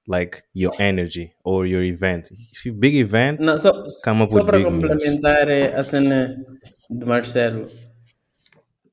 like 0.07 0.43
your 0.53 0.71
energy 0.79 1.31
or 1.43 1.65
your 1.65 1.81
event. 1.83 2.29
If 2.51 2.67
you 2.67 2.73
big 2.73 2.95
event, 2.99 3.39
Não, 3.43 3.59
só, 3.59 3.71
come 4.03 4.21
up 4.23 4.31
só 4.31 4.43
with 4.43 4.51
big 4.51 4.69
news. 4.69 4.87
complementar 4.91 5.49
eh, 5.49 5.73
a 5.75 5.81
cena 5.83 6.35
do 6.91 7.07
Marcelo. 7.07 7.65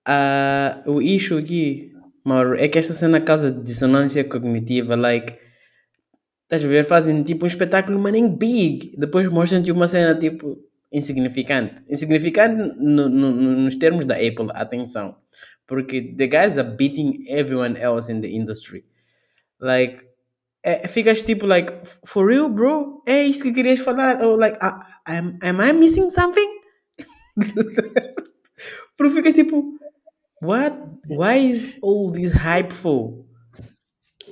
Ah, 0.06 0.83
o 0.87 1.02
issue 1.02 1.37
aqui, 1.38 1.89
Mauro, 2.30 2.54
é 2.56 2.68
que 2.68 2.78
esta 2.78 2.94
cena 2.94 3.20
causa 3.20 3.50
dissonância 3.50 4.22
cognitiva. 4.24 4.94
Like, 4.96 5.36
estás 6.44 6.64
a 6.64 6.68
ver? 6.68 6.84
Fazem 6.84 7.22
tipo 7.22 7.44
um 7.44 7.48
espetáculo, 7.48 7.98
mas 7.98 8.12
nem 8.12 8.28
big. 8.28 8.94
Depois 8.96 9.26
mostram-te 9.28 9.72
uma 9.72 9.86
cena 9.88 10.14
tipo 10.18 10.58
insignificante. 10.92 11.82
Insignificante 11.88 12.56
no- 12.78 13.08
no- 13.08 13.30
no- 13.30 13.56
nos 13.64 13.76
termos 13.76 14.04
da 14.04 14.14
Apple, 14.14 14.48
atenção. 14.54 15.16
Porque 15.66 16.00
the 16.16 16.26
guys 16.26 16.58
are 16.58 16.68
beating 16.76 17.24
everyone 17.28 17.78
else 17.80 18.10
in 18.12 18.20
the 18.20 18.28
industry. 18.28 18.84
Like, 19.60 20.04
é, 20.64 20.86
ficas 20.88 21.22
tipo, 21.22 21.46
like, 21.46 21.72
"F- 21.72 21.98
for 22.04 22.26
real, 22.26 22.48
bro? 22.48 23.02
É 23.06 23.22
isso 23.24 23.42
que 23.44 23.52
querias 23.52 23.78
falar? 23.80 24.20
Ou, 24.22 24.36
like, 24.36 24.58
"Ah, 24.60 24.80
am, 25.06 25.38
am 25.42 25.60
I 25.60 25.72
missing 25.72 26.10
something? 26.10 26.48
Porque 28.96 29.14
fica 29.14 29.32
tipo, 29.32 29.78
what? 30.40 30.76
Why 31.07 31.37
is 31.37 31.79
all 31.83 32.11
this 32.11 32.33
hype 32.33 32.72
for? 32.72 33.24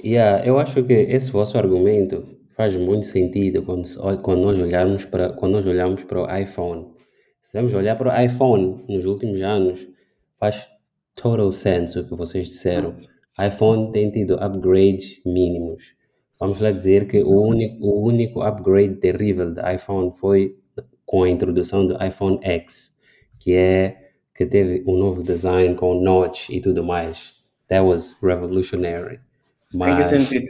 Yeah, 0.02 0.46
eu 0.46 0.58
acho 0.58 0.82
que 0.84 0.92
esse 0.92 1.30
vosso 1.30 1.58
argumento 1.58 2.24
faz 2.56 2.76
muito 2.76 3.06
sentido 3.06 3.62
quando, 3.62 3.88
quando 4.22 4.42
nós 4.42 4.58
olharmos 4.58 5.04
para 5.04 5.32
quando 5.32 5.52
nós 5.52 5.66
olhamos 5.66 6.04
para 6.04 6.22
o 6.22 6.36
iPhone. 6.36 6.86
Se 7.40 7.56
vamos 7.56 7.74
olhar 7.74 7.96
para 7.96 8.12
o 8.12 8.20
iPhone 8.20 8.84
nos 8.88 9.04
últimos 9.04 9.40
anos, 9.40 9.86
faz 10.38 10.68
total 11.14 11.50
sense 11.52 11.98
o 11.98 12.04
que 12.04 12.14
vocês 12.14 12.48
disseram. 12.48 12.96
iPhone 13.40 13.92
tem 13.92 14.10
tido 14.10 14.34
upgrades 14.34 15.20
mínimos. 15.24 15.94
Vamos 16.38 16.60
lá 16.60 16.70
dizer 16.70 17.06
que 17.06 17.22
o 17.22 17.40
único, 17.40 17.84
o 17.84 18.04
único 18.04 18.42
upgrade 18.42 18.96
terrível 18.96 19.52
do 19.52 19.68
iPhone 19.68 20.12
foi 20.12 20.56
com 21.04 21.24
a 21.24 21.30
introdução 21.30 21.86
do 21.86 21.96
iPhone 22.04 22.38
X, 22.42 22.96
que 23.40 23.54
é 23.54 24.07
que 24.38 24.46
teve 24.46 24.84
um 24.86 24.96
novo 24.96 25.20
design 25.24 25.74
com 25.74 26.00
notch 26.00 26.48
e 26.48 26.60
tudo 26.60 26.84
mais. 26.84 27.34
That 27.66 27.84
was 27.84 28.16
revolutionary. 28.22 29.16
Em 29.16 29.18
que 29.72 29.76
Mas, 29.78 30.06
sentido? 30.06 30.46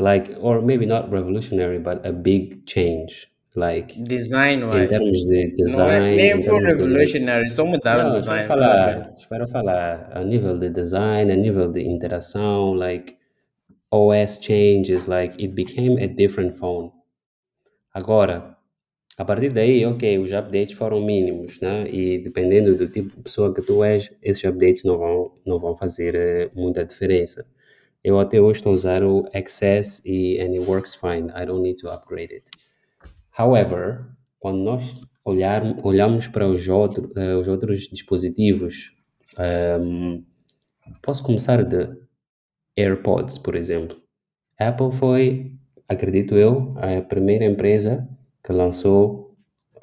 like, 0.00 0.34
or 0.40 0.60
maybe 0.60 0.86
not 0.86 1.08
revolutionary, 1.08 1.78
but 1.78 2.04
a 2.04 2.10
big 2.12 2.62
change. 2.66 3.28
Like, 3.54 3.94
Design 4.02 4.62
em 4.64 4.64
wise. 4.68 4.88
termos 4.88 5.24
de 5.24 5.46
Não 5.46 5.54
design, 5.54 6.06
é, 6.06 6.12
em 6.12 6.16
nem 6.16 6.32
foi 6.32 6.42
termos 6.42 6.62
de 6.74 6.82
revolutionary, 6.82 7.50
só 7.50 7.64
mudaram 7.64 8.00
o 8.02 8.08
Não, 8.08 8.12
design. 8.18 8.46
falar, 8.48 9.14
espera 9.16 9.46
falar. 9.46 10.10
A 10.12 10.24
nível 10.24 10.58
de 10.58 10.68
design, 10.68 11.32
a 11.32 11.36
nível 11.36 11.70
de 11.72 11.80
interação, 11.82 12.74
like 12.74 13.16
OS 13.90 14.38
changes, 14.42 15.06
like 15.06 15.36
it 15.42 15.54
became 15.54 15.96
a 16.02 16.08
different 16.08 16.52
phone. 16.54 16.90
Agora, 17.94 18.55
a 19.18 19.24
partir 19.24 19.50
daí, 19.50 19.84
ok, 19.86 20.18
os 20.18 20.30
updates 20.32 20.72
foram 20.74 21.00
mínimos, 21.00 21.58
né? 21.60 21.88
E 21.90 22.18
dependendo 22.18 22.76
do 22.76 22.86
tipo 22.86 23.16
de 23.16 23.22
pessoa 23.22 23.52
que 23.54 23.62
tu 23.62 23.82
és, 23.82 24.12
esses 24.22 24.44
updates 24.44 24.84
não 24.84 24.98
vão, 24.98 25.32
não 25.46 25.58
vão 25.58 25.74
fazer 25.74 26.14
eh, 26.14 26.50
muita 26.54 26.84
diferença. 26.84 27.46
Eu 28.04 28.20
até 28.20 28.40
hoje 28.40 28.58
estou 28.58 28.70
a 28.70 28.74
usar 28.74 29.02
o 29.02 29.26
XS 29.32 30.02
e 30.04 30.38
and 30.40 30.52
it 30.52 30.60
works 30.60 30.94
fine. 30.94 31.30
I 31.34 31.46
don't 31.46 31.62
need 31.62 31.80
to 31.80 31.88
upgrade 31.90 32.32
it. 32.34 32.44
However, 33.38 34.06
quando 34.38 34.58
nós 34.58 35.00
olhar, 35.24 35.62
olhamos 35.82 36.28
para 36.28 36.46
os, 36.46 36.68
outro, 36.68 37.10
eh, 37.16 37.34
os 37.36 37.48
outros 37.48 37.88
dispositivos, 37.88 38.92
ehm, 39.38 40.24
posso 41.02 41.22
começar 41.22 41.64
de 41.64 41.88
AirPods, 42.76 43.38
por 43.38 43.56
exemplo. 43.56 43.96
Apple 44.58 44.92
foi, 44.92 45.52
acredito 45.88 46.34
eu, 46.36 46.74
a 46.76 47.00
primeira 47.02 47.44
empresa 47.46 48.08
que 48.46 48.52
lançou 48.52 49.36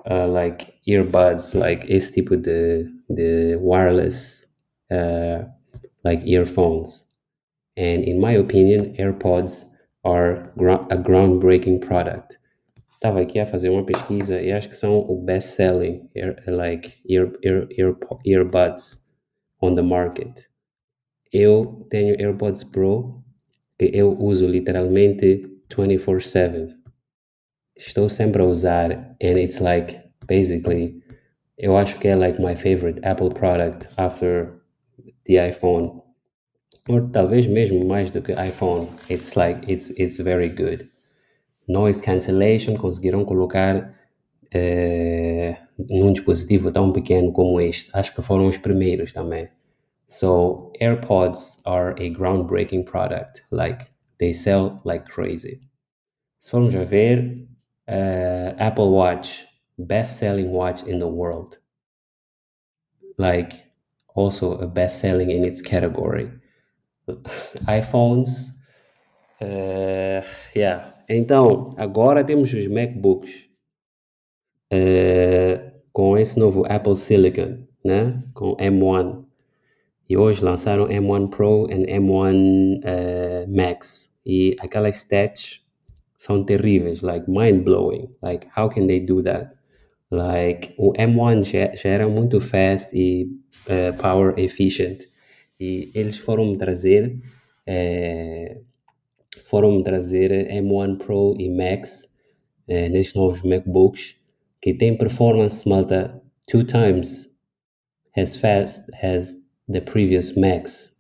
uh, 0.10 0.28
like 0.28 0.74
earbuds, 0.88 1.54
like 1.54 1.86
esse 1.92 2.14
tipo 2.14 2.38
de, 2.38 2.90
de 3.10 3.58
wireless, 3.58 4.48
uh, 4.90 5.46
like 6.04 6.26
earphones. 6.26 7.06
And 7.78 8.04
in 8.04 8.20
my 8.20 8.38
opinion, 8.38 8.96
AirPods 8.98 9.70
are 10.04 10.52
a 10.90 10.98
groundbreaking 10.98 11.80
product. 11.80 12.38
Estava 12.96 13.22
aqui 13.22 13.40
a 13.40 13.46
fazer 13.46 13.70
uma 13.70 13.86
pesquisa 13.86 14.42
e 14.42 14.52
acho 14.52 14.70
que 14.70 14.78
são 14.78 15.00
o 15.00 15.22
best-selling 15.22 16.10
ear, 16.16 16.42
like 16.48 17.02
ear, 17.06 17.34
ear, 17.44 17.68
ear, 17.78 17.98
earbuds 18.26 19.04
on 19.62 19.76
the 19.76 19.82
market. 19.82 20.48
Eu 21.32 21.86
tenho 21.90 22.16
AirPods 22.20 22.64
Pro 22.64 23.22
que 23.78 23.90
eu 23.94 24.18
uso 24.18 24.48
literalmente 24.48 25.44
24/7. 25.70 26.83
Estou 27.76 28.10
sempre 28.10 28.42
a 28.42 28.46
usar 28.46 29.16
and 29.22 29.38
it's 29.38 29.60
like 29.60 30.00
basically 30.28 31.04
eu 31.58 31.78
acho 31.78 32.00
que 32.00 32.08
é 32.08 32.16
like 32.16 32.42
my 32.42 32.56
favorite 32.56 33.00
Apple 33.04 33.30
product 33.30 33.88
after 33.98 34.62
the 35.26 35.36
iPhone. 35.50 36.02
Ou 36.90 37.10
talvez 37.10 37.48
mesmo 37.48 37.86
mais 37.86 38.12
do 38.12 38.22
que 38.22 38.34
iPhone. 38.34 38.88
It's 39.10 39.36
like 39.36 39.72
it's 39.72 39.92
it's 39.98 40.18
very 40.18 40.50
good. 40.50 40.90
Noise 41.68 42.02
cancellation 42.02 42.76
conseguiram 42.76 43.24
colocar 43.24 43.94
eh, 44.54 45.58
num 45.78 46.12
dispositivo 46.12 46.72
tão 46.72 46.92
pequeno 46.92 47.32
como 47.32 47.62
este. 47.62 47.90
Acho 47.94 48.14
que 48.14 48.22
foram 48.22 48.48
os 48.48 48.58
primeiros 48.58 49.14
também. 49.14 49.48
So 50.08 50.72
AirPods 50.82 51.62
are 51.66 51.92
a 51.98 52.10
groundbreaking 52.10 52.84
product. 52.84 53.44
Like 53.52 53.88
they 54.18 54.34
sell 54.34 54.82
like 54.84 55.06
crazy. 55.06 55.62
Se 56.40 56.52
formos 56.52 56.76
a 56.76 56.84
ver, 56.84 57.48
uh, 57.88 58.54
Apple 58.58 58.92
Watch, 58.92 59.46
best-selling 59.78 60.52
watch 60.52 60.84
in 60.84 61.00
the 61.00 61.08
world. 61.08 61.58
Like 63.18 63.66
also 64.16 64.58
a 64.58 64.68
best-selling 64.68 65.32
in 65.32 65.44
its 65.46 65.62
category. 65.62 66.32
iPhones, 67.68 68.54
uh, 69.42 70.22
yeah. 70.56 70.94
Então 71.10 71.70
agora 71.78 72.24
temos 72.24 72.54
os 72.54 72.68
MacBooks 72.68 73.30
uh, 74.72 75.72
com 75.92 76.18
esse 76.18 76.40
novo 76.40 76.66
Apple 76.68 76.96
Silicon, 76.96 77.68
né? 77.84 78.24
Com 78.34 78.56
M1. 78.56 79.26
E 80.10 80.18
hoje 80.18 80.44
lançaram 80.44 80.88
M1 80.88 81.30
Pro 81.30 81.68
e 81.70 81.76
M1 81.76 82.80
uh, 82.80 83.48
Max. 83.48 84.14
E 84.26 84.56
aquelas 84.60 84.98
stats 84.98 85.63
são 86.24 86.46
terríveis, 86.46 87.02
like 87.02 87.30
mind 87.30 87.66
blowing. 87.66 88.08
Like, 88.22 88.48
how 88.56 88.70
can 88.70 88.88
they 88.88 89.02
do 89.02 89.22
that? 89.24 89.54
Like, 90.10 90.74
o 90.78 90.94
M1 90.94 91.44
já, 91.44 91.76
já 91.76 91.90
era 91.90 92.08
muito 92.08 92.40
fast 92.40 92.96
e 92.96 93.26
uh, 93.68 93.94
power 93.98 94.34
efficient. 94.38 95.06
E 95.60 95.92
eles 95.94 96.18
foram 96.18 96.56
trazer, 96.56 97.20
eh, 97.68 98.58
foram 99.46 99.84
trazer 99.84 100.32
M1 100.50 100.98
Pro 100.98 101.36
e 101.38 101.50
Max 101.50 102.08
eh, 102.68 102.90
nestes 102.90 103.16
novos 103.16 103.44
MacBooks 103.44 104.16
que 104.62 104.74
tem 104.74 104.98
performance, 104.98 105.68
malta, 105.68 106.22
two 106.48 106.64
times 106.64 107.30
as 108.16 108.36
fast 108.36 108.90
as 109.02 109.36
the 109.70 109.82
previous 109.82 110.38
Max 110.38 110.96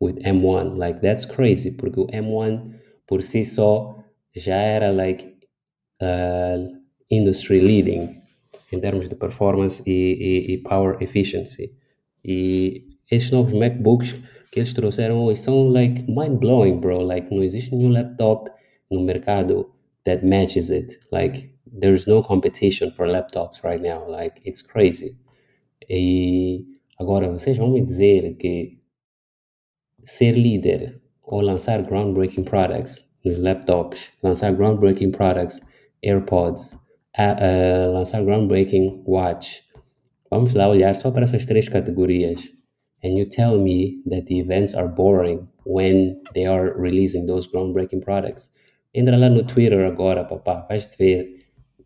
with 0.00 0.18
M1. 0.24 0.78
Like 0.78 1.00
that's 1.00 1.26
crazy 1.26 1.70
porque 1.70 2.00
o 2.00 2.06
M1 2.06 2.74
por 3.06 3.22
si 3.22 3.44
só 3.44 4.01
já 4.34 4.56
era 4.56 4.90
like 4.90 5.24
uh, 6.00 6.82
industry 7.10 7.60
leading 7.60 8.14
em 8.72 8.80
termos 8.80 9.08
de 9.08 9.14
performance 9.14 9.82
e, 9.86 9.90
e, 9.90 10.54
e 10.54 10.58
power 10.58 10.96
efficiency. 11.02 11.72
E 12.24 12.86
estes 13.10 13.30
novos 13.30 13.52
MacBooks 13.52 14.14
que 14.50 14.60
eles 14.60 14.72
trouxeram 14.72 15.24
hoje 15.24 15.40
são 15.40 15.68
like 15.68 16.02
mind 16.10 16.38
blowing, 16.38 16.78
bro. 16.80 17.02
Like 17.02 17.34
não 17.34 17.42
existe 17.42 17.74
nenhum 17.74 17.90
laptop 17.90 18.50
no 18.90 19.00
mercado 19.02 19.70
that 20.04 20.24
matches 20.24 20.70
it. 20.70 20.98
Like 21.10 21.50
there's 21.80 22.06
no 22.06 22.22
competition 22.22 22.92
for 22.94 23.06
laptops 23.06 23.62
right 23.62 23.82
now. 23.82 24.08
Like 24.08 24.40
it's 24.46 24.62
crazy. 24.62 25.16
E 25.88 26.64
agora 26.98 27.30
vocês 27.30 27.56
vão 27.56 27.70
me 27.70 27.82
dizer 27.82 28.36
que 28.36 28.78
ser 30.04 30.32
líder 30.32 31.00
ou 31.22 31.40
lançar 31.40 31.82
groundbreaking 31.82 32.44
products 32.44 33.11
nos 33.24 33.38
laptops, 33.38 34.10
lançar 34.22 34.52
groundbreaking 34.52 35.12
products, 35.12 35.60
AirPods, 36.02 36.76
a- 37.16 37.36
eh, 37.40 37.86
lançar 37.88 38.22
groundbreaking 38.24 39.02
watch. 39.06 39.62
Vamos 40.30 40.54
lá 40.54 40.68
olhar 40.68 40.94
só 40.94 41.10
para 41.10 41.24
essas 41.24 41.44
três 41.44 41.68
categorias. 41.68 42.40
And 43.04 43.18
you 43.18 43.26
tell 43.26 43.58
me 43.58 44.00
that 44.08 44.26
the 44.26 44.38
events 44.38 44.74
are 44.74 44.88
boring 44.88 45.48
when 45.66 46.16
they 46.34 46.46
are 46.46 46.72
releasing 46.78 47.26
those 47.26 47.48
groundbreaking 47.48 48.00
products. 48.00 48.50
Entra 48.94 49.16
lá 49.16 49.28
no 49.28 49.42
Twitter 49.42 49.84
agora, 49.86 50.24
papá, 50.24 50.66
vais 50.68 50.88
ver. 50.98 51.26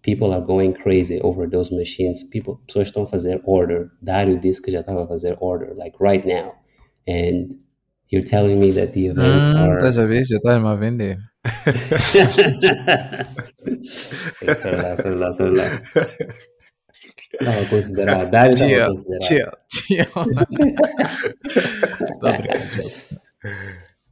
People 0.03 0.33
are 0.33 0.41
going 0.45 0.73
crazy 0.73 1.21
over 1.23 1.49
those 1.49 1.75
machines. 1.75 2.23
People, 2.23 2.57
pessoas 2.67 2.89
estão 2.89 3.03
a 3.03 3.07
fazer 3.07 3.41
order. 3.45 3.91
Dário 4.01 4.39
disse 4.39 4.63
que 4.63 4.71
já 4.71 4.81
estava 4.81 5.05
a 5.05 5.07
fazer 5.07 5.37
order, 5.41 5.75
like 5.77 5.97
right 6.01 6.25
now. 6.27 6.53
And 7.09 7.49
you're 8.11 8.25
telling 8.25 8.61
me 8.61 8.71
that 8.73 8.93
the 8.93 9.07
events 9.07 9.51
Hum, 9.53 9.57
are. 9.57 9.77
Estás 9.81 9.99
a 9.99 10.07
ver? 10.07 10.25
Já 10.25 10.37
estás-me 10.37 10.69
a 10.69 10.75
vender. 10.75 11.19
Sei 13.85 14.73
lá, 14.73 14.97
sei 14.97 15.11
lá, 15.13 15.33
sei 15.33 15.51
lá. 15.51 15.81
Estava 17.33 17.61
a 17.61 17.67
considerar. 17.69 18.31
Dário 18.31 18.55
estava 18.55 18.73
a 18.73 18.87
considerar. 18.87 19.21
chill, 19.23 19.51
chill. 19.71 20.07
Tô 22.21 22.33
brincando. 22.33 23.17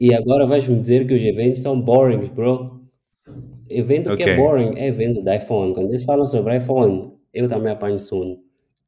E 0.00 0.14
agora 0.14 0.46
vais-me 0.46 0.80
dizer 0.80 1.06
que 1.06 1.14
os 1.14 1.22
eventos 1.22 1.60
são 1.62 1.80
boring, 1.80 2.26
bro. 2.26 2.82
Evento 3.70 4.16
que 4.16 4.22
é 4.22 4.36
boring 4.36 4.78
é 4.78 4.88
evento 4.88 5.22
da 5.22 5.36
iPhone. 5.36 5.72
Quando 5.72 5.90
eles 5.90 6.04
falam 6.04 6.26
sobre 6.26 6.56
iPhone, 6.56 7.12
eu 7.32 7.48
também 7.48 7.72
apanho 7.72 7.98
sono. 7.98 8.38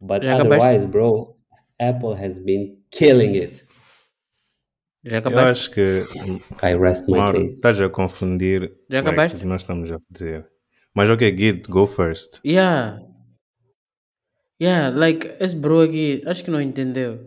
But 0.01 0.23
acabaste? 0.25 0.47
otherwise, 0.47 0.87
bro, 0.87 1.37
Apple 1.81 2.15
has 2.15 2.39
been 2.39 2.77
killing 2.91 3.35
it. 3.37 3.66
Já 5.07 5.17
Eu 5.17 5.19
acabaste? 5.21 5.51
acho 5.51 5.71
que, 5.71 6.03
I 6.67 6.75
rest 6.77 7.09
my 7.09 7.17
Mauro, 7.19 7.43
case. 7.43 7.55
estás 7.55 7.81
a 7.81 7.89
confundir 7.89 8.61
Já 8.91 8.99
like, 8.99 9.09
acabaste? 9.09 9.37
o 9.37 9.41
que 9.41 9.47
nós 9.47 9.63
estamos 9.63 9.93
a 9.93 9.99
dizer. 10.11 10.47
Mas 10.95 11.09
ok, 11.09 11.31
Guido, 11.31 11.69
go 11.71 11.87
first. 11.87 12.41
Yeah. 12.45 13.01
Yeah, 14.61 14.89
like, 14.97 15.27
esse 15.39 15.55
bro 15.55 15.83
aqui, 15.83 16.23
acho 16.27 16.43
que 16.45 16.51
não 16.51 16.61
entendeu. 16.61 17.21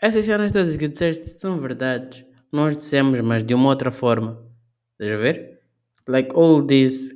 Essas 0.00 0.24
cenas 0.24 0.52
todas 0.52 0.76
que 0.76 0.88
disseste 0.88 1.38
são 1.38 1.58
verdades. 1.60 2.24
Nós 2.52 2.76
dissemos, 2.76 3.20
mas 3.20 3.44
de 3.44 3.52
uma 3.54 3.68
outra 3.68 3.90
forma. 3.90 4.40
Estás 4.98 5.18
a 5.18 5.22
ver? 5.22 5.60
Like, 6.06 6.30
all 6.34 6.64
these 6.66 7.12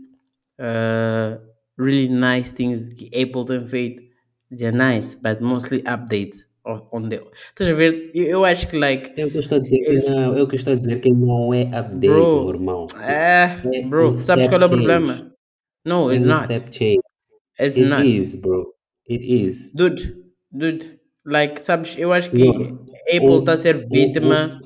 uh, 0.60 1.38
really 1.78 2.08
nice 2.08 2.52
things 2.52 2.82
que 2.94 3.06
Apple 3.18 3.46
tem 3.46 3.66
feito, 3.66 4.02
they're 4.50 4.76
nice, 4.76 5.16
but 5.16 5.40
mostly 5.40 5.82
updates 5.84 6.44
of, 6.64 6.82
on 6.92 7.08
the... 7.08 7.16
Estás 7.48 7.70
a 7.70 7.74
ver? 7.74 8.10
Eu, 8.14 8.24
eu 8.26 8.44
acho 8.44 8.68
que, 8.68 8.76
like, 8.76 9.12
Eu 9.20 9.30
que 9.30 9.38
estou 9.38 9.56
a 9.58 9.60
dizer 9.60 9.78
que 9.78 9.92
não, 10.08 10.36
eu 10.36 10.46
que 10.48 10.56
estou 10.56 10.72
a 10.72 10.76
dizer 10.76 11.00
que 11.00 11.10
não 11.12 11.52
é 11.54 11.62
update, 11.62 12.06
Bro, 12.08 12.44
meu 12.44 12.54
irmão. 12.54 12.86
é, 13.00 13.60
É 13.78 13.82
bro, 13.82 14.08
um 14.10 14.12
sabes 14.12 14.48
qual 14.48 14.60
é 14.62 14.66
o 14.66 14.70
problema? 14.70 15.32
No, 15.84 16.10
É 16.10 16.14
it's 16.14 16.24
not. 16.26 16.44
step 16.44 16.70
change. 16.76 17.00
It's 17.60 17.76
It 17.76 17.84
not. 17.88 18.06
is, 18.08 18.34
bro. 18.36 18.72
It 19.10 19.24
is. 19.24 19.72
Dude, 19.74 20.16
Dude, 20.50 21.00
like, 21.24 21.60
sabes, 21.62 21.96
eu 21.98 22.12
acho 22.12 22.30
que 22.30 22.44
Não. 22.44 22.84
Apple 23.08 23.28
O- 23.30 23.38
está 23.40 23.52
a 23.54 23.56
ser 23.58 23.76
o- 23.76 23.88
vítima. 23.88 24.60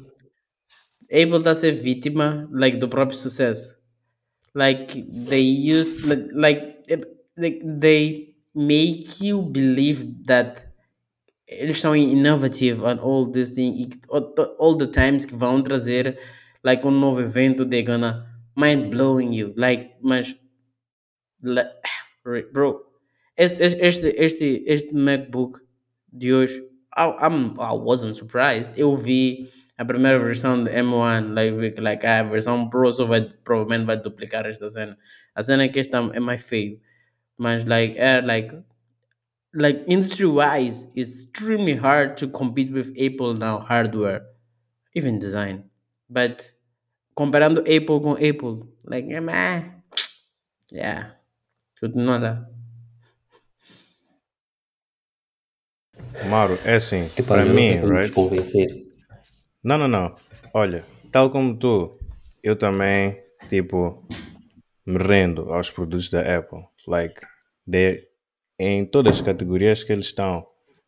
Apple 1.04 1.36
está 1.38 1.50
a 1.52 1.54
ser 1.54 1.72
vítima, 1.72 2.48
like, 2.52 2.76
do 2.78 2.88
próprio 2.88 3.16
sucesso. 3.16 3.76
Like, 4.54 5.02
they 5.28 5.42
used, 5.72 6.04
like, 6.34 6.82
like, 7.38 7.60
they 7.80 8.34
make 8.54 9.24
you 9.24 9.42
believe 9.42 10.06
that 10.26 10.65
eles 11.48 11.80
são 11.80 11.94
innovative 11.94 12.82
on 12.82 12.98
all 12.98 13.30
this 13.30 13.50
thing, 13.50 13.88
all, 14.58 14.76
the 14.76 14.86
times 14.86 15.24
que 15.24 15.34
vão 15.34 15.62
trazer, 15.62 16.18
like, 16.64 16.86
um 16.86 16.90
novo 16.90 17.20
evento, 17.20 17.64
they're 17.64 17.84
gonna 17.86 18.26
mind 18.56 18.90
blowing 18.90 19.32
you. 19.34 19.54
Like, 19.56 19.94
mas 20.02 20.36
Le- 21.42 21.70
Bro, 22.52 22.82
este, 23.36 23.62
este, 23.62 24.08
este, 24.16 24.64
este, 24.66 24.92
MacBook 24.94 25.60
de 26.12 26.32
hoje, 26.32 26.62
I, 26.96 27.12
I'm, 27.20 27.54
I 27.60 27.72
wasn't 27.72 28.16
surprised. 28.16 28.72
Eu 28.76 28.96
vi 28.96 29.48
a 29.78 29.84
primeira 29.84 30.18
versão 30.18 30.64
do 30.64 30.70
M1, 30.70 31.34
like, 31.34 31.80
like, 31.80 32.06
a 32.06 32.22
versão 32.24 32.68
Pro 32.68 32.92
só 32.92 33.04
vai, 33.04 33.20
provavelmente 33.44 33.84
vai 33.86 33.96
duplicar 33.96 34.46
esta 34.46 34.68
cena. 34.68 34.96
A 35.34 35.42
cena 35.42 35.64
é 35.64 35.68
que 35.68 35.78
este 35.78 35.94
é 35.94 36.20
mais 36.20 36.42
feio. 36.42 36.80
Mas, 37.38 37.64
like, 37.64 37.98
é, 37.98 38.20
like, 38.22 38.56
like 39.56 39.82
industry-wise, 39.86 40.86
it's 40.94 41.24
extremely 41.24 41.74
hard 41.74 42.16
to 42.18 42.28
compete 42.28 42.70
with 42.70 42.92
Apple 42.98 43.34
now, 43.34 43.60
hardware, 43.60 44.22
even 44.94 45.18
design. 45.18 45.64
But, 46.08 46.52
comparando 47.16 47.60
Apple 47.60 48.00
com 48.00 48.12
Apple, 48.12 48.68
like, 48.84 49.08
meh. 49.08 49.64
Yeah. 50.70 51.16
Continua 51.80 52.18
lá. 52.18 52.46
Mauro, 56.28 56.58
é 56.64 56.74
assim, 56.74 57.10
Epá, 57.16 57.34
para 57.34 57.44
mim, 57.44 57.80
right? 57.84 58.12
Não, 59.62 59.78
não, 59.78 59.88
não. 59.88 60.16
Olha, 60.52 60.84
tal 61.10 61.30
como 61.30 61.56
tu, 61.58 61.98
eu 62.42 62.56
também, 62.56 63.22
tipo, 63.48 64.06
me 64.84 64.98
rendo 64.98 65.52
aos 65.52 65.70
produtos 65.70 66.08
da 66.08 66.20
Apple. 66.20 66.64
Like, 66.86 67.20
they, 67.70 68.06
em 68.58 68.86
todas 68.86 69.16
as 69.16 69.20
categorias 69.20 69.84
que 69.84 69.92
eles 69.92 70.06
estão, 70.06 70.46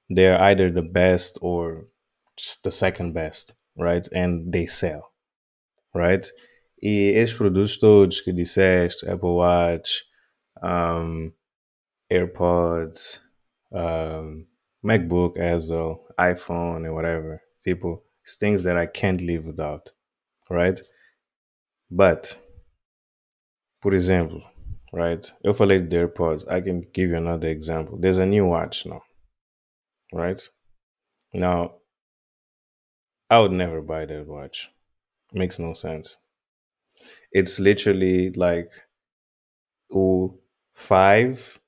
they're 0.09 0.41
either 0.43 0.73
the 0.73 0.83
best 0.83 1.39
or 1.41 1.87
just 2.37 2.63
the 2.63 2.71
second 2.71 3.13
best, 3.13 3.55
right? 3.77 4.09
And 4.13 4.51
they 4.51 4.67
sell, 4.67 5.13
right? 5.95 6.27
E 6.81 7.13
esses 7.17 7.35
produtos 7.35 7.77
todos 7.79 8.21
que 8.21 8.33
disseste, 8.33 9.07
Apple 9.09 9.37
Watch, 9.37 10.05
um, 10.63 11.33
AirPods, 12.11 13.21
um, 13.73 14.47
MacBook 14.85 15.37
as 15.39 15.69
well, 15.69 16.07
iPhone 16.19 16.87
and 16.87 16.95
whatever. 16.95 17.43
Tipo, 17.67 18.01
it's 18.23 18.37
things 18.37 18.63
that 18.63 18.77
I 18.77 18.87
can't 18.87 19.21
live 19.21 19.47
without, 19.47 19.91
right? 20.49 20.81
But, 21.91 22.37
por 23.81 23.93
exemplo, 23.93 24.43
right? 24.93 25.25
Falei 25.55 25.81
de 25.81 25.97
AirPods. 25.97 26.51
I 26.51 26.61
can 26.61 26.87
give 26.93 27.11
you 27.11 27.17
another 27.17 27.49
example. 27.49 27.99
There's 27.99 28.19
a 28.19 28.27
new 28.27 28.47
watch 28.47 28.87
now, 28.87 29.03
right? 30.13 30.41
Now, 31.33 31.75
I 33.31 33.41
would 33.41 33.53
never 33.53 33.83
buy 33.83 34.07
that 34.07 34.27
watch. 34.27 34.71
Makes 35.33 35.59
no 35.59 35.75
sense. 35.75 36.17
It's 37.33 37.59
literally 37.59 38.31
like 38.31 38.73
ooh, 39.95 40.39
five, 40.75 41.61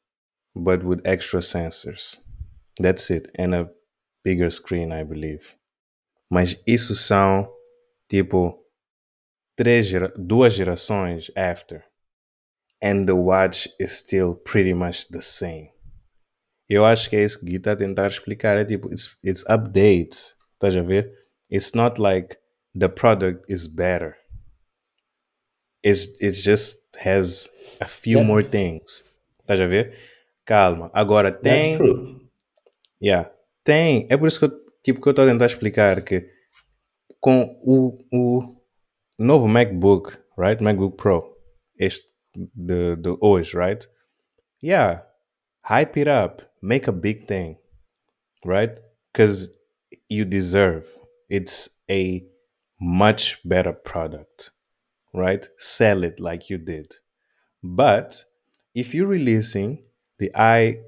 but 0.55 0.83
with 0.83 1.01
extra 1.05 1.41
sensors. 1.41 2.19
That's 2.79 3.11
it. 3.11 3.29
And 3.35 3.55
a 3.55 3.71
bigger 4.25 4.51
screen, 4.51 4.93
I 4.93 5.05
believe. 5.05 5.57
Mas 6.31 6.57
isso 6.67 6.95
são, 6.95 7.53
tipo, 8.09 8.65
três 9.57 9.87
gera 9.87 10.09
duas 10.17 10.55
gerações 10.55 11.31
after. 11.37 11.85
And 12.83 13.07
the 13.07 13.15
watch 13.15 13.69
is 13.79 13.93
still 13.93 14.35
pretty 14.35 14.73
much 14.75 15.09
the 15.11 15.21
same. 15.21 15.71
Eu 16.69 16.85
acho 16.85 17.11
que 17.11 17.17
é 17.17 17.25
isso 17.25 17.39
que 17.41 17.47
Gui 17.47 17.57
está 17.57 17.73
a 17.73 17.77
tentar 17.77 18.09
explicar. 18.09 18.57
É 18.57 18.65
tipo, 18.65 18.89
it's, 18.93 19.19
it's 19.25 19.45
updates. 19.49 20.35
Estás 20.55 20.77
a 20.77 20.83
ver? 20.83 21.13
It's 21.51 21.75
not 21.75 22.01
like 22.01 22.37
the 22.79 22.89
product 22.89 23.45
is 23.53 23.67
better. 23.67 24.17
It's, 25.83 26.07
it 26.21 26.33
just 26.33 26.79
has 27.05 27.49
a 27.81 27.87
few 27.89 28.19
That- 28.19 28.27
more 28.27 28.43
things. 28.45 29.05
Estás 29.41 29.61
a 29.61 29.67
ver? 29.67 29.95
Calma. 30.47 30.91
Agora 30.95 31.31
That's 31.33 31.43
tem. 31.43 31.77
true. 31.77 32.21
Yeah. 33.03 33.31
Tem. 33.65 34.07
É 34.11 34.17
por 34.17 34.29
isso 34.29 34.39
que 34.39 34.45
eu, 34.47 34.61
tipo, 34.83 35.01
que 35.01 35.09
eu 35.09 35.11
estou 35.11 35.25
a 35.25 35.29
tentar 35.29 35.47
explicar 35.47 36.03
que 36.03 36.29
com 37.21 37.59
o, 37.63 37.99
o 38.13 38.57
novo 39.19 39.47
MacBook, 39.49 40.17
right? 40.39 40.63
MacBook 40.63 40.97
Pro, 40.97 41.37
este 41.79 42.09
de, 42.35 42.97
the 42.97 43.17
hoje, 43.23 43.55
right? 43.55 43.87
Yeah. 44.63 45.03
Hype 45.65 45.97
it 45.97 46.09
up. 46.09 46.43
Make 46.63 46.89
a 46.89 46.93
big 46.93 47.27
thing, 47.27 47.57
right? 48.45 48.79
Because 49.13 49.51
you 50.09 50.25
deserve. 50.25 50.87
It's 51.31 51.81
a 51.91 52.25
much 52.81 53.39
better 53.49 53.73
product, 53.73 54.51
right? 55.15 55.47
Sell 55.59 56.05
it 56.05 56.21
like 56.21 56.51
you 56.51 56.59
did. 56.59 56.95
But 57.63 58.25
if 58.75 58.95
you're 58.95 59.09
releasing 59.09 59.85
the 60.19 60.31
i 60.37 60.81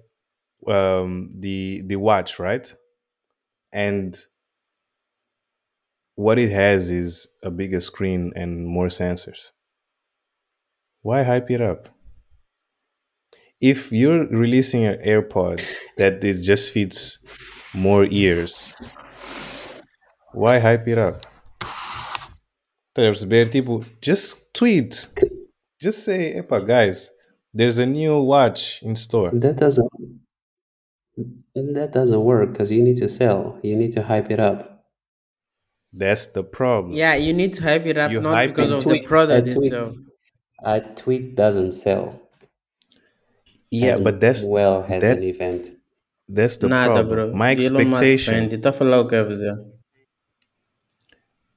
um 0.67 1.31
the 1.39 1.83
the 1.87 1.97
watch, 1.97 2.39
right? 2.39 2.73
And 3.73 4.17
what 6.15 6.39
it 6.39 6.51
has 6.51 6.91
is 6.91 7.29
a 7.43 7.51
bigger 7.51 7.81
screen 7.81 8.33
and 8.37 8.67
more 8.67 8.87
sensors. 8.89 9.53
Why 11.03 11.23
hype 11.25 11.51
it 11.51 11.61
up? 11.61 11.89
If 13.61 13.93
you're 13.93 14.27
releasing 14.29 14.85
an 14.85 14.99
AirPod 15.05 15.63
that 15.97 16.23
it 16.25 16.43
just 16.43 16.73
fits 16.73 17.19
more 17.75 18.07
ears, 18.11 18.73
why 20.33 20.59
hype 20.59 20.89
it 20.89 20.99
up? 20.99 21.27
There's 22.95 23.23
a 23.23 23.27
perceber? 23.27 23.49
Tipo, 23.49 23.85
just 24.01 24.53
tweet. 24.55 25.07
Just 25.81 26.05
say, 26.05 26.41
epa, 26.41 26.67
guys, 26.67 27.11
there's 27.53 27.79
a 27.79 27.87
new 27.87 28.23
watch 28.23 28.83
in 28.83 28.95
store. 28.95 29.31
That 29.33 29.57
doesn't 29.57 29.89
that 31.55 31.91
doesn't 31.93 32.23
work 32.25 32.53
because 32.53 32.71
you 32.71 32.83
need 32.83 32.97
to 32.97 33.09
sell. 33.09 33.59
You 33.63 33.77
need 33.77 33.93
to 33.93 34.03
hype 34.03 34.31
it 34.31 34.41
up. 34.41 34.85
That's 35.93 36.27
the 36.33 36.43
problem. 36.43 36.95
Yeah, 36.95 37.15
you 37.17 37.33
need 37.35 37.53
to 37.55 37.63
hype 37.63 37.87
it 37.87 37.99
up 37.99 38.11
You 38.11 38.21
not 38.21 38.47
because 38.47 38.71
it. 38.71 38.77
of 38.77 38.85
the 38.85 39.03
product 39.03 39.49
itself. 39.49 39.95
A 40.65 40.81
tweet 40.81 41.35
doesn't 41.35 41.73
sell. 41.73 42.21
Yeah, 43.71 43.95
as 43.95 44.01
but 44.01 44.21
that's 44.21 44.45
well 44.45 44.85
as 44.89 45.01
that- 45.03 45.19
an 45.19 45.25
event. 45.25 45.73
that's 46.29 46.57
the 46.59 46.69
Nada, 46.69 47.03
problem. 47.03 47.09
bro. 47.31 47.37
My 47.37 47.53
Elon 47.55 47.81
expectation. 47.93 48.35
vende. 48.35 48.59
Tá 48.59 48.71
a 48.71 48.73
falar 48.73 49.01
o 49.01 49.07
que 49.09 49.15
é 49.17 49.25
fazer. 49.25 49.55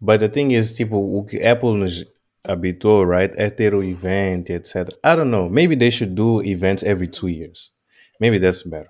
But 0.02 0.20
the 0.20 0.30
thing 0.30 0.52
is, 0.52 0.74
tipo, 0.74 0.98
o 0.98 1.26
que 1.26 1.41
Apple 1.44 1.78
nos 1.78 2.06
habituou, 2.44 3.04
right, 3.06 3.34
é 3.38 3.50
ter 3.50 3.74
o 3.74 3.84
event, 3.84 4.50
etc. 4.50 4.89
I 5.04 5.15
don't 5.15 5.30
know. 5.32 5.50
Maybe 5.50 5.76
they 5.76 5.89
should 5.89 6.13
do 6.15 6.41
events 6.44 6.84
every 6.84 7.08
two 7.08 7.28
years. 7.28 7.72
Maybe 8.20 8.38
that's 8.39 8.63
better. 8.63 8.89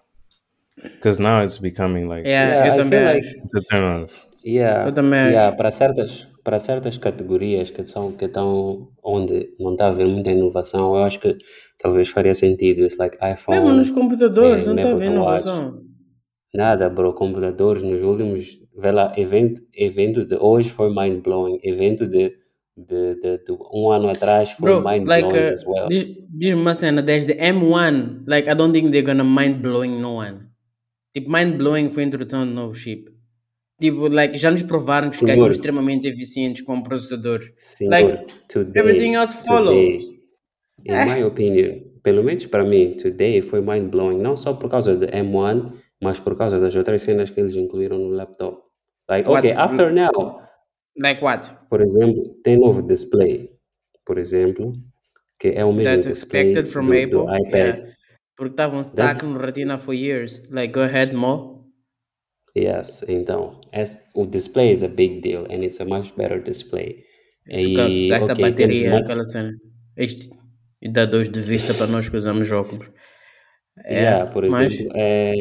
Because 0.82 1.20
now 1.20 1.42
it's 1.44 1.58
becoming 1.58 2.08
like 2.08 2.26
Yeah, 2.28 2.66
Yeah, 2.66 2.74
I 2.74 2.90
feel 2.90 3.04
like 3.04 3.24
acho. 3.24 3.44
it's 3.46 3.54
a 3.56 3.62
turn 3.62 3.84
off. 4.04 4.26
Yeah, 4.44 4.92
yeah, 4.92 5.52
para 5.52 5.72
certas 5.72 6.28
para 6.46 6.60
certas 6.60 6.98
categorias 6.98 7.70
que 7.72 7.84
são 7.86 8.12
que 8.14 8.26
estão 8.26 8.90
onde 9.04 9.50
não 9.60 9.72
está 9.74 9.88
a 9.88 9.90
haver 9.90 10.06
muita 10.08 10.30
inovação, 10.32 10.96
eu 10.96 11.04
acho 11.04 11.20
que 11.20 11.36
talvez 11.80 12.08
faria 12.10 12.36
sentido. 12.36 12.84
It's 12.86 12.98
like 12.98 13.18
iPhone, 13.18 13.60
Mesmo 13.60 13.74
nos 13.76 13.90
computadores, 13.92 14.62
eh, 14.62 14.66
não 14.68 14.76
está 14.76 14.92
a 14.92 14.94
ver 14.96 15.08
Apple 15.08 15.20
Watch. 15.20 15.42
inovação. 15.42 15.82
Nada, 16.54 16.88
bro. 16.90 17.14
Computadores 17.14 17.82
nos 17.84 18.02
últimos, 18.02 18.60
vê 18.78 18.92
lá, 18.92 19.12
evento, 19.18 19.62
evento 19.74 20.24
de 20.26 20.36
hoje 20.36 20.70
foi 20.70 20.90
mind 20.94 21.22
blowing. 21.24 21.60
Evento 21.64 22.08
de, 22.08 22.32
de, 22.78 23.16
de, 23.16 23.38
de 23.44 23.52
um 23.74 23.92
ano 23.92 24.08
atrás 24.08 24.52
foi 24.52 24.70
Bro, 24.72 24.88
mind 24.90 25.08
like, 25.08 25.28
blowing 25.28 25.48
uh, 25.50 25.52
as 25.52 25.66
well. 25.66 25.88
diz- 25.90 26.16
diz-me 26.30 26.62
uma 26.62 26.76
cena, 26.76 27.02
desde 27.02 27.34
M1, 27.36 28.24
like, 28.28 28.48
I 28.50 28.54
don't 28.56 28.72
think 28.72 28.92
they're 28.92 29.02
gonna 29.06 29.24
mind 29.24 29.62
blowing 29.62 30.00
no 30.00 30.18
one. 30.20 30.42
Tipo, 31.14 31.30
mind 31.32 31.58
blowing 31.58 31.90
foi 31.90 32.04
a 32.04 32.06
introdução 32.06 32.46
de 32.46 32.54
novo 32.54 32.74
chip. 32.76 33.10
Tipo, 33.80 34.08
like, 34.08 34.38
já 34.38 34.50
nos 34.52 34.64
provaram 34.64 35.10
que 35.10 35.18
os 35.18 35.22
gajos 35.22 35.40
são 35.42 35.52
extremamente 35.52 36.08
eficientes 36.08 36.62
com 36.64 36.82
processadores. 36.82 37.52
Senhor, 37.58 37.92
like, 37.92 38.26
today, 38.48 38.82
everything 38.82 39.16
else 39.16 39.36
follows. 39.46 40.06
today, 40.06 40.20
in 40.86 41.06
my 41.06 41.24
opinion, 41.24 41.82
pelo 42.02 42.24
menos 42.24 42.46
para 42.46 42.64
mim, 42.64 42.96
today 42.96 43.42
foi 43.42 43.60
mind 43.62 43.90
blowing. 43.90 44.18
Não 44.22 44.38
só 44.38 44.54
por 44.54 44.70
causa 44.70 44.96
de 44.96 45.08
M1, 45.08 45.74
mas 46.02 46.20
por 46.22 46.38
causa 46.38 46.58
das 46.60 46.74
outras 46.76 47.02
cenas 47.02 47.30
que 47.30 47.40
eles 47.42 47.56
incluíram 47.58 47.98
no 47.98 48.10
laptop. 48.12 48.62
Like, 49.10 49.28
What? 49.30 49.40
okay, 49.46 49.52
after 49.58 49.92
now, 49.92 50.40
Like 50.98 51.22
what? 51.24 51.52
por 51.70 51.82
exemplo, 51.82 52.34
tem 52.44 52.58
novo 52.58 52.82
display, 52.82 53.50
por 54.06 54.18
exemplo, 54.18 54.72
que 55.38 55.50
é 55.50 55.66
o 55.66 55.74
mesmo 55.74 55.96
That's 55.96 56.08
display 56.08 56.52
expected 56.54 56.72
from 56.72 56.86
do, 56.88 56.94
Apple. 56.94 57.10
do 57.26 57.36
iPad. 57.48 57.80
Yeah. 57.80 57.96
Porque 58.38 58.52
estavam 58.54 58.84
stuck 58.84 58.98
That's- 58.98 59.30
no 59.30 59.38
Retina 59.38 59.78
for 59.80 59.94
years. 59.94 60.42
Like, 60.50 60.74
go 60.74 60.82
ahead, 60.82 61.14
Mo. 61.14 61.55
Yes, 62.58 63.04
então, 63.10 63.60
as, 63.74 64.00
o 64.14 64.26
display 64.26 64.72
is 64.72 64.82
a 64.82 64.88
big 64.88 65.22
deal 65.22 65.46
and 65.52 65.64
it's 65.64 65.80
a 65.82 65.86
much 65.86 66.16
better 66.16 66.42
display. 66.42 67.04
Isso 67.48 67.70
E, 67.70 67.74
ga- 67.74 67.90
gasta 68.08 68.34
ok, 68.34 68.36
temos 68.56 68.80
bateria, 68.80 68.92
max, 68.92 69.10
aquela 69.10 69.26
cena. 69.28 69.52
Isto, 69.98 70.30
e 70.82 70.90
dá 70.90 71.06
dores 71.06 71.30
de 71.30 71.42
vista 71.42 71.74
para 71.74 71.88
nós 71.88 72.08
que 72.10 72.16
usamos 72.18 72.50
óculos. 72.52 72.88
É, 73.84 73.94
yeah, 73.94 74.26
por 74.32 74.46
mas 74.46 74.74
exemplo, 74.74 74.92
é, 74.96 75.34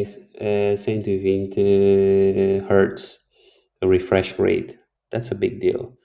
é 0.72 0.76
120 0.76 1.60
Hz 2.68 3.20
refresh 3.82 4.32
rate. 4.38 4.78
That's 5.10 5.30
a 5.30 5.34
big 5.36 5.60
deal. 5.60 5.96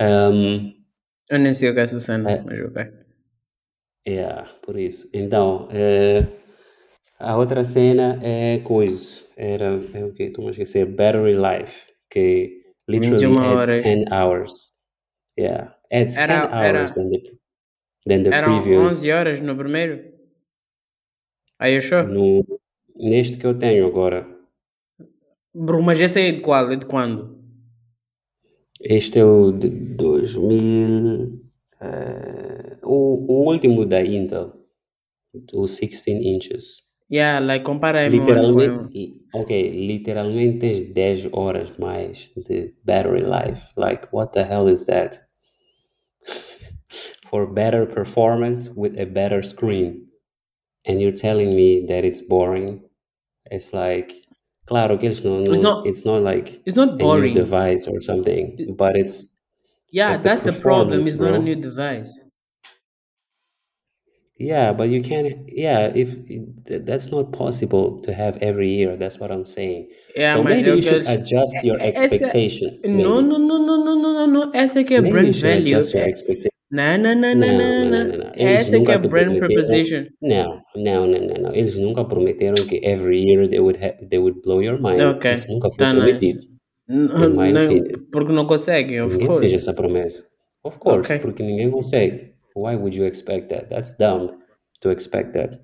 Um, 0.00 0.72
eu 1.30 1.38
nem 1.38 1.52
sei 1.54 1.70
o 1.70 1.74
que 1.74 1.80
é 1.80 1.82
essa 1.82 2.00
cena, 2.00 2.30
É. 2.30 2.42
mas 2.42 2.58
ok. 2.60 3.04
Yeah, 4.06 4.46
por 4.62 4.78
isso. 4.78 5.08
Então, 5.12 5.68
eh, 5.70 6.22
a 7.20 7.36
outra 7.38 7.64
cena 7.64 8.20
é 8.22 8.60
coisa. 8.60 9.23
Era, 9.36 9.80
é 9.94 10.04
o 10.04 10.12
que? 10.12 10.24
Estou 10.24 10.46
a 10.48 10.50
esquecer. 10.50 10.86
Battery 10.86 11.34
life. 11.34 11.92
Que 12.10 12.62
literally 12.88 13.26
21 13.26 13.38
adds 13.38 13.68
horas. 13.68 13.82
10 13.82 14.04
hours. 14.12 14.72
Yeah. 15.38 15.76
Adds 15.92 16.14
10 16.16 16.18
Era- 16.18 16.64
era- 16.64 16.78
hours 16.78 16.92
than 16.92 17.10
the, 17.10 17.18
than 18.06 18.22
the 18.22 18.30
Eram 18.30 18.60
previous. 18.60 18.92
11 18.92 19.12
horas 19.12 19.40
no 19.40 19.56
primeiro? 19.56 20.12
Are 21.58 21.72
you 21.74 21.80
sure? 21.82 22.06
No, 22.06 22.44
neste 22.96 23.38
que 23.38 23.46
eu 23.46 23.58
tenho 23.58 23.86
agora. 23.86 24.26
Bro, 25.54 25.82
mas 25.82 26.00
esse 26.00 26.18
aí 26.18 26.28
é 26.28 26.32
de 26.32 26.40
qual? 26.40 26.70
É 26.70 26.76
de 26.76 26.86
quando? 26.86 27.42
Este 28.80 29.18
é 29.20 29.24
o 29.24 29.50
de 29.52 29.68
2000. 29.70 31.40
eh, 31.80 32.78
o, 32.82 33.32
o 33.32 33.50
último 33.50 33.84
da 33.86 34.02
Intel. 34.04 34.52
O 35.52 35.62
16 35.66 36.06
inches. 36.08 36.83
Yeah, 37.10 37.38
like, 37.40 37.64
compara 37.64 38.00
aí, 38.00 38.10
mano, 38.10 38.24
com... 38.24 38.32
Literalmente, 38.32 38.94
li- 38.98 39.20
ok, 39.34 39.70
literalmente 39.70 40.58
tens 40.58 40.82
10 40.92 41.28
horas 41.32 41.72
mais 41.78 42.30
de 42.36 42.74
battery 42.84 43.22
life. 43.22 43.62
Like, 43.76 44.08
what 44.12 44.32
the 44.32 44.42
hell 44.42 44.68
is 44.68 44.86
that? 44.86 45.20
For 47.30 47.46
better 47.46 47.86
performance 47.86 48.70
with 48.70 48.98
a 48.98 49.04
better 49.06 49.42
screen. 49.42 50.06
And 50.86 51.00
you're 51.00 51.12
telling 51.16 51.54
me 51.54 51.84
that 51.88 52.04
it's 52.04 52.20
boring? 52.20 52.82
It's 53.50 53.72
like, 53.72 54.14
claro 54.66 54.96
que 54.98 55.06
eles 55.08 55.22
não, 55.22 55.42
It's 55.44 55.60
not- 55.62 55.86
it's 55.86 56.04
not 56.04 56.22
like 56.22 56.60
It's 56.64 56.76
not 56.76 56.88
a 56.90 56.92
new 56.92 56.98
boring. 56.98 57.34
device 57.34 57.86
or 57.86 58.00
something, 58.00 58.74
but 58.76 58.96
it's, 58.96 59.34
Yeah, 59.92 60.16
that's 60.16 60.44
the 60.44 60.52
problem. 60.52 61.00
It's 61.06 61.18
not 61.18 61.34
a 61.34 61.38
new 61.38 61.54
device. 61.54 62.10
Yeah, 64.38 64.72
but 64.72 64.88
you 64.88 65.00
can't, 65.02 65.26
yeah, 65.48 65.90
if 65.94 66.14
th- 66.66 66.82
that's 66.84 67.10
not 67.10 67.30
possible 67.32 68.00
to 68.02 68.12
have 68.12 68.36
every 68.40 68.70
year, 68.70 68.96
that's 68.96 69.18
what 69.20 69.30
I'm 69.30 69.44
saying. 69.46 69.88
Yeah, 70.16 70.34
so 70.36 70.42
maybe 70.42 70.70
you 70.70 70.82
should 70.82 71.06
adjust 71.06 71.62
your 71.62 71.78
expectations. 71.80 72.84
No, 72.86 73.20
maybe. 73.22 73.28
no, 73.28 73.38
no, 73.38 73.58
no, 73.58 73.76
no, 73.84 73.94
no, 73.94 74.12
no, 74.12 74.26
no. 74.26 74.50
É 74.54 74.66
que 74.84 74.94
é 74.94 75.00
Maybe 75.00 75.10
brand 75.10 75.26
you 75.28 75.32
should 75.34 75.48
value. 75.54 75.76
adjust 75.76 75.94
your 75.94 76.04
É- 76.04 76.10
expectations. 76.10 76.54
Não, 76.70 76.98
não, 76.98 77.14
não, 77.14 77.34
não, 77.34 77.34
Não, 77.34 77.58
não, 77.58 77.84
não, 77.84 77.90
não. 77.90 78.08
não, 78.08 78.18
não. 78.24 78.32
Eles 78.34 78.72
é 78.72 78.76
nunca 78.76 78.98
te 78.98 79.06
brand 79.08 79.24
prometeram. 79.26 79.48
proposition. 79.48 80.04
Não, 80.20 80.60
não, 80.74 81.06
não, 81.06 81.20
não, 81.20 81.36
não. 81.42 81.54
Eles 81.54 81.76
nunca 81.76 82.04
prometeram 82.04 82.66
que 82.66 82.80
every 82.82 83.22
year 83.22 83.46
they 83.48 83.60
would 83.60 83.78
ha- 83.84 83.94
they 84.10 84.18
would 84.18 84.40
blow 84.42 84.60
your 84.60 84.80
mind. 84.82 85.00
Ok, 85.00 85.30
Isso 85.30 85.52
nunca 85.52 85.68
foi 85.70 85.76
tá 85.78 85.92
nice. 85.92 86.04
prometido. 86.04 86.46
Não, 86.88 87.24
In 87.30 87.36
my 87.36 87.52
não, 87.52 87.64
opinion. 87.66 87.84
porque 88.10 88.32
não 88.32 88.46
conseguem, 88.46 89.00
of 89.02 89.12
Ninguém 89.16 89.28
fez 89.28 89.38
course. 89.52 89.54
essa 89.54 89.72
promessa. 89.72 90.24
Of 90.64 90.78
course, 90.80 91.12
Ok. 91.12 91.18
porque 91.20 91.42
ninguém 91.44 91.70
consegue. 91.70 92.33
Why 92.54 92.76
would 92.76 92.94
you 92.94 93.04
expect 93.04 93.48
that? 93.50 93.68
That's 93.68 93.96
dumb 93.96 94.40
to 94.80 94.90
expect 94.90 95.34
that. 95.34 95.60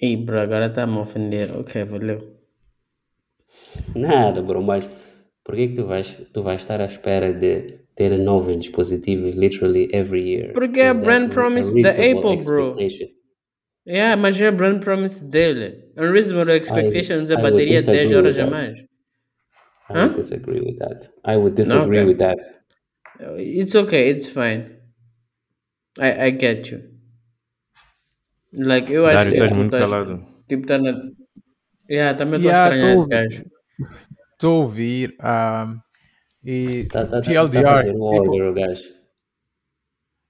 Ih, 0.00 0.16
bro, 0.16 0.40
agora 0.40 0.70
tá 0.72 0.86
me 0.86 0.96
a 0.98 1.00
ofender. 1.02 1.52
Ok, 1.56 1.84
valeu. 1.84 2.18
Nada, 3.94 4.40
bro, 4.42 4.62
mas 4.62 4.88
por 5.44 5.54
que 5.54 5.68
que 5.68 5.74
tu 5.76 5.86
vais, 5.86 6.18
tu 6.32 6.42
vais 6.42 6.56
estar 6.56 6.80
à 6.80 6.86
espera 6.86 7.32
de 7.32 7.78
ter 7.94 8.16
novos 8.18 8.56
dispositivos 8.56 9.34
literally 9.34 9.88
every 9.92 10.22
year? 10.22 10.52
Porque 10.54 10.80
Is 10.80 10.96
that 10.96 11.04
brand 11.04 11.30
promise 11.30 11.70
da 11.72 11.90
reasonable 11.90 12.18
Apple, 12.18 12.44
bro. 12.44 12.68
expectation? 12.68 13.08
Yeah, 13.84 14.16
mas 14.16 14.40
é 14.40 14.50
brand 14.50 14.80
promise 14.82 15.24
dele. 15.24 15.92
Unreasonable 15.96 16.52
expectations 16.54 17.30
I 17.30 17.34
é 17.34 17.36
would 17.36 17.52
bateria 17.52 17.82
10 17.82 18.06
disagree 18.06 18.14
horas 18.16 18.36
with 18.36 18.38
a 18.38 18.46
that. 18.46 18.50
mais. 18.50 18.84
I 19.90 19.94
would 19.98 20.16
disagree 20.16 20.60
with 20.60 20.78
that. 20.78 21.10
I 21.24 21.36
would 21.36 21.54
disagree 21.54 21.98
Okay. 21.98 22.06
with 22.06 22.18
that. 22.18 22.38
It's 23.38 23.74
okay, 23.74 24.08
it's 24.08 24.26
fine. 24.26 24.78
I, 25.98 26.26
I 26.26 26.30
get 26.30 26.70
you. 26.70 26.92
Like, 28.52 28.92
eu 28.92 29.06
acho 29.06 29.16
Dário, 29.16 29.32
que 29.32 29.38
estás 29.38 29.52
tu 29.52 29.56
muito 29.58 29.70
calado. 29.70 30.26
Tipo, 30.48 30.66
tá 30.66 30.78
na. 30.78 30.92
Yeah, 31.88 32.16
também 32.16 32.38
estou 32.38 32.50
a 32.50 32.54
Yeah, 32.54 32.76
estranhar 32.76 32.94
esse 32.94 33.08
gajo. 33.08 33.44
Estou 34.32 34.52
a 34.62 34.64
ouvir. 34.64 35.16
um, 35.20 35.80
e 36.44 36.84
Tá, 36.90 37.00
tá, 37.04 37.08
tá, 37.08 37.20
tá 37.20 37.26
TLDR, 37.26 37.64
fazendo 37.64 37.98
tipo, 37.98 38.50
o 38.50 38.54
gajo. 38.54 38.82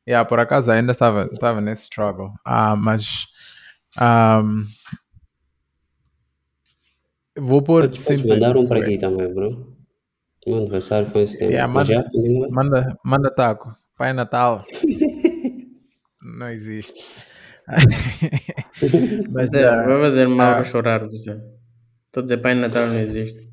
yeah, 0.07 0.29
por 0.29 0.39
acaso 0.41 0.71
ainda 0.71 0.93
estava, 0.93 1.29
estava 1.33 1.61
nesse 1.61 1.83
struggle. 1.85 2.33
Ah, 2.45 2.77
mas 2.77 3.27
um, 4.01 4.65
vou 7.39 7.63
pôr 7.63 7.83
Podes, 7.83 8.05
podes 8.05 8.23
simples 8.23 8.41
mandar 8.41 8.57
um 8.57 8.69
para 8.69 8.81
aqui 8.81 8.99
também, 8.99 9.33
bro. 9.33 9.77
Meu 10.47 10.57
aniversário 10.59 11.09
foi. 11.09 11.25
Yeah, 11.41 11.67
Mas 11.73 11.89
manda, 11.89 12.05
já, 12.05 12.51
manda, 12.51 12.99
manda 13.05 13.35
taco. 13.35 13.75
Pai 13.97 14.13
Natal. 14.13 14.65
Não 16.25 16.51
existe. 16.51 17.05
Mas 19.31 19.55
É, 19.55 19.67
ah, 19.67 19.83
vai 19.87 20.01
fazer 20.01 20.27
mal 20.29 20.55
ah, 20.55 20.65
chorar 20.65 21.07
você. 21.07 21.33
Estou 22.07 22.21
a 22.21 22.23
dizer, 22.23 22.39
Pai 22.39 22.55
Natal 22.55 22.87
não 22.87 22.99
existe. 22.99 23.51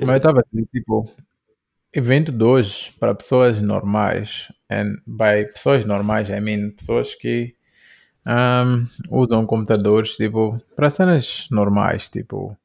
Mas 0.00 0.08
eu 0.08 0.16
estava 0.16 0.40
a 0.40 0.44
dizer, 0.50 0.66
tipo, 0.72 1.10
evento 1.92 2.32
2 2.32 2.94
para 2.98 3.14
pessoas 3.14 3.60
normais. 3.60 4.48
And 4.70 4.96
by 5.06 5.46
pessoas 5.52 5.84
normais, 5.84 6.30
I 6.30 6.40
mean 6.40 6.70
pessoas 6.70 7.14
que 7.14 7.54
um, 8.26 8.86
usam 9.10 9.46
computadores, 9.46 10.16
tipo, 10.16 10.60
para 10.74 10.90
cenas 10.90 11.48
normais, 11.50 12.08
tipo, 12.08 12.56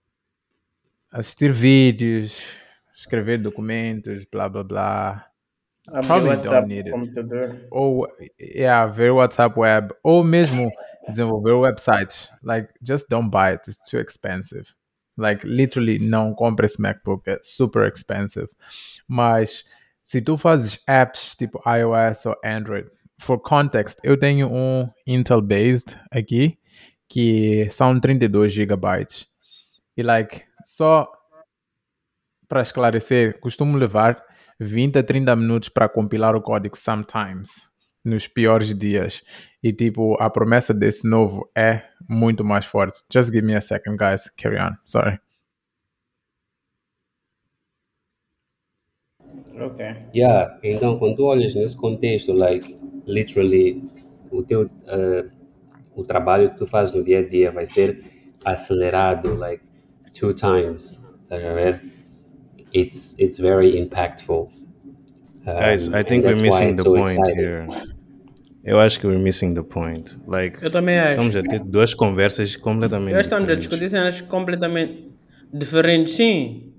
assistir 1.12 1.52
vídeos, 1.52 2.42
escrever 2.96 3.40
documentos, 3.40 4.26
blá 4.32 4.48
blá 4.48 4.64
blá. 4.64 5.27
Abrir 5.88 6.08
Probably 6.08 6.30
WhatsApp 6.30 6.52
don't 6.52 6.68
need 6.68 6.88
it. 6.88 7.68
Ou, 7.72 8.08
yeah, 8.40 8.86
ver 8.88 9.12
WhatsApp 9.12 9.58
web, 9.58 9.94
ou 10.04 10.24
mesmo 10.24 10.70
desenvolver 11.08 11.54
websites. 11.54 12.30
Like, 12.44 12.70
just 12.82 13.10
don't 13.10 13.30
buy 13.30 13.54
it, 13.54 13.68
it's 13.70 13.90
too 13.90 13.98
expensive. 13.98 14.74
Like, 15.18 15.48
literally, 15.48 15.98
não 15.98 16.34
compre 16.34 16.66
esse 16.66 16.82
MacBook, 16.82 17.28
é 17.28 17.40
super 17.42 17.88
expensive. 17.88 18.50
Mas, 19.08 19.64
se 20.04 20.22
tu 20.22 20.38
fazes 20.38 20.84
apps 20.88 21.36
tipo 21.36 21.62
iOS 21.66 22.26
ou 22.26 22.36
Android, 22.44 22.90
for 23.18 23.40
context, 23.40 24.00
eu 24.04 24.18
tenho 24.18 24.52
um 24.52 24.90
Intel-based 25.08 25.98
aqui, 26.12 26.60
que 27.08 27.68
são 27.70 27.98
32 27.98 28.52
GB. 28.52 29.08
E, 29.96 30.04
like, 30.04 30.44
só 30.66 31.10
para 32.48 32.62
esclarecer, 32.62 33.40
costumo 33.40 33.78
levar 33.78 34.27
20 34.60 34.98
a 35.00 35.04
30 35.04 35.36
minutos 35.36 35.70
para 35.70 35.88
compilar 35.90 36.36
o 36.36 36.42
código 36.42 36.78
sometimes, 36.78 37.68
nos 38.04 38.28
piores 38.28 38.78
dias. 38.78 39.22
E 39.62 39.74
tipo, 39.74 40.16
a 40.22 40.30
promessa 40.30 40.74
desse 40.74 41.08
novo 41.08 41.50
é 41.56 41.84
muito 42.10 42.44
mais 42.44 42.66
forte. 42.66 43.00
Just 43.12 43.32
give 43.32 43.46
me 43.46 43.56
a 43.56 43.62
second, 43.62 43.98
guys. 43.98 44.30
Carry 44.38 44.60
on. 44.60 44.76
Sorry. 44.86 45.20
Ok. 49.60 49.84
Yeah, 50.14 50.60
então 50.64 51.00
quando 51.00 51.16
tu 51.16 51.26
olhas 51.26 51.56
nesse 51.56 51.76
contexto, 51.76 52.32
like, 52.32 52.78
literally, 53.08 53.84
o 54.32 54.44
teu, 54.44 54.70
eh, 54.88 55.26
o 55.96 56.04
trabalho 56.04 56.52
que 56.52 56.58
tu 56.58 56.68
fazes 56.68 56.94
no 56.94 57.04
dia 57.04 57.20
a 57.20 57.28
dia 57.28 57.52
vai 57.52 57.66
ser 57.66 58.00
acelerado, 58.46 59.34
like, 59.36 59.64
two 60.14 60.34
times, 60.34 61.04
estás 61.24 61.44
a 61.44 61.54
ver? 61.54 61.97
It's, 62.82 63.16
it's 63.18 63.38
very 63.40 63.72
impactful. 63.82 64.50
Guys, 65.46 65.88
Um, 65.88 65.96
I 65.96 66.04
think 66.04 66.26
we're 66.26 66.42
missing 66.42 66.76
the 66.76 66.84
so 66.84 66.94
point 66.94 67.18
exciting. 67.20 67.40
here. 67.40 67.68
Eu 68.64 68.80
acho 68.80 69.00
que 69.00 69.08
we're 69.08 69.18
missing 69.30 69.54
the 69.54 69.64
point. 69.64 70.18
Like, 70.28 70.62
Eu 70.62 70.70
também 70.70 71.00
acho. 71.00 71.12
estamos 71.12 71.36
a 71.38 71.42
ter 71.44 71.60
duas 71.62 71.94
conversas 71.94 72.56
completamente 72.58 73.14
Eu 73.16 73.22
estamos 73.22 73.50
a 73.50 73.56
diferentes. 73.56 73.68
discutir 73.70 73.90
cenas 73.90 74.22
completamente 74.22 75.10
diferentes, 75.54 76.16
sim. 76.16 76.74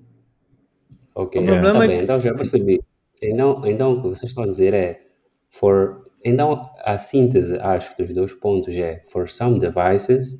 Ok, 1.14 1.40
O 1.40 1.46
tá 1.46 1.52
problema 1.52 1.84
é 1.84 1.88
bem, 1.88 1.96
que- 1.98 2.04
então 2.04 2.20
já 2.20 2.32
percebi. 2.34 2.78
Então, 3.22 3.62
então 3.66 3.92
o 3.94 4.02
que 4.02 4.08
vocês 4.08 4.30
estão 4.30 4.44
a 4.44 4.46
dizer 4.46 4.74
é, 4.74 5.00
for, 5.48 6.06
então 6.22 6.70
a 6.84 6.98
síntese, 6.98 7.56
acho, 7.58 7.96
dos 7.96 8.10
dois 8.14 8.32
pontos 8.34 8.76
é, 8.76 9.00
for 9.10 9.28
some 9.28 9.58
devices, 9.58 10.38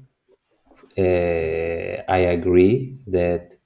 eh, 0.96 2.04
I 2.08 2.26
agree 2.26 2.98
that 3.10 3.56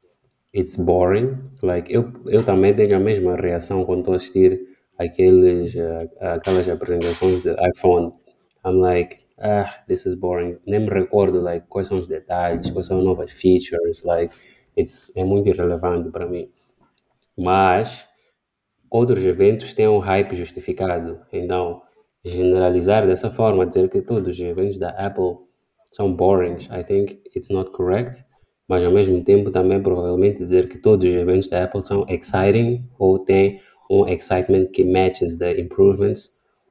it's 0.54 0.76
boring. 0.76 1.36
Like, 1.62 1.92
eu, 1.92 2.12
eu 2.26 2.44
também 2.44 2.74
tenho 2.74 2.96
a 2.96 3.00
mesma 3.00 3.36
reação 3.36 3.84
quando 3.84 4.00
estou 4.00 4.14
a 4.14 4.16
assistir 4.16 4.60
aqueles, 4.98 5.74
eh, 5.76 6.10
aquelas 6.20 6.68
apresentações 6.68 7.42
de 7.42 7.52
iPhone. 7.76 8.12
I'm 8.64 8.80
like, 8.80 9.20
ah, 9.38 9.82
this 9.88 10.06
is 10.06 10.14
boring. 10.14 10.58
Nem 10.66 10.80
me 10.80 10.88
recordo, 10.88 11.40
like, 11.40 11.66
quais 11.68 11.88
são 11.88 11.98
os 11.98 12.08
detalhes, 12.08 12.70
quais 12.70 12.86
são 12.86 12.98
as 12.98 13.04
novas 13.04 13.30
features, 13.32 14.04
like, 14.04 14.34
it's, 14.76 15.12
é 15.16 15.24
muito 15.24 15.48
irrelevante 15.48 16.10
para 16.10 16.26
mim. 16.26 16.48
Mas 17.36 18.06
outros 18.90 19.24
eventos 19.24 19.74
têm 19.74 19.88
um 19.88 19.98
hype 19.98 20.34
justificado. 20.36 21.20
Então, 21.32 21.82
generalizar 22.24 23.06
dessa 23.06 23.30
forma, 23.30 23.66
dizer 23.66 23.88
que 23.90 24.02
todos 24.02 24.36
os 24.38 24.40
eventos 24.40 24.78
da 24.78 24.90
Apple 24.90 25.38
são 25.92 26.14
boring, 26.14 26.56
I 26.70 26.84
think 26.84 27.22
it's 27.36 27.50
not 27.50 27.70
correct. 27.72 28.24
Mas 28.72 28.82
ao 28.84 28.90
mesmo 28.90 29.22
tempo 29.22 29.50
também 29.50 29.82
provavelmente 29.82 30.38
dizer 30.38 30.66
que 30.66 30.78
todos 30.78 31.06
os 31.06 31.14
eventos 31.14 31.46
da 31.46 31.64
Apple 31.64 31.82
são 31.82 32.06
exciting 32.08 32.82
ou 32.98 33.18
têm 33.18 33.60
um 33.90 34.08
excitement 34.08 34.64
que 34.72 34.82
matches 34.82 35.36
the 35.36 35.60
improvements, 35.60 36.30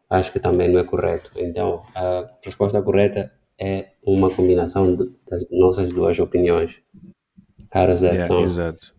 acho 0.09 0.31
que 0.31 0.39
também 0.39 0.67
não 0.67 0.79
é 0.79 0.83
correto. 0.83 1.29
Então, 1.37 1.83
a 1.93 2.27
resposta 2.43 2.81
correta 2.81 3.31
é 3.59 3.89
uma 4.01 4.31
combinação 4.31 4.95
de- 4.95 5.11
das 5.29 5.45
nossas 5.51 5.93
duas 5.93 6.17
opiniões. 6.17 6.81
How 7.71 7.85
does 7.85 8.01
that 8.01 8.15
Yeah, 8.15 8.25
sound? 8.25 8.45
exato. 8.45 8.95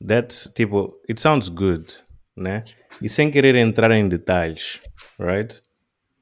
That's 0.00 0.50
tipo, 0.54 0.94
it 1.06 1.20
sounds 1.20 1.50
good, 1.50 1.92
né? 2.34 2.64
E 3.02 3.10
sem 3.10 3.30
querer 3.30 3.56
entrar 3.56 3.90
em 3.90 4.08
detalhes, 4.08 4.80
right? 5.20 5.60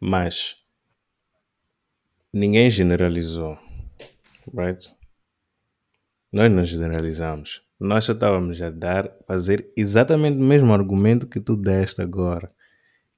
Mas 0.00 0.56
ninguém 2.32 2.68
generalizou, 2.68 3.56
right? 4.52 4.92
Nós 6.32 6.50
não 6.50 6.64
generalizamos. 6.64 7.62
Nós 7.78 8.04
só 8.04 8.12
estávamos 8.12 8.60
a 8.62 8.70
dar, 8.70 9.10
fazer 9.26 9.70
exatamente 9.76 10.38
o 10.38 10.42
mesmo 10.44 10.72
argumento 10.72 11.26
que 11.26 11.40
tu 11.40 11.56
deste 11.56 12.00
agora, 12.02 12.50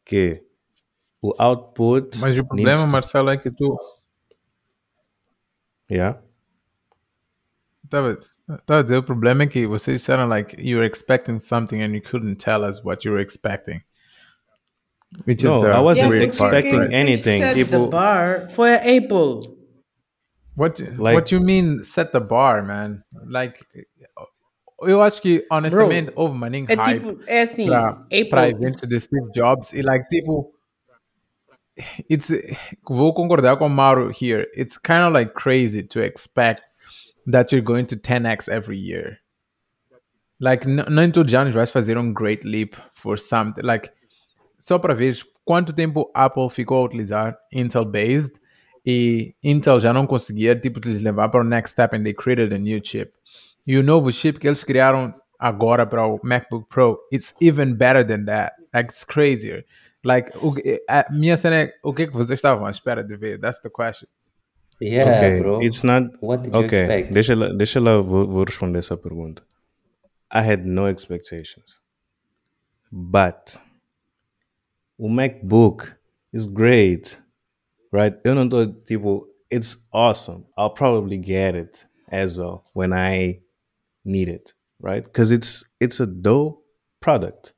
que 0.04 0.42
o 1.22 1.32
output 1.38 2.18
Mas 2.20 2.36
o 2.38 2.44
problema, 2.44 2.78
to- 2.84 2.88
Marcelo, 2.88 3.30
é 3.30 3.36
que 3.36 3.50
tu 3.50 3.76
yeah, 5.90 6.20
Tava, 7.88 8.18
tava 8.66 8.80
a 8.80 8.82
dizer, 8.82 8.96
o 8.98 9.02
problema 9.02 9.44
é 9.44 9.46
que 9.46 9.66
vocês 9.66 10.00
disseram 10.00 10.28
like 10.28 10.54
you 10.60 10.76
were 10.78 10.86
expecting 10.86 11.38
something 11.38 11.80
and 11.82 11.94
you 11.94 12.02
couldn't 12.02 12.36
tell 12.36 12.62
us 12.62 12.84
what 12.84 13.06
you 13.06 13.12
were 13.14 13.22
expecting. 13.22 13.80
Which 15.26 15.42
No, 15.42 15.56
is 15.56 15.62
the 15.62 15.70
I 15.70 15.80
wasn't 15.80 16.10
weird 16.10 16.36
part, 16.36 16.52
expecting 16.54 16.80
right? 16.80 16.92
anything, 16.92 17.40
Set 17.40 17.54
tipo- 17.54 17.86
the 17.86 17.90
bar 17.90 18.50
foi 18.50 18.74
a 18.74 18.80
Apple. 18.98 19.40
What 20.58 20.80
Like- 20.80 21.14
what 21.16 21.30
you 21.34 21.40
mean 21.40 21.84
set 21.84 22.10
the 22.12 22.20
bar, 22.20 22.62
man? 22.64 23.02
Like 23.26 23.64
eu 24.82 25.00
acho 25.02 25.20
que 25.22 25.44
honestamente 25.50 26.12
houve 26.14 26.36
maninho 26.36 26.66
É 26.68 26.74
hype 26.74 27.00
tipo, 27.00 27.22
é 27.26 27.42
assim, 27.42 27.66
para 27.66 27.92
para 28.30 28.42
Apple. 28.42 28.50
eventos 28.66 28.88
de 28.88 29.00
Steve 29.00 29.30
Jobs 29.34 29.72
e 29.72 29.82
like 29.82 30.06
tipo 30.08 30.52
it's 32.10 32.30
vou 32.88 33.12
concordar 33.14 33.56
com 33.56 33.66
o 33.66 33.70
Mauro 33.70 34.10
here. 34.10 34.48
It's 34.56 34.76
kind 34.76 35.04
of 35.06 35.12
like 35.12 35.32
crazy 35.34 35.82
to 35.84 36.00
expect 36.00 36.62
that 37.30 37.52
you're 37.54 37.64
going 37.64 37.84
to 37.86 37.96
10x 37.96 38.48
every 38.48 38.78
year. 38.78 39.18
Like 40.40 40.66
n- 40.66 40.84
nem 40.88 41.10
todos 41.10 41.32
os 41.32 41.38
anos 41.38 41.54
vais 41.54 41.70
fazer 41.70 41.96
um 41.98 42.12
great 42.12 42.44
leap 42.44 42.74
for 42.94 43.18
something. 43.18 43.62
Like 43.62 43.90
só 44.58 44.78
para 44.78 44.94
ver 44.94 45.14
quanto 45.44 45.72
tempo 45.72 46.10
Apple 46.14 46.48
ficou 46.50 46.78
a 46.82 46.84
utilizar 46.84 47.36
Intel 47.52 47.84
based 47.84 48.38
e 48.90 49.34
Intel 49.44 49.78
já 49.80 49.92
não 49.92 50.06
conseguia 50.06 50.56
tipo 50.56 50.80
lhes 50.80 51.02
levar 51.02 51.28
para 51.28 51.42
o 51.42 51.44
next 51.44 51.72
step 51.72 51.94
and 51.94 52.02
they 52.04 52.14
created 52.14 52.54
a 52.54 52.58
new 52.58 52.80
chip. 52.82 53.12
E 53.66 53.76
o 53.76 53.82
novo 53.82 54.10
chip 54.10 54.38
que 54.38 54.48
eles 54.48 54.64
criaram 54.64 55.12
agora 55.38 55.86
para 55.86 56.06
o 56.06 56.18
MacBook 56.24 56.66
Pro, 56.70 56.98
it's 57.12 57.34
even 57.38 57.74
better 57.74 58.02
than 58.02 58.24
that. 58.24 58.54
Like 58.72 58.90
it's 58.90 59.04
crazier. 59.04 59.66
Like 60.02 60.30
o, 60.40 60.54
que- 60.54 60.82
a 60.88 61.04
minha 61.10 61.36
cena 61.36 61.56
é 61.64 61.72
o 61.84 61.92
que 61.92 62.06
que 62.06 62.14
vocês 62.14 62.38
estavam 62.38 62.64
à 62.64 62.70
espera 62.70 63.04
de 63.04 63.14
ver? 63.14 63.38
That's 63.38 63.60
the 63.60 63.68
question. 63.68 64.08
Yeah, 64.80 65.10
okay, 65.18 65.38
bro. 65.40 65.60
it's 65.62 65.82
not 65.82 66.16
What 66.22 66.44
did 66.44 66.54
you 66.54 66.60
okay. 66.60 66.78
expect? 66.84 67.12
Deixa 67.12 67.34
lá, 67.34 67.48
deixa 67.52 67.80
lá, 67.80 68.00
vou, 68.00 68.26
vou 68.26 68.44
responder 68.44 68.78
essa 68.78 68.96
pergunta. 68.96 69.42
I 70.32 70.38
had 70.38 70.64
no 70.64 70.88
expectations, 70.88 71.82
but 72.90 73.60
o 74.96 75.08
MacBook 75.10 75.92
is 76.32 76.46
great, 76.46 77.18
right? 77.92 78.18
Eu 78.24 78.34
não 78.34 78.48
tô 78.48 78.66
tipo, 78.66 79.26
it's 79.52 79.86
awesome. 79.92 80.44
I'll 80.56 80.72
probably 80.72 81.18
get 81.18 81.54
it 81.54 81.88
as 82.10 82.36
well 82.36 82.64
when 82.74 82.92
I 82.92 83.40
need 84.04 84.28
it, 84.28 84.54
right? 84.80 85.02
Because 85.02 85.32
it's 85.32 85.64
it's 85.80 86.00
a 86.00 86.06
dope 86.06 86.62
product. 87.00 87.54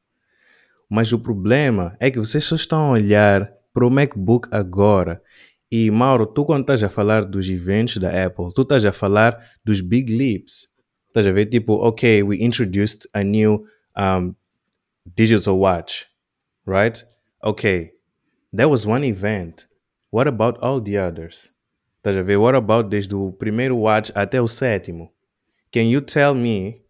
Mas 0.89 1.13
o 1.13 1.19
problema 1.19 1.97
é 2.01 2.11
que 2.11 2.19
vocês 2.19 2.45
só 2.45 2.57
estão 2.57 2.79
a 2.81 2.91
olhar 2.91 3.53
para 3.73 3.87
o 3.87 3.91
MacBook 3.91 4.49
agora. 4.51 5.23
E 5.71 5.89
Mauro, 5.89 6.27
tu 6.27 6.45
quando 6.45 6.63
estás 6.63 6.83
a 6.83 6.89
falar 6.89 7.25
dos 7.25 7.49
eventos 7.49 7.99
da 7.99 8.27
Apple, 8.27 8.49
tu 8.53 8.63
estás 8.63 8.85
a 8.85 8.93
falar 8.93 9.39
dos 9.65 9.81
big 9.81 10.13
leaps. 10.13 10.69
Estás 11.07 11.27
a 11.27 11.33
ver 11.33 11.47
tipo, 11.47 11.75
ok, 11.75 12.25
we 12.25 12.37
introduced 12.37 13.09
a 13.15 13.23
new 13.23 13.65
um, 13.97 14.35
digital 15.15 15.59
watch, 15.59 16.07
right? 16.67 17.05
Okay, 17.43 17.93
that 18.57 18.69
was 18.69 18.85
one 18.85 19.07
event. 19.07 19.69
What 20.13 20.27
about 20.29 20.59
all 20.63 20.81
the 20.81 20.97
others? 20.99 21.53
Estás 21.99 22.17
a 22.17 22.23
ver? 22.23 22.37
What 22.39 22.55
about 22.57 22.89
desde 22.89 23.15
o 23.15 23.33
primeiro 23.33 23.77
watch 23.77 24.11
até 24.15 24.41
o 24.41 24.49
sétimo? 24.49 25.11
Can 25.73 25.83
you 25.89 26.01
tell 26.01 26.35
me 26.35 26.83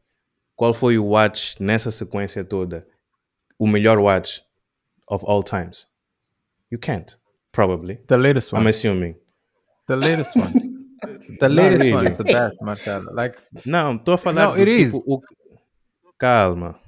qual 0.57 0.73
foi 0.73 0.97
o 0.99 1.05
watch 1.07 1.57
nessa 1.61 1.91
sequência 1.91 2.45
toda? 2.45 2.87
O 3.59 3.66
melhor 3.66 3.99
watch 3.99 4.41
of 5.09 5.25
all 5.27 5.43
times? 5.43 5.87
You 6.71 6.79
can't, 6.79 7.16
probably. 7.53 7.97
The 8.07 8.16
latest 8.16 8.53
one. 8.53 8.62
I'm 8.62 8.68
assuming. 8.68 9.16
the 9.87 9.97
latest 9.97 10.37
one. 10.37 10.53
The 11.41 11.49
latest 11.49 11.81
one 11.81 12.05
really. 12.05 12.11
is 12.11 12.16
the 12.18 12.25
best, 12.25 12.57
Marcelo. 12.61 13.11
Like 13.14 13.39
Não, 13.64 13.97
estou 13.97 14.14
a 14.14 14.18
falar 14.18 14.49
No, 14.49 14.55
do 14.55 14.61
it 14.61 14.66
tipo, 14.85 14.99
is. 14.99 15.03
o- 15.07 15.23
Calma. 16.18 16.79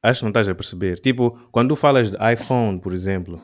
Acho 0.00 0.20
que 0.20 0.24
não 0.24 0.30
estás 0.30 0.48
a 0.48 0.54
perceber. 0.54 1.00
Tipo, 1.00 1.32
quando 1.50 1.70
tu 1.70 1.76
falas 1.76 2.08
de 2.10 2.16
iPhone, 2.32 2.78
por 2.80 2.92
exemplo, 2.92 3.42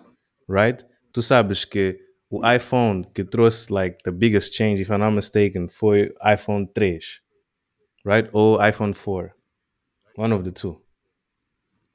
right? 0.49 0.85
Tu 1.13 1.21
sabes 1.21 1.65
que 1.65 1.99
o 2.31 2.41
iPhone 2.43 3.05
que 3.15 3.25
trouxe 3.25 3.71
like 3.71 3.99
the 4.05 4.13
biggest 4.13 4.55
change, 4.55 4.81
if 4.81 4.91
I'm 4.91 4.99
not 4.99 5.13
mistaken, 5.13 5.69
foi 5.69 6.15
iPhone 6.23 6.67
3, 6.75 6.99
right? 8.05 8.29
Ou 8.33 8.59
iPhone 8.59 8.93
4. 8.93 9.35
One 10.17 10.35
of 10.35 10.43
the 10.45 10.53
two. 10.53 10.83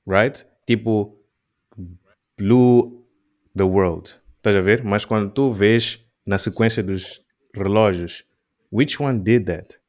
Right? 0.05 0.45
Tipo, 0.65 1.17
blew 2.37 3.05
the 3.55 3.65
world. 3.65 4.19
Estás 4.37 4.55
a 4.55 4.61
ver? 4.61 4.83
Mas 4.83 5.05
quando 5.05 5.31
tu 5.31 5.51
vês 5.51 5.99
na 6.25 6.37
sequência 6.37 6.81
dos 6.81 7.21
relógios, 7.55 8.23
which 8.71 9.01
one 9.01 9.19
did 9.19 9.45
that? 9.45 9.79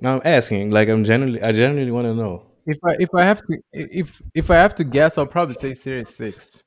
No, 0.00 0.16
I'm 0.16 0.22
asking. 0.24 0.70
Like, 0.70 0.90
I'm 0.90 1.04
genuinely, 1.04 1.40
I 1.40 1.52
genuinely 1.52 1.92
want 1.92 2.06
to 2.08 2.14
know. 2.14 2.51
If 2.66 2.78
I 2.84 2.96
if 2.98 3.08
I 3.14 3.22
have 3.24 3.42
to 3.46 3.56
if 3.72 4.22
if 4.34 4.50
I 4.50 4.56
have 4.56 4.74
to 4.76 4.84
guess, 4.84 5.18
I'll 5.18 5.26
probably 5.26 5.54
say 5.56 5.74
Series 5.74 6.08
6. 6.14 6.60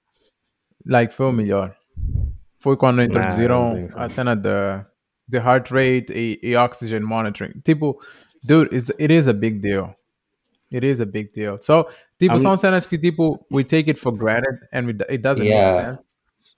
Like 0.85 1.13
foi 1.13 1.27
o 1.27 1.31
melhor. 1.31 1.75
Foi 2.59 2.75
quando 2.77 3.01
introduziram 3.01 3.87
a 3.95 4.09
cena 4.09 4.35
da 4.35 4.85
the 5.29 5.39
heart 5.39 5.71
rate 5.71 6.11
e, 6.13 6.39
e 6.43 6.55
oxygen 6.55 7.01
monitoring. 7.01 7.61
Tipo, 7.63 7.95
dude, 8.43 8.69
it's, 8.75 8.91
it 8.99 9.11
is 9.11 9.27
a 9.27 9.33
big 9.33 9.59
deal. 9.61 9.95
It 10.71 10.83
is 10.83 10.99
a 10.99 11.05
big 11.05 11.31
deal. 11.33 11.57
So, 11.61 11.87
tipo, 12.19 12.33
I'm- 12.35 12.39
são 12.41 12.57
cenas 12.57 12.85
que 12.85 12.97
tipo 12.97 13.43
we 13.51 13.63
take 13.63 13.89
it 13.89 13.97
for 13.99 14.11
granted 14.11 14.59
and 14.71 14.87
we, 14.87 14.93
it 15.09 15.21
doesn't 15.21 15.45
Yeah. 15.45 15.75
make 15.75 15.85
sense. 15.85 16.03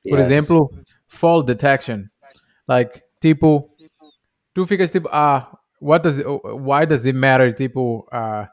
Por 0.09 0.19
Yes. 0.19 0.27
exemplo, 0.29 0.69
fall 1.07 1.43
detection. 1.43 2.09
Like, 2.67 3.01
tipo, 3.21 3.69
tu 4.53 4.65
ficas 4.65 4.91
tipo, 4.91 5.09
ah, 5.11 5.57
what 5.79 6.03
does 6.03 6.19
it, 6.19 6.25
why 6.27 6.85
does 6.85 7.05
it 7.05 7.15
matter, 7.15 7.51
tipo, 7.53 8.05
ah, 8.11 8.49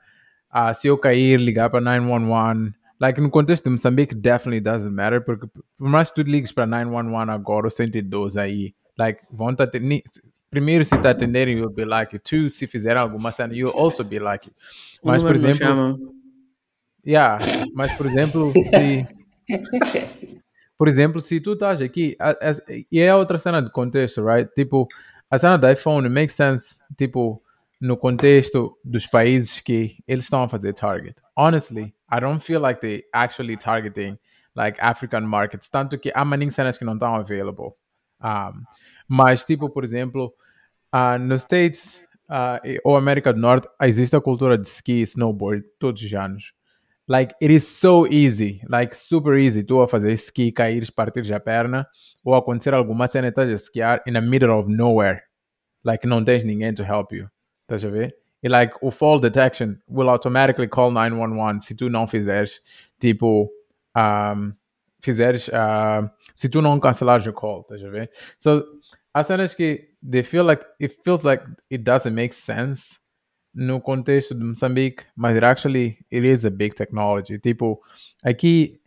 ah, 0.56 0.72
se 0.72 0.86
eu 0.86 0.96
cair, 0.96 1.40
ligar 1.40 1.68
para 1.68 1.80
911. 1.80 2.72
Like, 3.00 3.20
no 3.20 3.28
contexto 3.28 3.64
de 3.64 3.70
Moçambique, 3.70 4.14
definitely 4.14 4.60
doesn't 4.60 4.94
matter, 4.94 5.20
porque 5.20 5.48
por 5.76 5.88
mais 5.88 6.10
que 6.12 6.22
tu 6.22 6.30
ligues 6.30 6.52
para 6.52 6.64
911 6.64 7.30
agora, 7.32 7.66
ou 7.66 7.70
112 7.70 8.38
aí, 8.38 8.72
like, 8.96 9.20
vão 9.32 9.52
te 9.52 9.64
atender, 9.64 10.02
primeiro 10.48 10.84
se 10.84 10.96
te 10.96 11.08
atenderem, 11.08 11.58
you'll 11.58 11.74
be 11.74 11.84
like, 11.84 12.16
two, 12.20 12.48
se 12.48 12.68
fizerem 12.68 13.02
alguma 13.02 13.32
cena, 13.32 13.52
you'll 13.52 13.76
also 13.76 14.04
be 14.04 14.20
like. 14.20 14.48
Mas, 15.02 15.24
por 15.24 15.34
exemplo. 15.34 15.98
Yeah, 17.04 17.38
mas 17.74 17.92
por 17.96 18.06
exemplo, 18.06 18.52
se 18.52 19.06
por 20.78 20.88
exemplo, 20.88 21.20
se 21.20 21.38
tu 21.40 21.52
estás 21.52 21.82
aqui, 21.82 22.16
e 22.90 23.00
é 23.00 23.14
outra 23.14 23.38
cena 23.38 23.60
de 23.60 23.70
contexto, 23.70 24.24
right? 24.24 24.48
Tipo, 24.54 24.86
a 25.28 25.36
cena 25.36 25.58
do 25.58 25.68
iPhone 25.68 26.08
makes 26.08 26.34
sense, 26.34 26.76
tipo, 26.96 27.43
no 27.80 27.96
contexto 27.96 28.76
dos 28.84 29.06
países 29.06 29.60
que 29.60 29.96
eles 30.06 30.24
estão 30.24 30.42
a 30.42 30.48
fazer 30.48 30.72
target. 30.72 31.16
Honestly, 31.36 31.94
I 32.10 32.20
don't 32.20 32.40
feel 32.40 32.60
like 32.60 32.80
they 32.80 33.02
actually 33.12 33.56
targeting 33.56 34.18
like 34.56 34.78
African 34.80 35.22
markets, 35.22 35.68
tanto 35.68 35.98
que 35.98 36.12
há 36.14 36.24
maninhas 36.24 36.54
cenas 36.54 36.78
que 36.78 36.84
não 36.84 36.94
estão 36.94 37.14
available. 37.14 37.72
Um, 38.22 38.62
mas, 39.08 39.44
tipo, 39.44 39.68
por 39.68 39.84
exemplo, 39.84 40.32
ah, 40.92 41.18
nos 41.18 41.42
States 41.42 42.00
e- 42.64 42.80
ou 42.84 42.96
América 42.96 43.32
do 43.32 43.40
Norte, 43.40 43.68
existe 43.82 44.16
a 44.16 44.20
cultura 44.20 44.56
de 44.56 44.66
ski 44.68 45.00
e 45.00 45.02
snowboard 45.02 45.64
todos 45.78 46.02
os 46.02 46.12
anos. 46.14 46.52
like 47.06 47.34
it 47.40 47.50
is 47.50 47.66
so 47.68 48.06
easy, 48.06 48.62
like 48.68 48.96
super 48.96 49.34
easy 49.38 49.62
tu 49.62 49.80
a 49.82 49.86
fazer 49.86 50.12
ski, 50.16 50.50
cair, 50.50 50.90
partir 50.92 51.30
a 51.34 51.40
perna 51.40 51.86
ou 52.24 52.34
acontecer 52.34 52.72
alguma 52.72 53.06
cena 53.08 53.28
estás 53.28 53.48
a 53.50 53.52
esquiar 53.52 54.02
in 54.06 54.14
the 54.14 54.20
middle 54.22 54.50
of 54.50 54.70
nowhere. 54.70 55.22
Like 55.84 56.06
não 56.06 56.24
tens 56.24 56.44
ninguém 56.44 56.72
to 56.74 56.82
help 56.82 57.12
you. 57.12 57.28
Estás 57.64 57.84
a 57.84 57.90
ver? 57.90 58.16
E 58.42 58.48
like 58.48 58.74
o 58.82 58.90
fall 58.90 59.18
detection 59.18 59.78
will 59.88 60.08
automatically 60.08 60.68
call 60.68 60.90
911 60.90 61.64
se 61.64 61.74
tu 61.74 61.88
não 61.88 62.06
fizeres 62.06 62.60
tipo 63.00 63.50
um, 63.96 64.52
fizeres 65.00 65.48
uh, 65.48 66.08
se 66.34 66.48
tu 66.48 66.60
não 66.60 66.78
cancelares 66.78 67.26
o 67.26 67.32
call, 67.32 67.62
estás 67.62 67.82
a 67.82 67.88
ver? 67.88 68.10
So 68.38 68.62
há 69.14 69.22
cenas 69.22 69.54
que 69.54 69.88
they 70.02 70.22
feel 70.22 70.44
like 70.44 70.64
it 70.80 70.98
feels 71.02 71.24
like 71.24 71.42
it 71.70 71.82
doesn't 71.84 72.14
make 72.14 72.34
sense 72.34 72.98
no 73.54 73.80
contexto 73.80 74.34
de 74.34 74.44
Moçambique, 74.44 75.04
mas 75.16 75.36
it 75.36 75.44
actually 75.44 75.98
it 76.10 76.26
is 76.26 76.44
a 76.44 76.50
big 76.50 76.74
technology. 76.74 77.38
Tipo, 77.38 77.80
aqui 78.22 78.80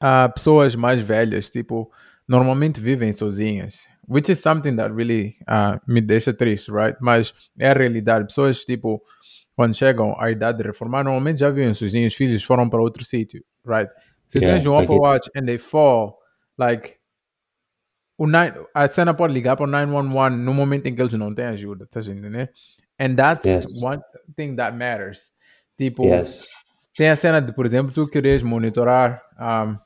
há 0.00 0.28
pessoas 0.28 0.74
mais 0.74 1.00
velhas, 1.00 1.50
tipo, 1.50 1.90
normalmente 2.26 2.80
vivem 2.80 3.12
sozinhas, 3.12 3.86
which 4.08 4.30
is 4.30 4.40
something 4.40 4.76
that 4.76 4.92
really 4.94 5.36
uh, 5.48 5.78
me 5.86 6.00
deixa 6.00 6.32
triste, 6.32 6.70
right? 6.70 6.96
Mas 7.00 7.32
é 7.58 7.70
a 7.70 7.74
realidade. 7.74 8.26
Pessoas, 8.26 8.64
tipo, 8.64 9.02
quando 9.56 9.74
chegam 9.74 10.14
à 10.18 10.30
idade 10.30 10.58
de 10.58 10.64
reformar, 10.64 11.04
normalmente 11.04 11.40
já 11.40 11.50
vivem 11.50 11.72
sozinhos, 11.74 12.14
filhos 12.14 12.42
foram 12.42 12.68
para 12.68 12.80
outro 12.80 13.04
sítio, 13.04 13.44
right? 13.66 13.90
Se 14.28 14.38
Yeah, 14.38 14.54
tens 14.58 14.66
um 14.66 14.76
Apple 14.78 14.96
Watch 14.98 15.30
and 15.36 15.44
they 15.46 15.58
fall, 15.58 16.18
like, 16.58 16.96
o 18.16 18.26
nine, 18.26 18.52
a 18.72 18.86
cena 18.88 19.12
pode 19.14 19.32
ligar 19.34 19.56
para 19.56 19.64
o 19.64 19.66
911 19.68 20.36
no 20.36 20.54
momento 20.54 20.86
em 20.86 20.94
que 20.94 21.02
eles 21.02 21.12
não 21.14 21.34
têm 21.34 21.46
ajuda, 21.46 21.86
tá 21.90 22.00
entendendo? 22.00 22.48
And 22.98 23.16
that's 23.16 23.46
Yes. 23.46 23.82
one 23.82 24.00
thing 24.36 24.56
that 24.56 24.76
matters. 24.76 25.32
Tipo, 25.76 26.04
Yes. 26.04 26.48
tem 26.96 27.10
a 27.10 27.16
cena 27.16 27.40
de, 27.40 27.52
por 27.52 27.66
exemplo, 27.66 27.92
tu 27.92 28.06
queres 28.08 28.42
monitorar, 28.42 29.20
um, 29.38 29.76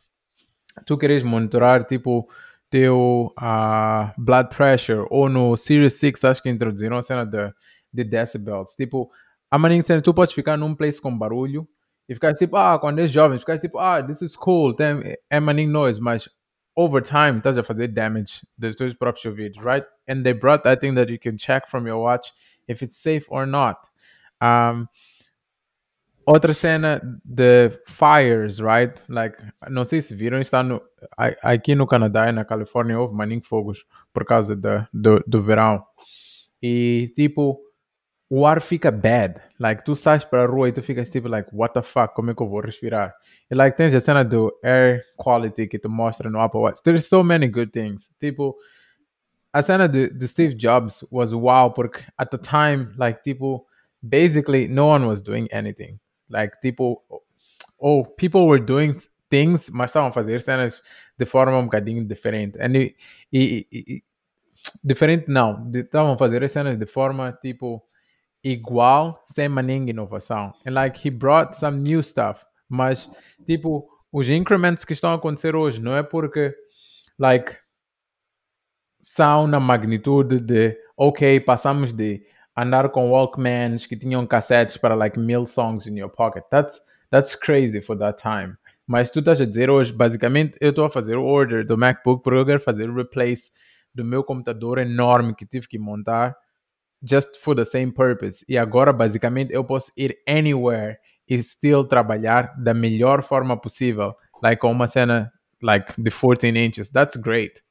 tu 0.85 0.99
queres 0.99 1.23
monitorar, 1.23 1.85
tipo, 1.85 2.29
teu 2.71 3.33
uh, 3.39 4.13
blood 4.19 4.49
pressure, 4.55 5.07
ou 5.11 5.29
no 5.29 5.57
Series 5.57 5.95
6, 5.95 6.25
acho 6.25 6.43
que 6.43 6.51
introduziram 6.51 6.99
a 6.99 7.03
cena 7.03 7.25
de, 7.25 7.53
de 7.93 8.05
decibels. 8.05 8.75
Tipo, 8.77 9.11
a 9.51 9.59
maneira 9.59 9.83
cena, 9.83 10.03
tu 10.03 10.13
podes 10.13 10.35
ficar 10.35 10.57
num 10.57 10.75
place 10.75 11.01
com 11.01 11.17
barulho 11.17 11.67
e 12.09 12.15
ficar 12.15 12.35
tipo, 12.35 12.57
ah, 12.57 12.79
quando 12.79 13.01
és 13.01 13.11
jovem, 13.11 13.39
ficar 13.39 13.59
tipo, 13.59 13.79
ah, 13.79 14.03
this 14.03 14.23
is 14.23 14.37
cool, 14.37 14.75
tem 14.75 15.17
emanating 15.31 15.69
noise, 15.69 16.01
mas 16.01 16.29
over 16.77 17.03
time 17.03 17.39
estás 17.39 17.59
a 17.59 17.63
fazer 17.63 17.89
damage 17.89 18.47
dos 18.57 18.77
teus 18.77 18.95
próprios 18.95 19.25
ouvidos, 19.27 19.59
right? 19.65 19.87
And 20.09 20.23
they 20.23 20.33
brought 20.33 20.63
that 20.65 20.81
thing 20.81 20.95
that 20.95 21.11
you 21.11 21.19
can 21.19 21.37
check 21.37 21.69
from 21.69 21.87
your 21.87 22.03
watch 22.03 22.33
if 22.69 22.83
it's 22.83 22.97
safe 22.97 23.27
or 23.31 23.47
not. 23.47 23.79
Um, 24.41 24.89
outra 26.29 26.53
cena 26.53 27.01
de 27.25 27.71
fires, 27.87 28.59
right? 28.59 29.01
Like, 29.09 29.37
não 29.71 29.85
sei 29.85 30.03
se 30.03 30.15
viram, 30.15 30.41
está 30.41 30.63
no, 30.63 30.81
aqui 31.43 31.75
no 31.75 31.87
Canadá 31.87 32.29
e 32.29 32.33
na 32.33 32.45
Califórnia 32.45 32.99
houve 32.99 33.15
maninho 33.15 33.43
fogos 33.43 33.87
por 34.13 34.25
causa 34.25 34.55
da- 34.55 34.87
do, 34.93 35.25
do 35.27 35.43
verão. 35.43 35.83
E 36.63 37.11
tipo, 37.17 37.59
o 38.29 38.47
ar 38.47 38.61
fica 38.61 38.91
bad. 38.91 39.41
Like, 39.59 39.85
tu 39.85 39.97
sais 39.97 40.25
para 40.25 40.43
a 40.43 40.47
rua 40.47 40.69
e 40.69 40.73
tu 40.73 40.83
ficas 40.83 41.09
tipo, 41.09 41.29
like, 41.29 41.49
what 41.53 41.73
the 41.73 41.83
fuck, 41.83 42.15
como 42.15 42.31
é 42.31 42.35
que 42.35 42.43
eu 42.43 42.49
vou 42.49 42.61
respirar? 42.61 43.15
E 43.51 43.55
like, 43.55 43.77
tens 43.77 43.95
a 43.95 44.01
cena 44.01 44.23
do 44.23 44.53
air 44.63 45.03
quality 45.17 45.67
que 45.67 45.79
tu 45.79 45.89
mostra 45.89 46.29
no 46.29 46.41
Apple 46.41 46.61
Watch. 46.61 46.83
There's 46.83 47.07
so 47.09 47.23
many 47.23 47.49
good 47.49 47.71
things. 47.73 48.11
Tipo, 48.21 48.55
a 49.51 49.63
cena 49.63 49.89
de, 49.89 50.11
de 50.11 50.29
Steve 50.29 50.55
Jobs 50.55 51.07
was 51.11 51.33
wow, 51.33 51.71
porque 51.73 52.05
at 52.19 52.31
the 52.31 52.39
time, 52.39 52.93
like, 52.99 53.23
tipo, 53.23 53.65
basically 54.03 54.69
no 54.69 54.89
one 54.89 55.07
was 55.07 55.23
doing 55.23 55.49
anything. 55.51 55.99
Like, 56.31 56.59
tipo, 56.61 57.03
oh, 57.79 58.05
people 58.05 58.43
were 58.47 58.61
doing 58.65 58.95
things, 59.31 59.71
mas 59.71 59.91
estavam 59.91 60.09
a 60.11 60.13
fazer 60.13 60.41
cenas 60.41 60.83
de 61.19 61.27
forma 61.27 61.59
um 61.59 61.65
bocadinho 61.65 62.05
diferente. 62.05 62.59
And 62.61 62.75
e, 62.77 62.97
e- 63.33 63.67
e- 63.73 64.03
diferente 64.83 65.27
não, 65.29 65.71
estavam 65.75 66.13
a 66.15 66.19
fazer 66.19 66.43
as 66.45 66.53
cenas 66.53 66.79
de 66.79 66.87
forma, 66.87 67.33
tipo, 67.43 67.83
igual, 68.45 69.25
sem 69.27 69.49
maninha 69.49 69.91
inovação. 69.91 70.53
And 70.67 70.73
like, 70.75 71.07
he 71.07 71.11
brought 71.15 71.57
some 71.57 71.79
new 71.83 72.03
stuff, 72.03 72.45
mas, 72.69 73.11
tipo, 73.47 73.89
os 74.13 74.31
increments 74.31 74.85
que 74.85 74.93
estão 74.95 75.11
a 75.13 75.15
acontecer 75.15 75.57
hoje, 75.57 75.81
não 75.81 75.97
é 75.97 76.03
porque, 76.03 76.55
like, 77.19 77.57
são 79.01 79.47
na 79.47 79.61
magnitude 79.61 80.41
de, 80.41 80.77
ok, 80.97 81.41
passamos 81.41 81.93
de 81.93 82.23
andar 82.63 82.89
com 82.91 83.11
Walkmans 83.11 83.87
que 83.87 83.97
tinham 83.97 84.27
cassetes 84.27 84.77
para 84.77 84.95
like 84.95 85.19
mil 85.19 85.47
songs 85.47 85.87
in 85.87 85.97
your 85.97 86.11
pocket. 86.11 86.45
That's, 86.51 86.81
that's 87.11 87.35
crazy 87.35 87.81
for 87.81 87.97
that 87.99 88.21
time. 88.21 88.57
Mas 88.87 89.11
tu 89.11 89.21
estás 89.21 89.41
a 89.41 89.45
dizer 89.45 89.71
hoje, 89.71 89.93
basicamente, 89.93 90.57
eu 90.61 90.71
estou 90.71 90.85
a 90.85 90.91
fazer 90.91 91.17
o 91.17 91.25
order 91.25 91.65
do 91.65 91.77
MacBook 91.77 92.23
porque 92.23 92.39
eu 92.39 92.47
quero 92.47 92.61
fazer 92.61 92.89
o 92.89 92.95
replace 92.95 93.51
do 93.95 94.05
meu 94.05 94.25
computador 94.25 94.79
enorme 94.79 95.35
que 95.35 95.47
tive 95.47 95.69
que 95.69 95.79
montar 95.79 96.37
just 97.03 97.37
for 97.37 97.55
the 97.55 97.65
same 97.65 97.93
purpose. 97.93 98.45
E 98.49 98.59
agora, 98.59 98.93
basicamente, 98.93 99.53
eu 99.53 99.63
posso 99.63 99.93
ir 99.97 100.17
anywhere 100.27 100.99
e 101.29 101.41
still 101.43 101.85
trabalhar 101.85 102.55
da 102.59 102.73
melhor 102.73 103.23
forma 103.23 103.57
possível. 103.61 104.15
Like 104.43 104.61
com 104.61 104.73
uma 104.73 104.89
cena 104.89 105.31
like 105.63 106.01
de 106.01 106.11
14 106.11 106.49
inches. 106.57 106.91
That's 106.91 107.17
great. 107.17 107.63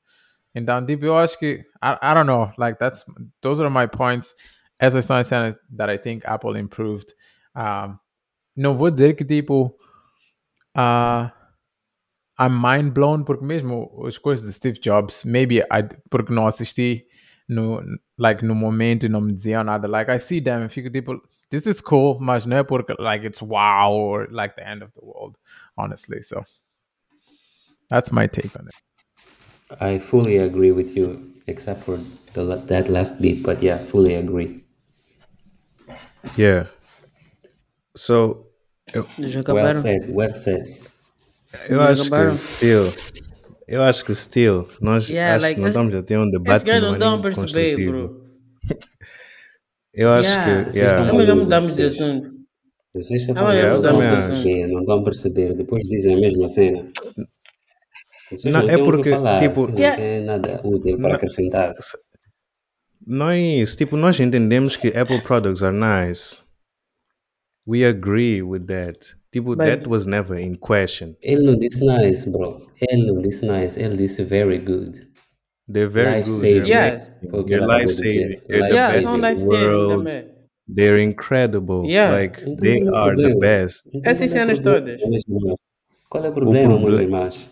Então, 0.54 0.86
tipo, 0.86 1.06
eu 1.06 1.18
acho 1.18 1.38
que, 1.38 1.66
I, 1.84 1.98
I 2.02 2.14
don't 2.14 2.26
know, 2.26 2.52
like, 2.58 2.80
that's, 2.80 3.06
those 3.42 3.62
are 3.62 3.70
my 3.70 3.88
points. 3.88 4.34
Essas 4.80 5.06
são 5.06 5.18
as 5.18 5.28
cenas 5.28 5.60
that 5.76 5.92
I 5.92 5.98
think 5.98 6.26
Apple 6.26 6.60
improved. 6.60 7.14
Um, 7.56 7.98
não 8.56 8.76
vou 8.76 8.92
dizer 8.92 9.16
que, 9.16 9.26
tipo, 9.26 9.76
uh, 10.76 11.32
I'm 12.40 12.60
mind 12.62 12.94
blown, 12.94 13.24
porque 13.24 13.44
mesmo 13.44 14.06
as 14.08 14.18
coisas 14.18 14.46
de 14.46 14.54
Steve 14.54 14.80
Jobs, 14.80 15.26
maybe 15.26 15.60
I, 15.60 15.84
porque 16.10 16.32
não 16.32 16.48
assisti 16.48 17.08
no, 17.48 17.82
like, 18.18 18.46
no 18.46 18.54
momento 18.54 19.10
não 19.10 19.22
me 19.22 19.34
diziam 19.34 19.64
nada, 19.64 19.88
like, 19.88 20.12
I 20.12 20.20
see 20.20 20.42
them 20.42 20.70
fico, 20.70 20.90
tipo, 20.92 21.22
this 21.50 21.66
is 21.66 21.82
cool, 21.82 22.20
mas 22.20 22.46
não 22.46 22.58
é 22.58 22.64
porque, 22.64 22.94
like, 23.00 23.26
it's 23.26 23.42
wow 23.42 23.92
or, 23.92 24.28
like, 24.32 24.56
the 24.56 24.64
end 24.64 24.84
of 24.84 24.92
the 24.94 25.04
world, 25.04 25.36
honestly, 25.76 26.22
so. 26.24 26.44
That's 27.90 28.12
my 28.12 28.28
take 28.28 28.52
on 28.60 28.68
it. 28.68 28.76
I 29.80 30.00
fully 30.00 30.38
agree 30.38 30.72
with 30.72 30.96
you, 30.96 31.34
except 31.48 31.84
for 31.84 32.00
the 32.34 32.58
that 32.68 32.90
last 32.90 33.22
bit. 33.22 33.44
But 33.44 33.64
yeah, 33.64 33.78
fully 33.78 34.16
agree. 34.16 34.64
Yeah. 36.38 36.70
So, 37.96 38.48
eu, 38.94 39.06
Já 39.20 39.42
Well 39.54 39.74
said. 39.74 40.10
Well 40.12 40.34
said. 40.34 40.78
eu 41.70 41.78
Já 41.78 41.90
acho 41.90 42.02
acabaram? 42.04 42.32
que 42.32 42.38
still. 42.38 42.94
Eu 43.68 43.84
acho 43.84 44.06
que 44.06 44.16
still. 44.16 44.68
Nós, 44.82 45.10
Yeah, 45.10 45.36
acho 45.36 45.42
like, 45.44 45.56
que 45.56 45.62
nós 45.62 45.70
esse- 45.70 45.78
estamos 45.78 45.94
a 45.96 46.04
ter 46.04 46.18
um 46.18 46.30
debate 46.30 46.66
gajos 46.66 46.82
não 46.82 46.90
no 46.90 46.96
estão 46.96 47.14
a 47.14 47.18
maneiro 47.18 47.36
perceber, 47.36 47.76
construtivo. 47.76 47.92
bro. 48.04 48.28
Eu 49.94 50.10
acho 50.14 50.30
Yeah. 50.30 50.66
que. 50.66 50.78
Yeah. 50.80 51.10
É 51.10 51.14
melhor 51.14 51.36
mudarmos 51.36 51.76
de 51.76 51.84
assunto. 51.86 52.38
Vocês 52.96 53.22
estão 53.22 53.48
Ah, 53.48 53.54
não 53.54 53.76
estão 53.78 54.00
a 54.00 54.12
perceber, 54.16 54.68
não 54.68 54.80
estão 54.82 55.00
a 55.00 55.04
perceber. 55.04 55.54
Depois 55.56 55.84
dizem 55.88 56.16
a 56.16 56.20
mesma 56.20 56.48
cena. 56.48 56.84
Vocês 58.32 58.54
Não, 58.54 58.62
não, 58.64 58.70
é 58.70 58.78
porque, 58.78 59.10
falar, 59.12 59.40
tipo- 59.40 59.68
não 59.68 59.78
Yeah. 59.78 59.98
têm 59.98 60.24
nada 60.26 60.62
útil 60.64 60.98
para 60.98 61.10
Não. 61.10 61.16
acrescentar. 61.16 61.74
Nós, 63.10 63.76
tipo, 63.76 63.96
nós 63.96 64.20
entendemos 64.20 64.76
que 64.76 64.90
Apple 64.90 65.22
products 65.22 65.64
are 65.64 65.74
nice. 65.76 66.44
We 67.66 67.86
agree 67.86 68.42
with 68.42 68.66
that. 68.68 69.16
Tipo, 69.32 69.56
But- 69.56 69.66
that 69.66 69.88
was 69.88 70.06
never 70.06 70.38
in 70.38 70.56
question. 70.56 71.16
Ele 71.22 71.42
não 71.44 71.58
disse 71.58 71.86
nice, 71.86 72.30
bro. 72.30 72.68
Ele 72.82 73.06
não 73.06 73.22
disse 73.22 73.46
nice, 73.46 73.80
ele 73.80 73.96
disse 73.96 74.24
very 74.24 74.58
good. 74.60 75.08
They're 75.72 75.90
very 75.90 76.18
Life 76.18 76.30
good. 76.30 76.40
saving. 76.40 76.70
They're, 76.70 76.94
Yes. 76.96 77.16
Foi 77.30 77.40
o 77.40 77.46
they're 77.46 77.66
life 77.66 77.86
de 77.88 77.94
dizer. 77.94 78.22
saving. 78.22 78.42
They're 78.48 78.68
the 78.68 78.74
Yeah, 78.74 78.94
best 78.94 79.16
in 79.16 79.22
life 79.22 79.36
the 79.36 79.42
saving 79.42 79.66
world. 79.66 80.10
também. 80.10 80.28
They're 80.76 81.04
incredible. 81.04 81.86
Yeah. 81.90 82.14
Like, 82.14 82.42
Então, 82.42 82.56
they 82.58 82.82
qual 82.82 82.88
é 82.88 82.92
o 82.92 82.96
are 83.04 83.16
the 83.22 83.36
best. 83.40 83.90
Então, 83.94 84.12
Essas 84.12 84.32
qual 84.32 84.40
é 84.40 84.44
o 84.44 84.56
cenas 84.56 84.60
todas. 84.60 85.02
Qual 86.10 86.26
é 86.26 86.30
o 86.30 86.34
problema, 86.34 86.80
meus 86.80 87.00
irmãos? 87.00 87.50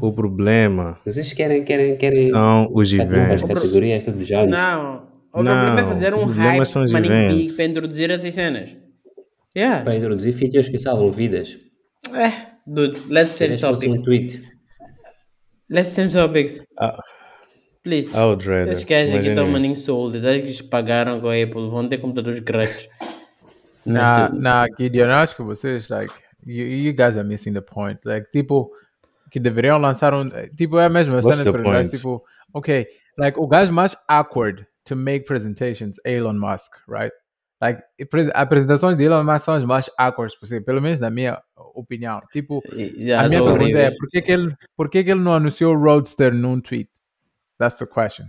O 0.00 0.12
problema 0.12 0.98
Vocês 1.04 1.32
querem, 1.32 1.64
querem, 1.64 1.96
querem 1.96 2.28
são 2.30 2.68
os 2.72 2.92
eventos. 2.92 3.42
categorias 3.42 4.04
todos 4.04 4.22
os 4.22 4.30
anos? 4.32 4.48
Não. 4.50 5.06
O 5.32 5.42
Não, 5.42 5.52
problema 5.52 5.80
é 5.80 5.84
fazer 5.84 6.14
um 6.14 6.24
hype 6.24 6.62
eventos. 6.62 7.36
big 7.36 7.52
para 7.56 7.64
introduzir 7.64 8.10
essas 8.10 8.34
cenas. 8.34 8.70
Yeah. 9.56 9.84
Para 9.84 9.96
introduzir 9.96 10.32
features 10.34 10.68
que 10.68 10.78
salvam 10.78 11.10
vidas. 11.10 11.58
Eh, 12.14 12.32
dude, 12.66 13.00
let's 13.08 13.36
change 13.36 13.58
topics. 13.60 13.86
um 14.00 14.02
tweet. 14.02 14.42
Let's 15.70 15.94
change 15.94 16.14
topics. 16.14 16.62
Ah, 16.78 16.96
Please. 17.82 18.14
I 18.16 18.20
would 18.20 18.46
rather. 18.48 18.72
Esses 18.72 18.84
gajos 18.84 19.10
Mas 19.12 19.20
aqui 19.20 19.28
estão 19.30 19.48
maninho 19.48 19.76
sold. 19.76 20.20
Desde 20.20 20.40
que 20.42 20.48
eles 20.48 20.62
pagaram 20.62 21.20
com 21.20 21.28
a 21.28 21.34
Apple, 21.34 21.70
vão 21.70 21.88
ter 21.88 21.98
computadores 21.98 22.40
grátis. 22.40 22.88
Na, 23.84 24.28
Nossa. 24.30 24.34
na 24.40 24.66
Gideon, 24.78 25.06
eu 25.06 25.12
acho 25.12 25.36
que 25.36 25.42
vocês, 25.42 25.88
like, 25.88 26.12
you, 26.44 26.66
you 26.66 26.92
guys 26.92 27.16
are 27.16 27.22
missing 27.26 27.52
the 27.52 27.60
point. 27.60 28.00
Like, 28.04 28.26
tipo, 28.32 28.70
que 29.30 29.40
deveriam 29.40 29.78
lançar 29.78 30.14
um. 30.14 30.28
Tipo, 30.56 30.78
é 30.78 30.86
a 30.86 30.88
mesma 30.88 31.16
What's 31.16 31.38
cena 31.38 31.52
para 31.52 31.62
point? 31.62 31.90
tipo, 31.90 32.22
ok, 32.52 32.86
like, 33.18 33.38
o 33.38 33.46
gajo 33.46 33.72
mais 33.72 33.96
awkward 34.08 34.66
to 34.84 34.94
make 34.96 35.24
presentations, 35.24 35.96
Elon 36.04 36.34
Musk, 36.34 36.72
right? 36.88 37.12
Like, 37.60 37.82
pre- 38.10 38.30
apresentações 38.34 38.96
de 38.96 39.04
Elon 39.04 39.24
Musk 39.24 39.44
são 39.46 39.54
as 39.54 39.64
mais 39.64 39.90
awkward 39.98 40.32
possível, 40.38 40.62
pelo 40.64 40.80
menos 40.82 41.00
na 41.00 41.10
minha 41.10 41.40
opinião. 41.74 42.20
Tipo, 42.32 42.62
Já 42.98 43.22
a 43.22 43.28
minha 43.28 43.42
pergunta 43.42 43.78
é, 43.78 43.90
por 43.90 44.08
que, 44.08 44.20
que, 44.20 44.32
ele, 44.32 44.54
por 44.76 44.90
que, 44.90 45.02
que 45.04 45.10
ele 45.10 45.20
não 45.20 45.34
anunciou 45.34 45.74
o 45.74 45.78
Roadster 45.78 46.34
num 46.34 46.60
tweet? 46.60 46.90
That's 47.58 47.78
the 47.78 47.86
question. 47.86 48.26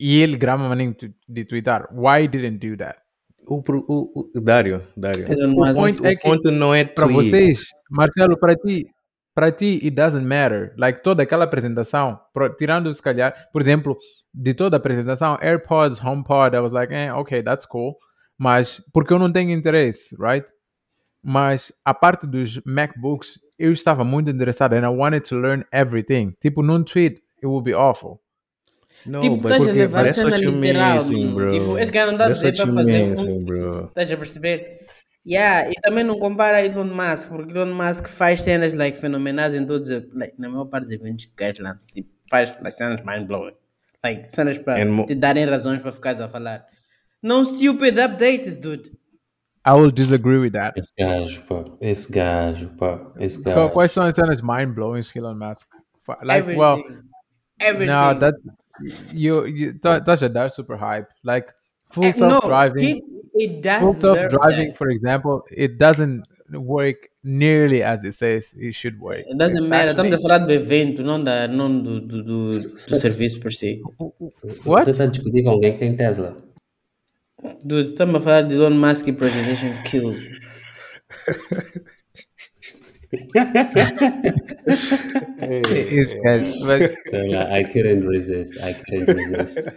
E 0.00 0.20
ele 0.20 0.36
grama 0.36 0.68
maninho 0.68 0.96
de- 1.28 1.44
twittar. 1.44 1.88
Why 1.92 2.26
didn't 2.26 2.58
do 2.66 2.76
that? 2.78 2.98
O, 3.46 3.62
o, 3.66 4.30
o, 4.36 4.40
Dário, 4.40 4.82
Dário. 4.96 5.26
O 5.28 5.48
Musk. 5.48 5.74
point 5.74 6.00
O 6.00 6.06
é 6.06 6.16
que 6.16 6.22
ponto 6.22 6.50
não 6.50 6.74
é 6.74 6.84
para 6.84 7.06
vocês, 7.06 7.68
Marcelo, 7.90 8.38
para 8.38 8.54
ti, 8.56 8.86
para 9.34 9.52
ti 9.52 9.80
it 9.82 9.90
doesn't 9.90 10.24
matter. 10.26 10.74
Like 10.78 11.02
toda 11.02 11.22
aquela 11.22 11.44
apresentação, 11.44 12.18
pro- 12.32 12.54
tirando 12.56 12.92
se 12.92 13.02
calhar, 13.02 13.34
por 13.52 13.60
exemplo, 13.60 13.96
de 14.32 14.54
toda 14.54 14.76
a 14.76 14.78
apresentação, 14.78 15.38
AirPods, 15.40 16.02
HomePod, 16.02 16.56
I 16.56 16.60
was 16.60 16.72
like, 16.72 16.92
eh, 16.92 17.12
okay, 17.14 17.42
that's 17.42 17.66
cool. 17.66 17.96
Mas 18.38 18.82
porque 18.92 19.12
eu 19.12 19.18
não 19.18 19.30
tenho 19.30 19.50
interesse, 19.50 20.16
right? 20.18 20.46
Mas 21.22 21.72
a 21.84 21.94
parte 21.94 22.26
dos 22.26 22.60
MacBooks, 22.66 23.38
eu 23.58 23.72
estava 23.72 24.04
muito 24.04 24.30
interessado 24.30 24.74
and 24.74 24.84
I 24.84 24.88
wanted 24.94 25.28
to 25.28 25.36
learn 25.36 25.64
everything. 25.72 26.34
Tipo, 26.40 26.62
num 26.62 26.82
tweet, 26.82 27.22
it 27.38 27.46
would 27.46 27.64
be 27.64 27.74
awful. 27.74 28.20
No, 29.06 29.20
Tipo, 29.20 29.36
estás 29.36 29.68
a 29.68 29.72
levar 29.72 30.04
that's 30.04 30.16
cena 30.18 30.36
literal, 30.36 30.94
missing, 30.94 31.34
bro. 31.34 31.52
Tipo, 31.52 31.78
esse 31.78 31.92
cara 31.92 32.10
não 32.10 32.18
dá 32.18 32.26
That's 32.28 32.40
direito 32.40 32.58
what 32.60 32.68
a 32.68 32.72
you 32.72 32.78
fazer 32.78 33.06
missing, 33.10 33.28
um... 33.38 33.44
bro. 33.44 33.84
Estás 33.86 34.12
a 34.12 34.16
perceber? 34.16 34.86
Yeah, 35.26 35.70
e 35.70 35.74
também 35.82 36.04
não 36.04 36.18
compara 36.18 36.64
Elon 36.64 36.84
Musk, 36.84 37.28
porque 37.30 37.50
Elon 37.52 37.74
Musk 37.74 38.08
faz 38.08 38.42
cenas 38.42 38.72
like, 38.74 38.96
fenomenais 38.98 39.54
em 39.54 39.64
todos, 39.66 39.88
os- 39.90 40.12
like, 40.14 40.34
na 40.38 40.48
maior 40.50 40.66
parte 40.66 40.84
dos 40.84 40.92
eventos 40.92 41.24
que 41.26 41.32
gajo 41.36 41.62
lança, 41.62 41.84
tipo, 41.92 42.08
faz 42.30 42.50
like, 42.50 42.70
cenas 42.72 43.00
mind-blowing. 43.04 43.54
Like, 44.04 44.30
cenas 44.30 44.58
para 44.58 44.84
te 45.06 45.14
darem 45.14 45.46
razões 45.46 45.80
para 45.80 45.92
ficares 45.92 46.20
a 46.20 46.28
falar. 46.28 46.66
Não 47.22 47.42
stupid 47.44 47.98
updates, 47.98 48.58
dude. 48.58 48.90
I 49.66 49.72
will 49.72 49.90
disagree 49.90 50.36
with 50.36 50.50
that. 50.52 50.78
Esse 50.78 50.90
gajo, 50.98 51.42
pá. 51.48 51.64
Esse 51.80 52.12
gajo, 52.12 52.68
pá. 52.76 53.00
Esse 53.18 53.38
Qu- 53.42 53.44
gajo. 53.44 53.70
Quais 53.72 53.92
são 53.92 54.04
as 54.04 54.14
cenas 54.14 54.42
mind-blowing 54.42 55.00
que 55.10 55.18
Elon 55.18 55.34
Musk? 55.36 55.66
Like, 56.22 56.40
Everything. 56.50 56.60
well, 56.60 56.82
Everything. 57.58 57.86
No, 57.86 58.18
that 58.18 58.36
you 59.12 59.44
you 59.46 59.72
that, 59.82 60.04
that's 60.04 60.22
a 60.22 60.28
that's 60.28 60.56
super 60.56 60.76
hype. 60.76 61.08
Like 61.22 61.52
full 61.90 62.04
Eh, 62.04 62.12
self 62.12 62.44
driving, 62.46 62.82
he, 62.82 63.02
he 63.34 63.46
does 63.60 63.80
full 63.80 63.96
self 63.96 64.18
driving, 64.30 64.68
that. 64.68 64.76
for 64.76 64.88
example, 64.90 65.42
it 65.50 65.78
doesn't 65.78 66.24
work 66.52 67.08
nearly 67.22 67.82
as 67.82 68.04
it 68.04 68.14
says 68.14 68.52
it 68.56 68.72
should 68.74 69.00
work. 69.00 69.20
It 69.26 69.38
doesn't 69.38 69.58
It's 69.62 69.68
matter, 69.68 69.90
actually- 69.90 70.10
estamos 70.10 70.18
a 70.18 70.20
falar 70.22 70.38
do 70.46 70.52
evento, 70.52 71.02
não, 71.02 71.22
da, 71.22 71.48
não 71.48 71.80
do, 71.82 72.00
do, 72.00 72.22
do, 72.22 72.48
do 72.48 72.48
S- 72.48 73.00
serviço 73.00 73.40
por 73.40 73.52
si. 73.52 73.80
What? 74.64 74.84
Você 74.84 74.90
está 74.90 75.04
a 75.04 75.06
discutir 75.06 75.42
com 75.42 75.50
alguém 75.50 75.72
que 75.72 75.78
tem 75.78 75.96
Tesla. 75.96 76.36
Dude, 77.64 77.90
estamos 77.90 78.14
a 78.16 78.20
falar 78.20 78.42
de 78.42 78.54
Elon 78.54 78.70
Musk 78.70 79.06
e 79.08 79.12
presentation 79.12 79.70
skills. 79.70 80.18
It's 85.38 86.14
guys, 86.14 86.56
but 86.60 86.90
Cara, 87.10 87.52
I 87.52 87.62
couldn't 87.64 88.06
resist. 88.06 88.58
I 88.62 88.72
couldn't 88.74 89.12
resist. 89.12 89.68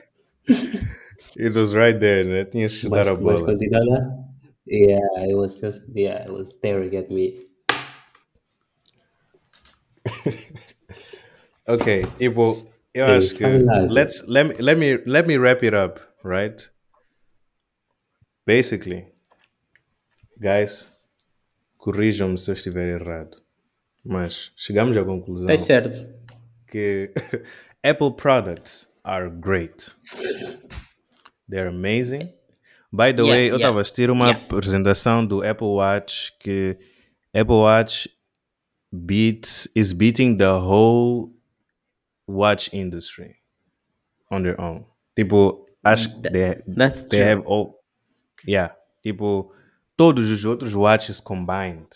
It 1.36 1.54
was 1.54 1.76
right 1.76 2.00
there, 2.00 2.24
né? 2.26 2.46
Tinha 2.46 2.68
que 2.70 2.76
chutar 2.76 3.08
Mas, 3.08 3.08
a 3.08 3.16
mas 3.20 3.42
bola. 3.42 3.44
continua 3.44 3.82
lá. 3.86 4.00
Yeah, 4.66 5.00
it 5.30 5.36
was 5.36 5.60
just, 5.60 5.84
yeah, 5.94 6.24
it 6.24 6.32
was 6.32 6.54
staring 6.56 6.96
at 6.96 7.10
me. 7.12 7.48
Okay, 11.68 12.06
it 12.20 12.36
will. 12.36 12.68
Hey, 12.94 13.02
acho 13.18 13.36
que 13.36 13.46
fala 13.46 13.60
lá, 13.64 13.88
let's 13.92 14.28
let 14.28 14.48
me 14.48 14.56
let 14.56 14.78
me 14.78 14.98
let 15.06 15.28
me 15.28 15.38
wrap 15.38 15.64
it 15.64 15.74
up, 15.74 16.00
right? 16.24 16.68
Basically, 18.46 19.06
guys, 20.42 20.97
corrijam-me 21.92 22.38
se 22.38 22.52
eu 22.52 22.54
estiver 22.54 23.00
errado, 23.00 23.38
mas 24.04 24.52
chegamos 24.58 24.98
à 24.98 25.06
conclusão 25.06 25.50
É 25.50 25.58
certo. 25.58 26.06
que 26.70 27.14
Apple 27.82 28.12
products 28.18 28.94
are 29.06 29.30
great. 29.30 29.90
They're 31.50 31.70
amazing. 31.70 32.34
By 32.92 33.14
the 33.14 33.22
Yeah, 33.24 33.30
way, 33.32 33.42
eu 33.44 33.46
yeah, 33.46 33.56
estava 33.58 33.78
a 33.80 33.82
assistir 33.82 34.10
uma 34.10 34.28
yeah. 34.28 34.46
apresentação 34.46 35.26
do 35.26 35.42
Apple 35.48 35.68
Watch 35.68 36.34
que 36.40 36.78
Apple 37.34 37.56
Watch 37.56 38.10
beats 38.92 39.70
is 39.76 39.94
beating 39.94 40.38
the 40.38 40.46
whole 40.60 41.30
watch 42.28 42.70
industry 42.74 43.36
on 44.30 44.44
their 44.44 44.60
own. 44.60 44.86
Tipo, 45.16 45.66
acho 45.86 46.10
que 46.22 46.30
they, 46.30 46.56
That's 46.68 47.04
they 47.04 47.20
true. 47.22 47.32
have 47.32 47.44
all 47.46 47.80
yeah, 48.46 48.76
tipo 49.02 49.54
todos 49.98 50.30
os 50.32 50.46
outros 50.46 50.74
watches 50.76 51.20
combined. 51.20 51.88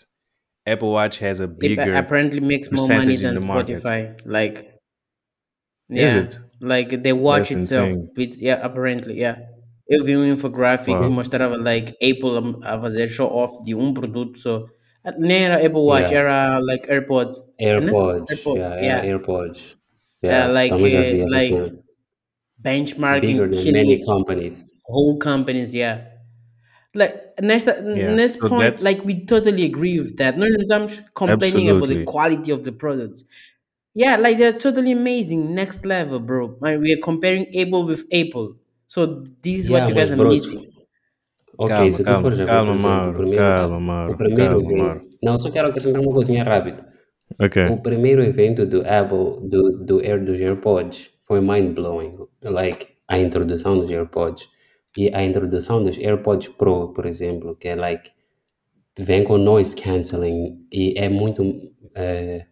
Apple 0.66 0.90
Watch 0.92 1.18
has 1.20 1.40
a 1.40 1.44
It 1.44 1.58
bigger 1.58 1.94
apparently 1.96 2.40
makes 2.40 2.70
more 2.70 2.86
money 2.88 3.16
than 3.16 3.34
the 3.34 3.40
market. 3.46 3.82
Spotify. 3.82 4.16
Like, 4.26 4.68
Is 5.90 6.14
yeah, 6.14 6.22
it? 6.22 6.38
Like 6.60 7.02
the 7.02 7.12
watch 7.12 7.48
That's 7.50 7.62
itself. 7.70 7.88
insane. 7.88 8.08
It's, 8.16 8.40
yeah, 8.40 8.60
apparently, 8.62 9.18
yeah. 9.20 9.36
Eu 9.90 10.04
vi 10.04 10.16
um 10.16 10.24
infographic 10.24 10.94
Wow. 10.94 11.02
que 11.02 11.10
mostrava 11.10 11.56
like 11.56 11.94
Apple 12.00 12.38
a 12.38 12.74
a 12.76 12.80
fazer 12.80 13.08
show 13.10 13.26
off 13.28 13.62
de 13.64 13.74
um 13.74 13.92
produto 13.92 14.38
só. 14.38 14.64
Nem 15.18 15.44
era 15.44 15.56
Apple 15.66 15.84
Watch, 15.84 16.10
Yeah. 16.12 16.20
era 16.20 16.60
like 16.60 16.86
AirPods. 16.88 17.36
AirPods. 17.60 18.30
AirPod, 18.30 18.56
yeah, 18.58 18.80
yeah. 18.80 19.04
yeah, 19.04 19.04
AirPods. 19.18 19.76
Yeah, 20.22 20.46
Yeah, 20.46 20.46
like, 20.52 20.72
uh, 20.72 20.78
like 20.78 21.42
cena. 21.48 21.64
Bigger 21.66 21.82
Benchmarking, 22.62 23.50
than 23.50 23.72
many 23.72 24.04
companies. 24.04 24.80
whole 24.86 25.18
companies, 25.18 25.74
yeah. 25.74 26.06
Like 26.94 27.40
next 27.40 27.66
Yeah, 27.66 28.14
nesse 28.14 28.38
so 28.38 28.48
point, 28.48 28.82
like 28.82 29.02
we 29.04 29.24
totally 29.24 29.64
agree 29.64 29.98
with 29.98 30.16
that. 30.16 30.36
no 30.36 30.46
não 30.46 30.60
estamos 30.60 31.02
complaining 31.14 31.70
about 31.70 31.88
the 31.88 32.04
quality 32.04 32.52
of 32.52 32.64
the 32.64 32.72
products. 32.72 33.24
Yeah, 33.94 34.16
like 34.16 34.38
they're 34.38 34.56
totally 34.58 34.92
amazing, 34.92 35.54
next 35.54 35.84
level, 35.84 36.18
bro. 36.18 36.56
Like, 36.60 36.80
we 36.80 36.92
are 36.92 37.00
comparing 37.00 37.46
Apple 37.54 37.84
with 37.84 38.04
Apple. 38.12 38.56
So 38.86 39.24
this 39.42 39.64
is 39.64 39.70
what 39.70 39.88
you 39.88 39.94
guys 39.94 40.12
are 40.12 40.16
bro, 40.16 40.30
missing. 40.30 40.66
Ok, 41.58 41.68
Calma, 41.68 41.92
se 41.92 41.98
tu 41.98 42.04
calma, 42.04 42.22
fores 42.22 42.40
a 42.40 42.44
ver, 42.44 42.50
calma, 42.50 42.64
por 42.64 42.72
exemplo, 42.72 42.88
Mauro, 42.88 43.10
o 43.10 43.16
primeiro, 43.16 43.42
calma, 43.42 43.80
Mauro, 43.80 44.12
o 44.12 44.16
primeiro 44.16 44.54
calma, 44.54 44.64
evento... 44.64 44.82
Mauro. 44.82 45.00
Não, 45.22 45.38
só 45.38 45.50
quero 45.50 45.68
acrescentar 45.68 46.00
uma 46.00 46.12
coisinha 46.12 46.44
rápido. 46.44 46.84
Okay. 47.38 47.66
O 47.66 47.76
primeiro 47.78 48.22
evento 48.22 48.64
do 48.64 48.80
Apple, 48.80 49.48
do, 49.48 49.84
do 49.84 50.00
Air 50.00 50.24
dos 50.24 50.40
AirPods, 50.40 51.10
foi 51.26 51.40
mind-blowing. 51.40 52.18
Like, 52.44 52.88
a 53.08 53.18
introdução 53.18 53.78
dos 53.78 53.90
AirPods. 53.90 54.48
E 54.96 55.10
a 55.14 55.24
introdução 55.24 55.82
dos 55.82 55.98
AirPods 55.98 56.48
Pro, 56.48 56.92
por 56.92 57.06
exemplo, 57.06 57.56
que 57.56 57.68
é 57.68 57.74
like, 57.74 58.10
vem 58.98 59.24
com 59.24 59.38
noise 59.38 59.74
cancelling 59.74 60.66
e 60.70 60.94
é 60.96 61.08
muito 61.08 61.72
eh, 61.94 62.44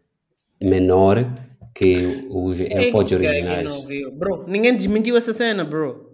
menor 0.63 1.25
que 1.75 2.27
os 2.31 2.61
AirPods 2.61 3.13
originais. 3.13 3.85
Bro, 4.15 4.45
ninguém 4.49 4.77
desmentiu 4.77 5.17
essa 5.17 5.33
cena, 5.33 5.65
bro. 5.65 6.11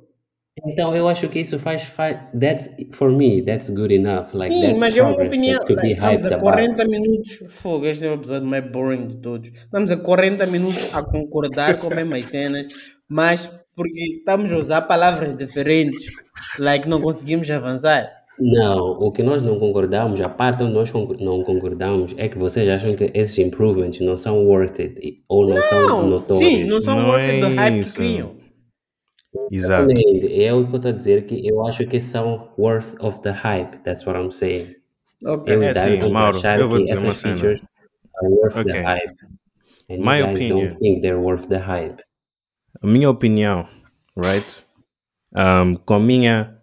Então 0.64 0.96
eu 0.96 1.06
acho 1.06 1.28
que 1.28 1.40
isso 1.40 1.58
faz, 1.58 1.82
faz 1.82 2.16
that's 2.38 2.74
for 2.92 3.12
me 3.12 3.42
that's 3.42 3.68
good 3.68 3.92
enough 3.94 4.32
like 4.32 4.54
Sim, 4.54 4.62
that's 4.62 4.80
mas 4.80 4.96
é 4.96 5.02
uma 5.02 5.12
opinião. 5.12 5.62
like, 5.68 5.92
estamos 5.92 6.24
a 6.24 6.28
about 6.28 6.40
40 6.40 6.84
minutos. 6.86 7.38
Fogo, 7.50 7.84
este 7.84 8.06
é 8.06 8.10
o 8.10 8.14
episódio 8.14 8.48
mais 8.48 8.72
boring 8.72 9.06
de 9.08 9.16
todos. 9.18 9.50
Estamos 9.54 9.92
a 9.92 9.96
40 9.98 10.46
minutos 10.46 10.94
a 10.94 11.02
concordar 11.02 11.78
com 11.78 11.88
as 11.88 11.94
mesmas 11.94 12.24
cenas, 12.26 12.72
mas 13.06 13.50
porque 13.76 14.00
estamos 14.18 14.50
a 14.50 14.56
usar 14.56 14.82
palavras 14.82 15.36
diferentes, 15.36 16.06
like 16.58 16.88
não 16.88 17.00
conseguimos 17.00 17.50
avançar. 17.50 18.10
não 18.38 18.78
o 19.00 19.10
que 19.12 19.22
nós 19.22 19.42
não 19.42 19.58
concordamos 19.58 20.20
a 20.20 20.28
parte 20.28 20.62
onde 20.62 20.74
nós 20.74 20.92
não 21.20 21.42
concordamos 21.44 22.14
é 22.18 22.28
que 22.28 22.36
vocês 22.38 22.68
acham 22.68 22.94
que 22.94 23.10
esses 23.14 23.38
improvements 23.38 24.00
não 24.00 24.16
são 24.16 24.44
worth 24.46 24.78
it 24.80 25.22
ou 25.28 25.46
não, 25.48 25.62
são 25.62 25.80
Não, 25.82 26.06
notórios 26.08 26.50
sim, 26.50 26.64
não 26.64 26.80
são 26.82 26.96
Não 27.00 27.08
worth 27.10 27.20
it 27.22 27.40
do 27.40 27.46
é 27.46 27.54
hype 27.54 27.74
que 27.74 27.80
isso. 27.80 27.96
criam. 27.96 28.36
Exato. 29.50 29.90
Exatamente, 29.90 30.42
é 30.42 30.52
o 30.54 30.66
que 30.66 30.72
eu 30.72 30.76
estou 30.76 30.90
a 30.90 30.94
dizer 30.94 31.26
que 31.26 31.46
eu 31.46 31.66
acho 31.66 31.86
que 31.86 32.00
são 32.00 32.48
worth 32.58 32.94
of 33.00 33.20
the 33.22 33.30
hype 33.30 33.78
that's 33.84 34.06
what 34.06 34.18
I'm 34.18 34.30
saying 34.32 34.74
Ok. 35.24 35.54
eu 35.54 35.62
É 35.62 35.74
sim, 35.74 36.10
Mauro, 36.10 36.36
achar 36.36 36.58
eu 36.60 36.68
vou 36.68 36.78
que 36.78 36.84
dizer 36.84 36.98
uma 36.98 37.08
essas 37.08 37.18
cena. 37.18 37.34
features 37.36 37.62
are 38.22 38.28
worth 38.32 38.54
the 38.54 38.60
Ok. 38.60 38.82
hype 38.82 39.16
and 39.90 39.98
My 39.98 40.18
you 40.20 40.26
guys 40.26 40.36
opinion. 40.36 40.68
don't 40.68 40.78
think 40.78 41.00
they're 41.02 41.18
worth 41.20 41.48
the 41.48 41.58
hype 41.58 42.02
minha 42.82 43.08
opinião, 43.08 43.68
right? 44.16 44.64
Um, 45.34 45.76
com 45.76 45.94
a 45.94 46.00
minha 46.00 46.62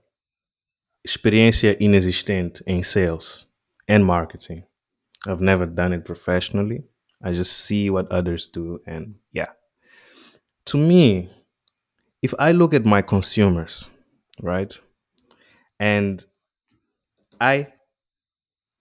experiência 1.03 1.77
inexistente 1.79 2.63
em 2.65 2.83
sales 2.83 3.47
and 3.89 4.03
marketing, 4.03 4.63
I've 5.27 5.43
never 5.43 5.65
done 5.65 5.93
it 5.95 6.03
professionally. 6.03 6.83
I 7.21 7.33
just 7.33 7.51
see 7.65 7.89
what 7.89 8.11
others 8.11 8.47
do, 8.47 8.81
and 8.85 9.15
yeah. 9.31 9.53
To 10.65 10.77
me, 10.77 11.29
if 12.21 12.33
I 12.37 12.51
look 12.51 12.73
at 12.73 12.85
my 12.85 13.01
consumers, 13.01 13.89
right, 14.41 14.73
and 15.79 16.25
I 17.39 17.73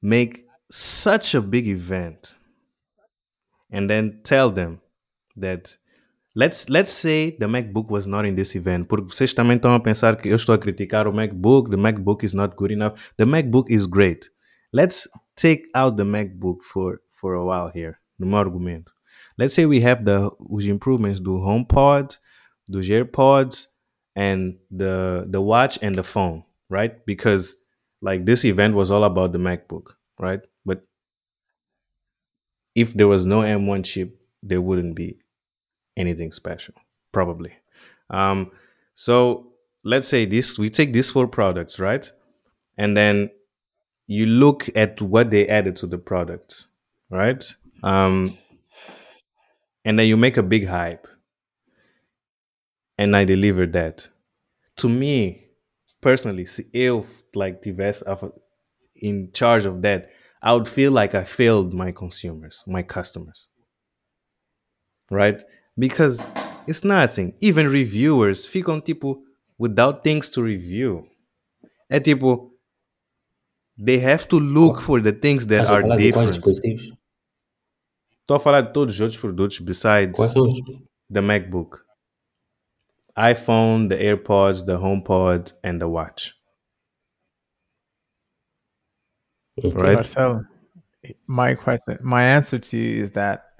make 0.00 0.44
such 0.70 1.34
a 1.34 1.40
big 1.40 1.68
event 1.68 2.36
and 3.70 3.88
then 3.88 4.20
tell 4.24 4.50
them 4.50 4.80
that 5.36 5.76
let's 6.34 6.68
let's 6.68 6.92
say 6.92 7.36
the 7.38 7.46
MacBook 7.46 7.90
was 7.90 8.06
not 8.06 8.24
in 8.24 8.34
this 8.34 8.54
event. 8.54 8.88
Porque 8.88 9.08
vocês 9.08 9.32
também 9.32 9.56
estão 9.56 9.74
a 9.74 9.80
pensar 9.80 10.16
que 10.16 10.28
eu 10.28 10.36
estou 10.36 10.54
a 10.54 10.58
criticar 10.58 11.06
o 11.06 11.12
MacBook, 11.12 11.70
the 11.70 11.76
MacBook 11.76 12.24
is 12.24 12.32
not 12.32 12.56
good 12.56 12.72
enough. 12.72 13.12
The 13.16 13.24
MacBook 13.24 13.70
is 13.70 13.86
great. 13.86 14.30
Let's 14.72 15.08
take 15.36 15.68
out 15.74 15.96
the 15.96 16.04
MacBook 16.04 16.62
for 16.62 17.00
for 17.08 17.34
a 17.34 17.44
while 17.44 17.70
here. 17.72 17.96
No 18.18 18.26
meu 18.26 18.38
argumento. 18.38 18.92
Let's 19.38 19.54
say 19.54 19.66
we 19.66 19.80
have 19.80 20.04
the 20.04 20.30
os 20.50 20.64
improvements 20.66 21.20
do 21.20 21.38
HomePod, 21.38 22.16
dos 22.68 22.88
AirPods, 22.88 23.68
and 24.14 24.58
the 24.70 25.26
the 25.28 25.40
watch 25.40 25.78
and 25.82 25.94
the 25.94 26.02
phone, 26.02 26.44
right? 26.68 27.04
Because 27.06 27.54
like 28.00 28.24
this 28.24 28.44
event 28.44 28.74
was 28.74 28.90
all 28.90 29.04
about 29.04 29.32
the 29.32 29.38
MacBook, 29.38 29.94
right? 30.18 30.40
But 30.64 30.82
if 32.74 32.94
there 32.94 33.08
was 33.08 33.26
no 33.26 33.42
M1 33.42 33.84
chip, 33.84 34.18
there 34.42 34.60
wouldn't 34.60 34.96
be 34.96 35.21
anything 35.96 36.32
special, 36.32 36.74
probably. 37.12 37.52
Um, 38.10 38.50
so 38.94 39.52
let's 39.84 40.08
say 40.08 40.24
this 40.24 40.58
we 40.58 40.70
take 40.70 40.92
these 40.92 41.10
four 41.10 41.26
products, 41.28 41.78
right? 41.80 42.10
And 42.78 42.96
then 42.96 43.30
you 44.06 44.26
look 44.26 44.66
at 44.76 45.00
what 45.02 45.30
they 45.30 45.48
added 45.48 45.76
to 45.76 45.86
the 45.86 45.98
products, 45.98 46.68
right? 47.10 47.42
Um, 47.82 48.38
and 49.84 49.98
then 49.98 50.06
you 50.06 50.16
make 50.16 50.36
a 50.36 50.42
big 50.42 50.66
hype. 50.66 51.06
And 52.98 53.16
I 53.16 53.24
delivered 53.24 53.72
that. 53.72 54.08
To 54.78 54.88
me, 54.88 55.48
personally, 56.00 56.46
eu 56.72 57.02
like 57.34 57.62
tivesse 57.62 58.02
a- 58.06 58.32
in 58.96 59.32
charge 59.32 59.66
of 59.66 59.82
that, 59.82 60.10
I 60.42 60.54
would 60.54 60.68
feel 60.68 60.92
like 60.92 61.14
I 61.14 61.24
failed 61.24 61.72
my 61.74 61.92
consumers, 61.92 62.64
my 62.66 62.82
customers. 62.82 63.48
Right? 65.10 65.42
Because 65.76 66.26
it's 66.66 66.84
nothing. 66.84 67.34
Even 67.40 67.68
reviewers 67.68 68.46
ficam 68.46 68.80
tipo 68.82 69.22
without 69.58 70.02
things 70.04 70.28
to 70.30 70.42
review. 70.42 71.06
É 71.90 71.98
tipo 72.00 72.50
they 73.76 73.98
have 73.98 74.28
to 74.28 74.38
look 74.38 74.80
for 74.80 75.00
the 75.00 75.12
things 75.12 75.46
that 75.46 75.62
Estás 75.64 75.70
are 75.70 75.82
falar 75.82 75.96
de 75.96 76.12
quais 76.12 76.30
different. 76.30 76.30
dispositivos? 76.32 76.92
Estou 78.20 78.36
a 78.36 78.40
falar 78.40 78.60
de 78.62 78.72
todos 78.72 78.94
os 78.94 79.00
outros 79.00 79.18
produtos 79.18 79.58
besides 79.58 80.14
Quais 80.14 80.30
são 80.32 80.42
os. 80.46 80.58
the 81.10 81.20
MacBook, 81.20 81.78
iPhone, 83.16 83.88
the 83.88 83.96
AirPods, 83.96 84.64
the 84.64 84.76
HomePod, 84.76 85.52
and 85.64 85.78
the 85.80 85.86
watch. 85.88 86.34
Ok. 89.58 89.74
Right? 89.74 89.96
Marcelo, 89.96 90.44
my 91.26 91.54
question, 91.54 91.98
my 92.02 92.22
answer 92.24 92.58
to 92.58 92.76
you 92.76 93.04
is 93.04 93.12
that 93.12 93.51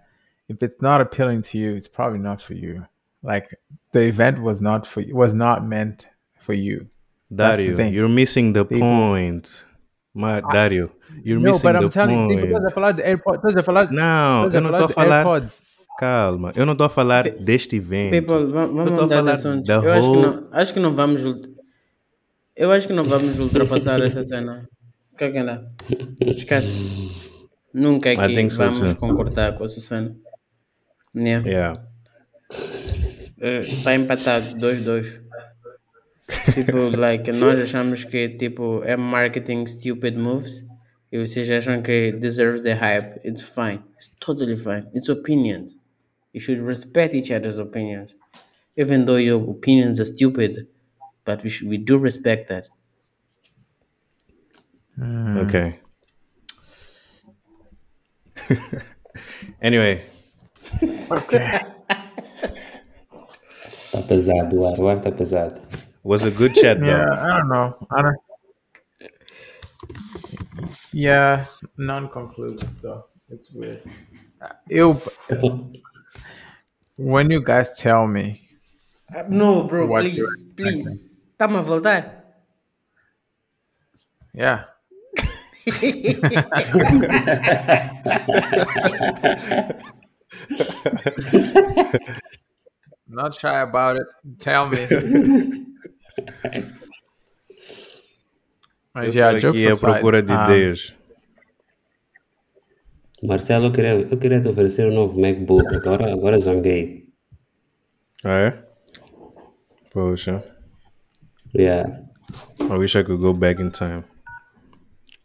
if 0.53 0.63
it's 0.63 0.81
not 0.81 1.01
appealing 1.01 1.43
to 1.43 1.59
you, 1.59 1.75
it's 1.75 1.89
probably 1.89 2.19
not 2.19 2.41
for 2.43 2.55
you. 2.55 2.83
Like 3.23 3.57
the 3.93 4.01
event 4.07 4.39
was 4.41 4.61
not 4.61 4.87
for 4.87 5.01
you, 5.03 5.15
was 5.17 5.33
not 5.35 5.67
meant 5.67 6.07
for 6.41 6.55
you. 6.55 6.87
Dario, 7.31 7.77
you're 7.91 8.09
missing 8.09 8.53
the 8.53 8.65
People- 8.65 8.81
point. 8.87 9.65
Ma, 10.15 10.41
Dario, 10.41 10.91
you're 11.25 11.39
no, 11.41 11.49
missing 11.49 11.63
but 11.73 11.77
I'm 11.77 11.83
the 11.85 11.89
telling 11.89 12.29
you, 12.31 12.37
point. 12.37 12.53
estás 12.53 12.65
a 12.67 12.71
falar 12.75 12.93
de 12.93 13.03
AirPods, 13.03 13.37
estás 13.39 13.57
a 13.57 13.63
falar, 13.65 13.91
Não, 13.91 14.47
estás 14.47 14.55
eu 14.55 14.59
a 14.59 14.61
não 14.63 14.71
falar 14.71 14.81
estou 14.81 14.85
a 14.85 14.89
de 14.89 14.95
falar. 14.95 15.17
AirPods. 15.19 15.63
Calma, 15.99 16.53
eu 16.57 16.67
não 16.67 16.73
estou 16.73 16.87
a 16.87 16.91
falar 16.91 17.31
deste 17.31 17.77
evento. 17.77 18.11
People, 18.11 18.53
va- 18.53 18.63
Eu 18.63 18.75
vamos 18.75 18.91
estou 18.91 18.99
a 18.99 19.03
mudar 19.03 19.07
de 19.07 19.15
falar 19.23 19.33
assunto. 19.33 19.67
da 19.67 19.75
Eu 19.75 19.93
acho 19.93 20.03
que, 20.11 20.17
whole. 20.17 20.23
não, 20.37 20.49
acho 20.53 20.75
que 20.75 20.81
não 20.81 20.95
vamos. 20.95 21.25
ult- 21.25 21.49
Eu 22.57 22.73
acho 22.73 22.87
que 22.89 22.93
não 22.93 23.05
vamos 23.05 23.39
ultrapassar 23.39 24.01
essa 24.03 24.25
cena. 24.25 24.69
O 25.13 25.17
que 25.17 25.25
é 25.25 25.31
que 25.31 25.39
anda? 25.39 25.73
Esquece. 26.27 26.77
Nunca 27.73 28.11
é 28.11 28.13
I 28.13 28.17
que 28.17 28.35
think 28.35 28.51
so 28.53 28.59
vamos 28.65 28.79
too. 28.81 28.95
concordar 28.97 29.57
com 29.57 29.65
essa 29.65 29.81
cena. 29.81 30.15
Yeah. 31.15 31.43
Yeah. 31.45 31.75
Eh, 33.45 33.59
Está 33.59 33.93
empatado 33.93 34.55
2-2. 34.55 35.21
tipo, 36.55 36.77
like, 36.97 37.33
nós 37.33 37.59
achamos 37.59 38.05
que 38.05 38.29
tipo, 38.29 38.85
é 38.85 38.97
marketing 38.97 39.67
stupid 39.67 40.17
moves 40.17 40.65
e 41.11 41.19
vocês 41.19 41.51
acham 41.51 41.83
que 41.83 42.13
deserves 42.13 42.63
the 42.63 42.73
hype. 42.73 43.21
It's 43.25 43.43
fine. 43.43 43.83
It's 43.97 44.15
totally 44.21 44.55
fine. 44.57 44.89
It's 44.95 45.09
opinions. 45.09 45.77
You 46.33 46.41
should 46.41 46.63
respect 46.63 47.15
each 47.15 47.33
other's 47.33 47.59
opinions. 47.59 48.15
Even 48.77 49.05
though 49.07 49.19
your 49.19 49.43
opinions 49.51 49.99
are 49.99 50.07
stupid, 50.07 50.69
but 51.25 51.43
we, 51.43 51.51
should, 51.51 51.69
we 51.69 51.79
do 51.79 51.99
respect 51.99 52.49
that. 52.49 52.69
Okay. 55.37 55.81
anyway, 59.61 60.03
Está 60.81 61.67
pesado, 64.09 64.61
o 64.61 64.67
ar, 64.67 64.81
o 64.81 64.89
ar 64.89 64.97
está 64.99 65.13
pesado. 65.13 65.61
was 66.05 66.25
a 66.25 66.31
good 66.31 66.55
chat 66.55 66.79
though. 66.81 66.87
Yeah, 66.87 67.13
I 67.13 67.39
don't 67.39 67.49
know. 67.49 67.77
I 67.91 68.03
don't. 68.03 68.17
Yeah, 70.93 71.45
non-conclusive 71.77 72.81
though. 72.83 73.05
It's 73.31 73.53
weird. 73.53 73.83
Uh, 74.41 74.49
Eu, 74.69 75.01
when 76.97 77.31
you 77.31 77.41
guys 77.43 77.71
tell 77.79 78.07
me, 78.07 78.41
No, 79.29 79.65
bro, 79.65 79.87
please, 79.89 80.53
please. 80.57 81.09
Está-me 81.39 81.57
a 81.59 81.63
voltar. 81.63 82.23
yeah, 84.35 84.65
not 93.09 93.35
shy 93.35 93.61
about 93.61 93.97
it. 93.97 94.09
Tell 94.39 94.69
me. 94.69 94.79
Mas 98.95 99.17
Eu 99.17 99.23
yeah, 99.23 99.39
aqui 99.39 99.67
aside, 99.67 99.81
procura 99.81 100.23
de 100.23 100.33
um, 100.33 100.45
ideias. 100.45 100.95
Marcelo, 103.23 103.67
eu 103.67 103.73
queria, 103.73 103.93
eu 103.93 104.19
queria 104.19 104.41
te 104.41 104.49
oferecer 104.49 104.89
um 104.89 104.95
novo 104.95 105.19
MacBook. 105.19 105.75
Agora, 105.75 106.13
agora 106.13 106.39
zanguei. 106.39 107.09
Ah, 108.25 108.39
é? 108.39 108.65
Poxa. 109.93 110.45
Yeah. 111.55 112.03
I 112.61 112.77
wish 112.77 112.97
I 112.97 113.03
could 113.03 113.21
go 113.21 113.33
back 113.33 113.61
in 113.61 113.71
time 113.71 114.05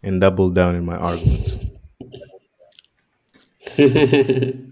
and 0.03 0.19
double 0.19 0.49
down 0.51 0.75
in 0.75 0.85
my 0.85 0.95
arguments. 0.95 1.57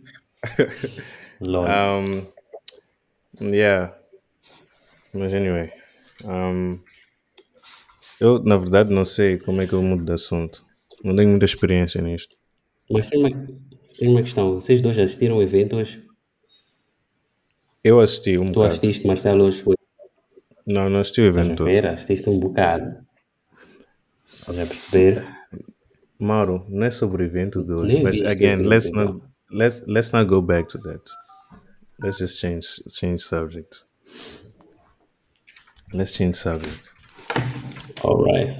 Lol. 1.41 1.65
Um, 1.65 2.25
yeah. 3.41 3.95
Mas 5.13 5.33
anyway, 5.33 5.71
um, 6.23 6.79
eu 8.19 8.41
na 8.43 8.57
verdade 8.57 8.93
não 8.93 9.05
sei 9.05 9.37
como 9.37 9.61
é 9.61 9.67
que 9.67 9.73
eu 9.73 9.81
mudo 9.81 10.03
de 10.03 10.13
assunto. 10.13 10.65
Não 11.03 11.15
tenho 11.15 11.29
muita 11.29 11.45
experiência 11.45 12.01
nisto. 12.01 12.37
Mas 12.89 13.09
tem 13.09 13.19
uma, 13.19 13.47
tem 13.97 14.09
uma 14.09 14.21
questão. 14.21 14.55
Vocês 14.55 14.81
dois 14.81 14.97
assistiram 14.97 15.37
o 15.37 15.41
evento 15.41 15.75
hoje? 15.75 16.03
Eu 17.83 17.99
assisti 17.99 18.37
um 18.37 18.45
Tu 18.45 18.53
bocado. 18.53 18.67
assististe, 18.67 19.05
Marcelo, 19.05 19.43
hoje? 19.45 19.63
Não, 20.65 20.89
não 20.89 20.99
assisti 20.99 21.21
o 21.21 21.25
evento 21.25 21.53
a 21.53 21.55
todo. 21.55 21.69
Assististe 21.69 22.29
um 22.29 22.39
bocado. 22.39 23.05
Estás 24.27 24.59
a 24.59 24.65
perceber? 24.65 25.23
Mauro, 26.17 26.65
não 26.69 26.85
é 26.85 26.91
sobre 26.91 27.23
o 27.23 27.25
evento 27.25 27.63
de 27.63 27.73
hoje. 27.73 28.01
Nem 28.01 28.23
o 28.23 28.27
again, 28.27 28.57
let's 28.63 28.91
not 28.91 29.21
let's 29.55 29.81
let's 29.87 30.11
not 30.13 30.27
go 30.27 30.41
back 30.41 30.67
to 30.69 30.77
that. 30.79 31.03
Let's 32.01 32.17
just 32.19 32.39
change 32.41 32.65
change 32.91 33.21
subject. 33.21 33.85
Let's 35.93 36.11
change 36.17 36.35
subject. 36.35 36.91
Alright. 38.03 38.59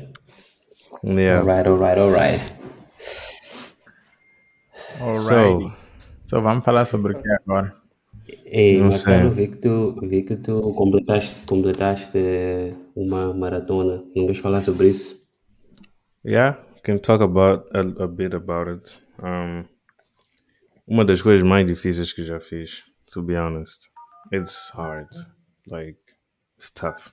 Yeah. 1.03 1.39
Alright, 1.39 1.67
alright, 1.67 1.97
alright. 1.97 2.41
Alrighty. 4.99 5.19
So, 5.19 5.71
So 6.25 6.41
vamos 6.41 6.63
falar 6.65 6.85
sobre 6.87 7.13
o 7.13 7.21
que 7.21 7.29
agora? 7.31 7.75
Ei, 8.45 8.77
Não 8.77 8.85
Marcelo, 8.85 9.33
sei. 9.33 9.45
vi 9.45 9.47
que 9.51 9.57
tu, 9.57 9.95
vi 10.01 10.23
que 10.23 10.35
tu 10.37 10.73
completaste, 10.73 11.35
completaste 11.47 12.75
uma 12.95 13.31
maratona. 13.33 14.03
Não 14.15 14.25
vais 14.25 14.39
falar 14.39 14.61
sobre 14.61 14.89
isso? 14.89 15.23
yeah, 16.23 16.57
can 16.83 16.97
talk 16.97 17.21
about 17.21 17.67
a, 17.75 17.81
a 18.03 18.07
bit 18.07 18.33
about 18.33 18.67
it. 18.67 19.03
Um, 19.21 19.65
uma 20.87 21.03
das 21.05 21.21
coisas 21.21 21.45
mais 21.47 21.65
difíceis 21.67 22.13
que 22.13 22.23
já 22.23 22.39
fiz, 22.39 22.83
to 23.11 23.21
be 23.23 23.35
honest. 23.37 23.89
It's 24.33 24.71
hard. 24.75 25.07
Like 25.67 25.99
it's 26.57 26.71
tough. 26.71 27.11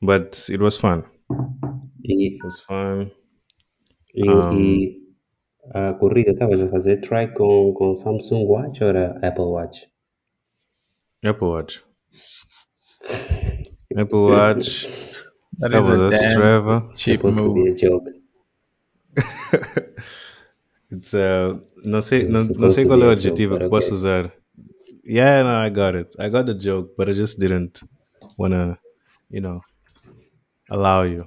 But 0.00 0.36
it 0.48 0.58
was 0.62 0.76
fun. 0.76 1.04
E, 2.04 2.34
It 2.36 2.38
was 2.44 2.60
fun. 2.60 3.10
e, 4.14 4.24
e 4.54 5.02
a 5.74 5.92
corrida 5.94 6.30
estavas 6.32 6.60
a 6.62 6.68
fazer 6.68 7.00
try 7.00 7.32
com, 7.34 7.72
com 7.74 7.94
Samsung 7.94 8.46
Watch 8.46 8.82
ou 8.82 8.88
era 8.88 9.18
Apple 9.22 9.44
Watch? 9.44 9.86
Apple 11.24 11.48
Watch. 11.48 11.84
Apple 13.96 14.18
Watch. 14.30 14.86
That 15.60 15.80
was 15.82 16.00
a 16.00 16.08
a 16.08 16.12
Strava. 16.12 16.86
cheap 16.96 17.20
Supposed 17.20 17.40
to 17.42 17.52
be 17.52 17.60
move. 17.60 17.70
a 17.70 17.74
joke. 17.74 18.10
It's 20.90 21.12
uh, 21.12 21.60
não 21.84 22.02
sei, 22.02 22.20
It's 22.20 22.32
não, 22.32 22.44
não 22.44 22.70
sei 22.70 22.86
qual 22.86 22.98
é 22.98 23.02
o 23.02 23.10
joke, 23.10 23.12
adjetivo 23.18 23.58
que 23.58 23.68
posso 23.68 23.88
okay. 23.88 23.96
usar. 23.96 24.32
Yeah, 25.04 25.42
no, 25.42 25.66
I 25.66 25.70
got 25.70 25.96
it. 25.96 26.16
I 26.18 26.28
got 26.28 26.46
the 26.46 26.54
joke, 26.54 26.94
but 26.96 27.08
I 27.08 27.12
just 27.12 27.38
didn't 27.38 27.80
wanna, 28.38 28.78
you 29.30 29.40
know, 29.40 29.60
allow 30.70 31.02
you 31.02 31.24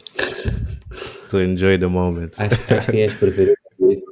to 1.30 1.40
enjoy 1.40 1.78
the 1.78 1.88
moment. 1.88 2.40
Acho, 2.40 2.74
acho 2.74 2.92
que 2.92 2.98
ias 2.98 3.14
preferir 3.16 3.56
fazer, 3.80 4.04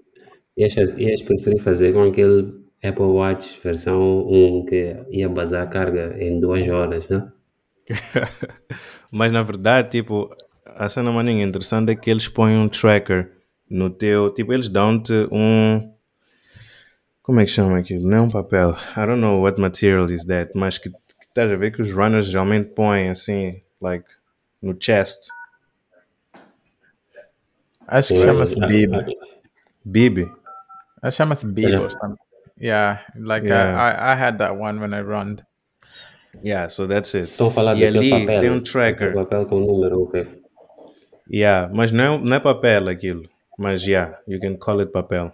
ias, 0.57 0.75
ias 0.97 1.21
preferir 1.21 1.61
fazer 1.61 1.93
com 1.93 2.03
aquele 2.03 2.53
Apple 2.83 3.05
Watch 3.05 3.59
versão 3.63 4.25
1 4.27 4.65
que 4.65 4.95
ia 5.11 5.29
bazar 5.29 5.63
a 5.63 5.67
carga 5.67 6.15
em 6.19 6.39
duas 6.39 6.67
horas, 6.67 7.07
né? 7.09 7.31
Mas 9.11 9.31
na 9.31 9.43
verdade, 9.43 9.89
tipo, 9.89 10.29
a 10.65 10.87
cena 10.87 11.11
maninha 11.11 11.43
interessante 11.43 11.91
é 11.91 11.95
que 11.95 12.09
eles 12.09 12.27
põem 12.27 12.55
um 12.57 12.69
tracker 12.69 13.31
no 13.69 13.89
teu. 13.89 14.33
Tipo, 14.33 14.53
eles 14.53 14.67
dão-te 14.69 15.13
um. 15.31 15.93
Como 17.21 17.39
é 17.39 17.45
que 17.45 17.51
chama 17.51 17.77
aquilo? 17.77 18.07
Não 18.09 18.17
é 18.17 18.21
um 18.21 18.29
papel. 18.31 18.71
I 18.97 19.05
don't 19.05 19.21
know 19.21 19.41
what 19.41 19.59
material 19.61 20.09
is 20.09 20.25
that. 20.25 20.51
Mas 20.55 20.77
que, 20.77 20.89
que 20.89 20.97
estás 21.27 21.51
a 21.51 21.55
ver 21.55 21.71
que 21.71 21.81
os 21.81 21.91
runners 21.91 22.25
geralmente 22.25 22.69
põem 22.73 23.09
assim, 23.09 23.61
like, 23.81 24.05
no 24.61 24.75
chest. 24.79 25.29
Acho 27.87 28.09
que 28.13 28.19
Ou- 28.19 28.25
chama-se 28.25 28.59
Bib. 28.67 28.91
Bib. 29.85 30.17
Acho 31.01 31.15
que 31.15 31.17
chama-se 31.17 31.47
Bib 31.47 31.69
Já. 31.69 31.81
or 31.81 31.91
something. 31.91 32.17
Yeah, 32.61 33.01
like 33.15 33.47
Yeah. 33.47 33.79
I, 33.79 34.13
I, 34.13 34.21
had 34.21 34.37
that 34.39 34.53
one 34.57 34.79
when 34.81 34.93
I 34.93 35.01
run. 35.01 35.37
Yeah, 36.43 36.67
so 36.69 36.87
that's 36.87 37.15
it. 37.15 37.31
Estão 37.31 37.47
a 37.47 37.51
falar 37.51 37.77
e 37.77 37.85
ali 37.85 38.09
papel. 38.09 38.39
tem 38.41 38.49
um 38.51 38.59
tracker. 38.61 39.13
papel 39.13 39.45
com 39.45 39.59
número, 39.61 40.03
ok. 40.03 40.27
Yeah, 41.31 41.71
mas 41.73 41.91
não, 41.91 42.15
é- 42.15 42.17
não 42.21 42.35
é 42.35 42.39
papel 42.39 42.89
aquilo. 42.89 43.23
Mas 43.59 43.85
yeah, 43.85 44.15
you 44.25 44.39
can 44.39 44.55
call 44.57 44.79
it 44.79 44.93
papel. 44.93 45.33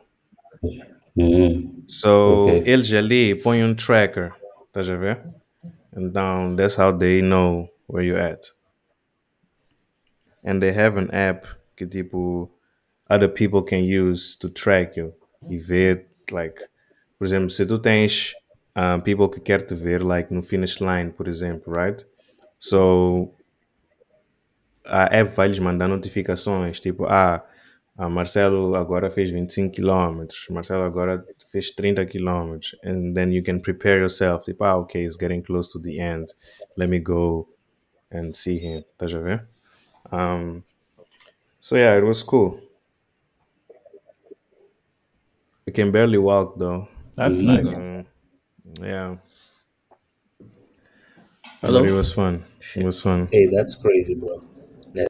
Uhum. 1.16 1.84
So, 1.88 2.48
Ok. 2.48 2.64
eles 2.66 2.92
ali 2.92 3.36
põem 3.36 3.64
um 3.64 3.76
tracker, 3.76 4.34
estás 4.66 4.90
a 4.90 4.96
ver? 4.98 5.22
Então, 5.96 6.56
that's 6.56 6.76
how 6.76 6.92
they 6.92 7.22
know 7.22 7.70
where 7.88 8.04
you're 8.04 8.20
at. 8.20 8.52
And 10.44 10.60
they 10.60 10.72
have 10.72 10.98
an 10.98 11.12
app 11.12 11.46
que, 11.76 11.86
tipo, 11.86 12.50
other 13.08 13.30
people 13.30 13.62
can 13.62 13.84
use 13.84 14.36
to 14.40 14.50
track 14.50 14.98
you. 14.98 15.14
E 15.48 15.60
ver, 15.60 16.08
like, 16.32 16.60
por 17.20 17.26
exemplo, 17.28 17.52
se 17.52 17.64
tu 17.68 17.78
tens 17.78 18.34
uh, 18.76 19.00
people 19.04 19.30
que 19.30 19.40
quer 19.40 19.62
te 19.62 19.76
ver, 19.76 20.00
like, 20.00 20.34
no 20.34 20.42
finish 20.42 20.82
line, 20.82 21.12
por 21.12 21.28
exemplo, 21.28 21.72
right? 21.72 22.04
So, 22.58 23.32
a 24.88 25.04
app 25.16 25.30
vai 25.36 25.48
lhes 25.48 25.60
mandar 25.60 25.88
notificações, 25.88 26.80
tipo, 26.80 27.06
ah, 27.06 27.46
ah, 27.98 28.10
Marcelo 28.10 28.76
agora 28.76 29.10
fez 29.10 29.30
25 29.32 29.72
km, 29.72 30.50
Marcelo 30.52 30.84
agora 30.86 31.24
fez 31.52 31.72
30 31.72 32.06
km, 32.06 32.76
and 32.84 33.16
then 33.16 33.32
you 33.32 33.42
can 33.42 33.60
prepare 33.60 34.00
yourself, 34.00 34.44
tipo, 34.46 34.64
ah, 34.64 34.76
okay, 34.78 35.04
it's 35.06 35.18
getting 35.18 35.42
close 35.42 35.72
to 35.72 35.80
the 35.80 36.00
end, 36.00 36.34
let 36.78 36.90
me 36.90 37.00
go 37.00 37.48
and 38.12 38.36
see 38.36 38.58
him, 38.60 38.84
estás 38.92 39.14
a 39.14 39.20
ver? 39.22 39.48
Um, 40.12 40.64
so 41.60 41.76
yeah, 41.78 41.96
it 41.98 42.04
was 42.04 42.24
cool. 42.24 42.60
I 45.68 45.72
can 45.72 45.92
barely 45.92 46.18
walk 46.20 46.58
though. 46.60 46.88
That's 47.16 47.42
Mhm. 47.42 47.46
nice. 47.48 47.72
So, 47.72 48.06
yeah. 48.86 49.18
Hello? 51.62 51.82
But 51.82 51.90
it 51.90 51.94
was 51.94 52.14
fun. 52.14 52.44
It 52.76 52.86
was 52.86 53.02
fun. 53.02 53.28
Hey, 53.32 53.48
that's 53.48 53.76
crazy, 53.76 54.16
bro. 54.16 54.40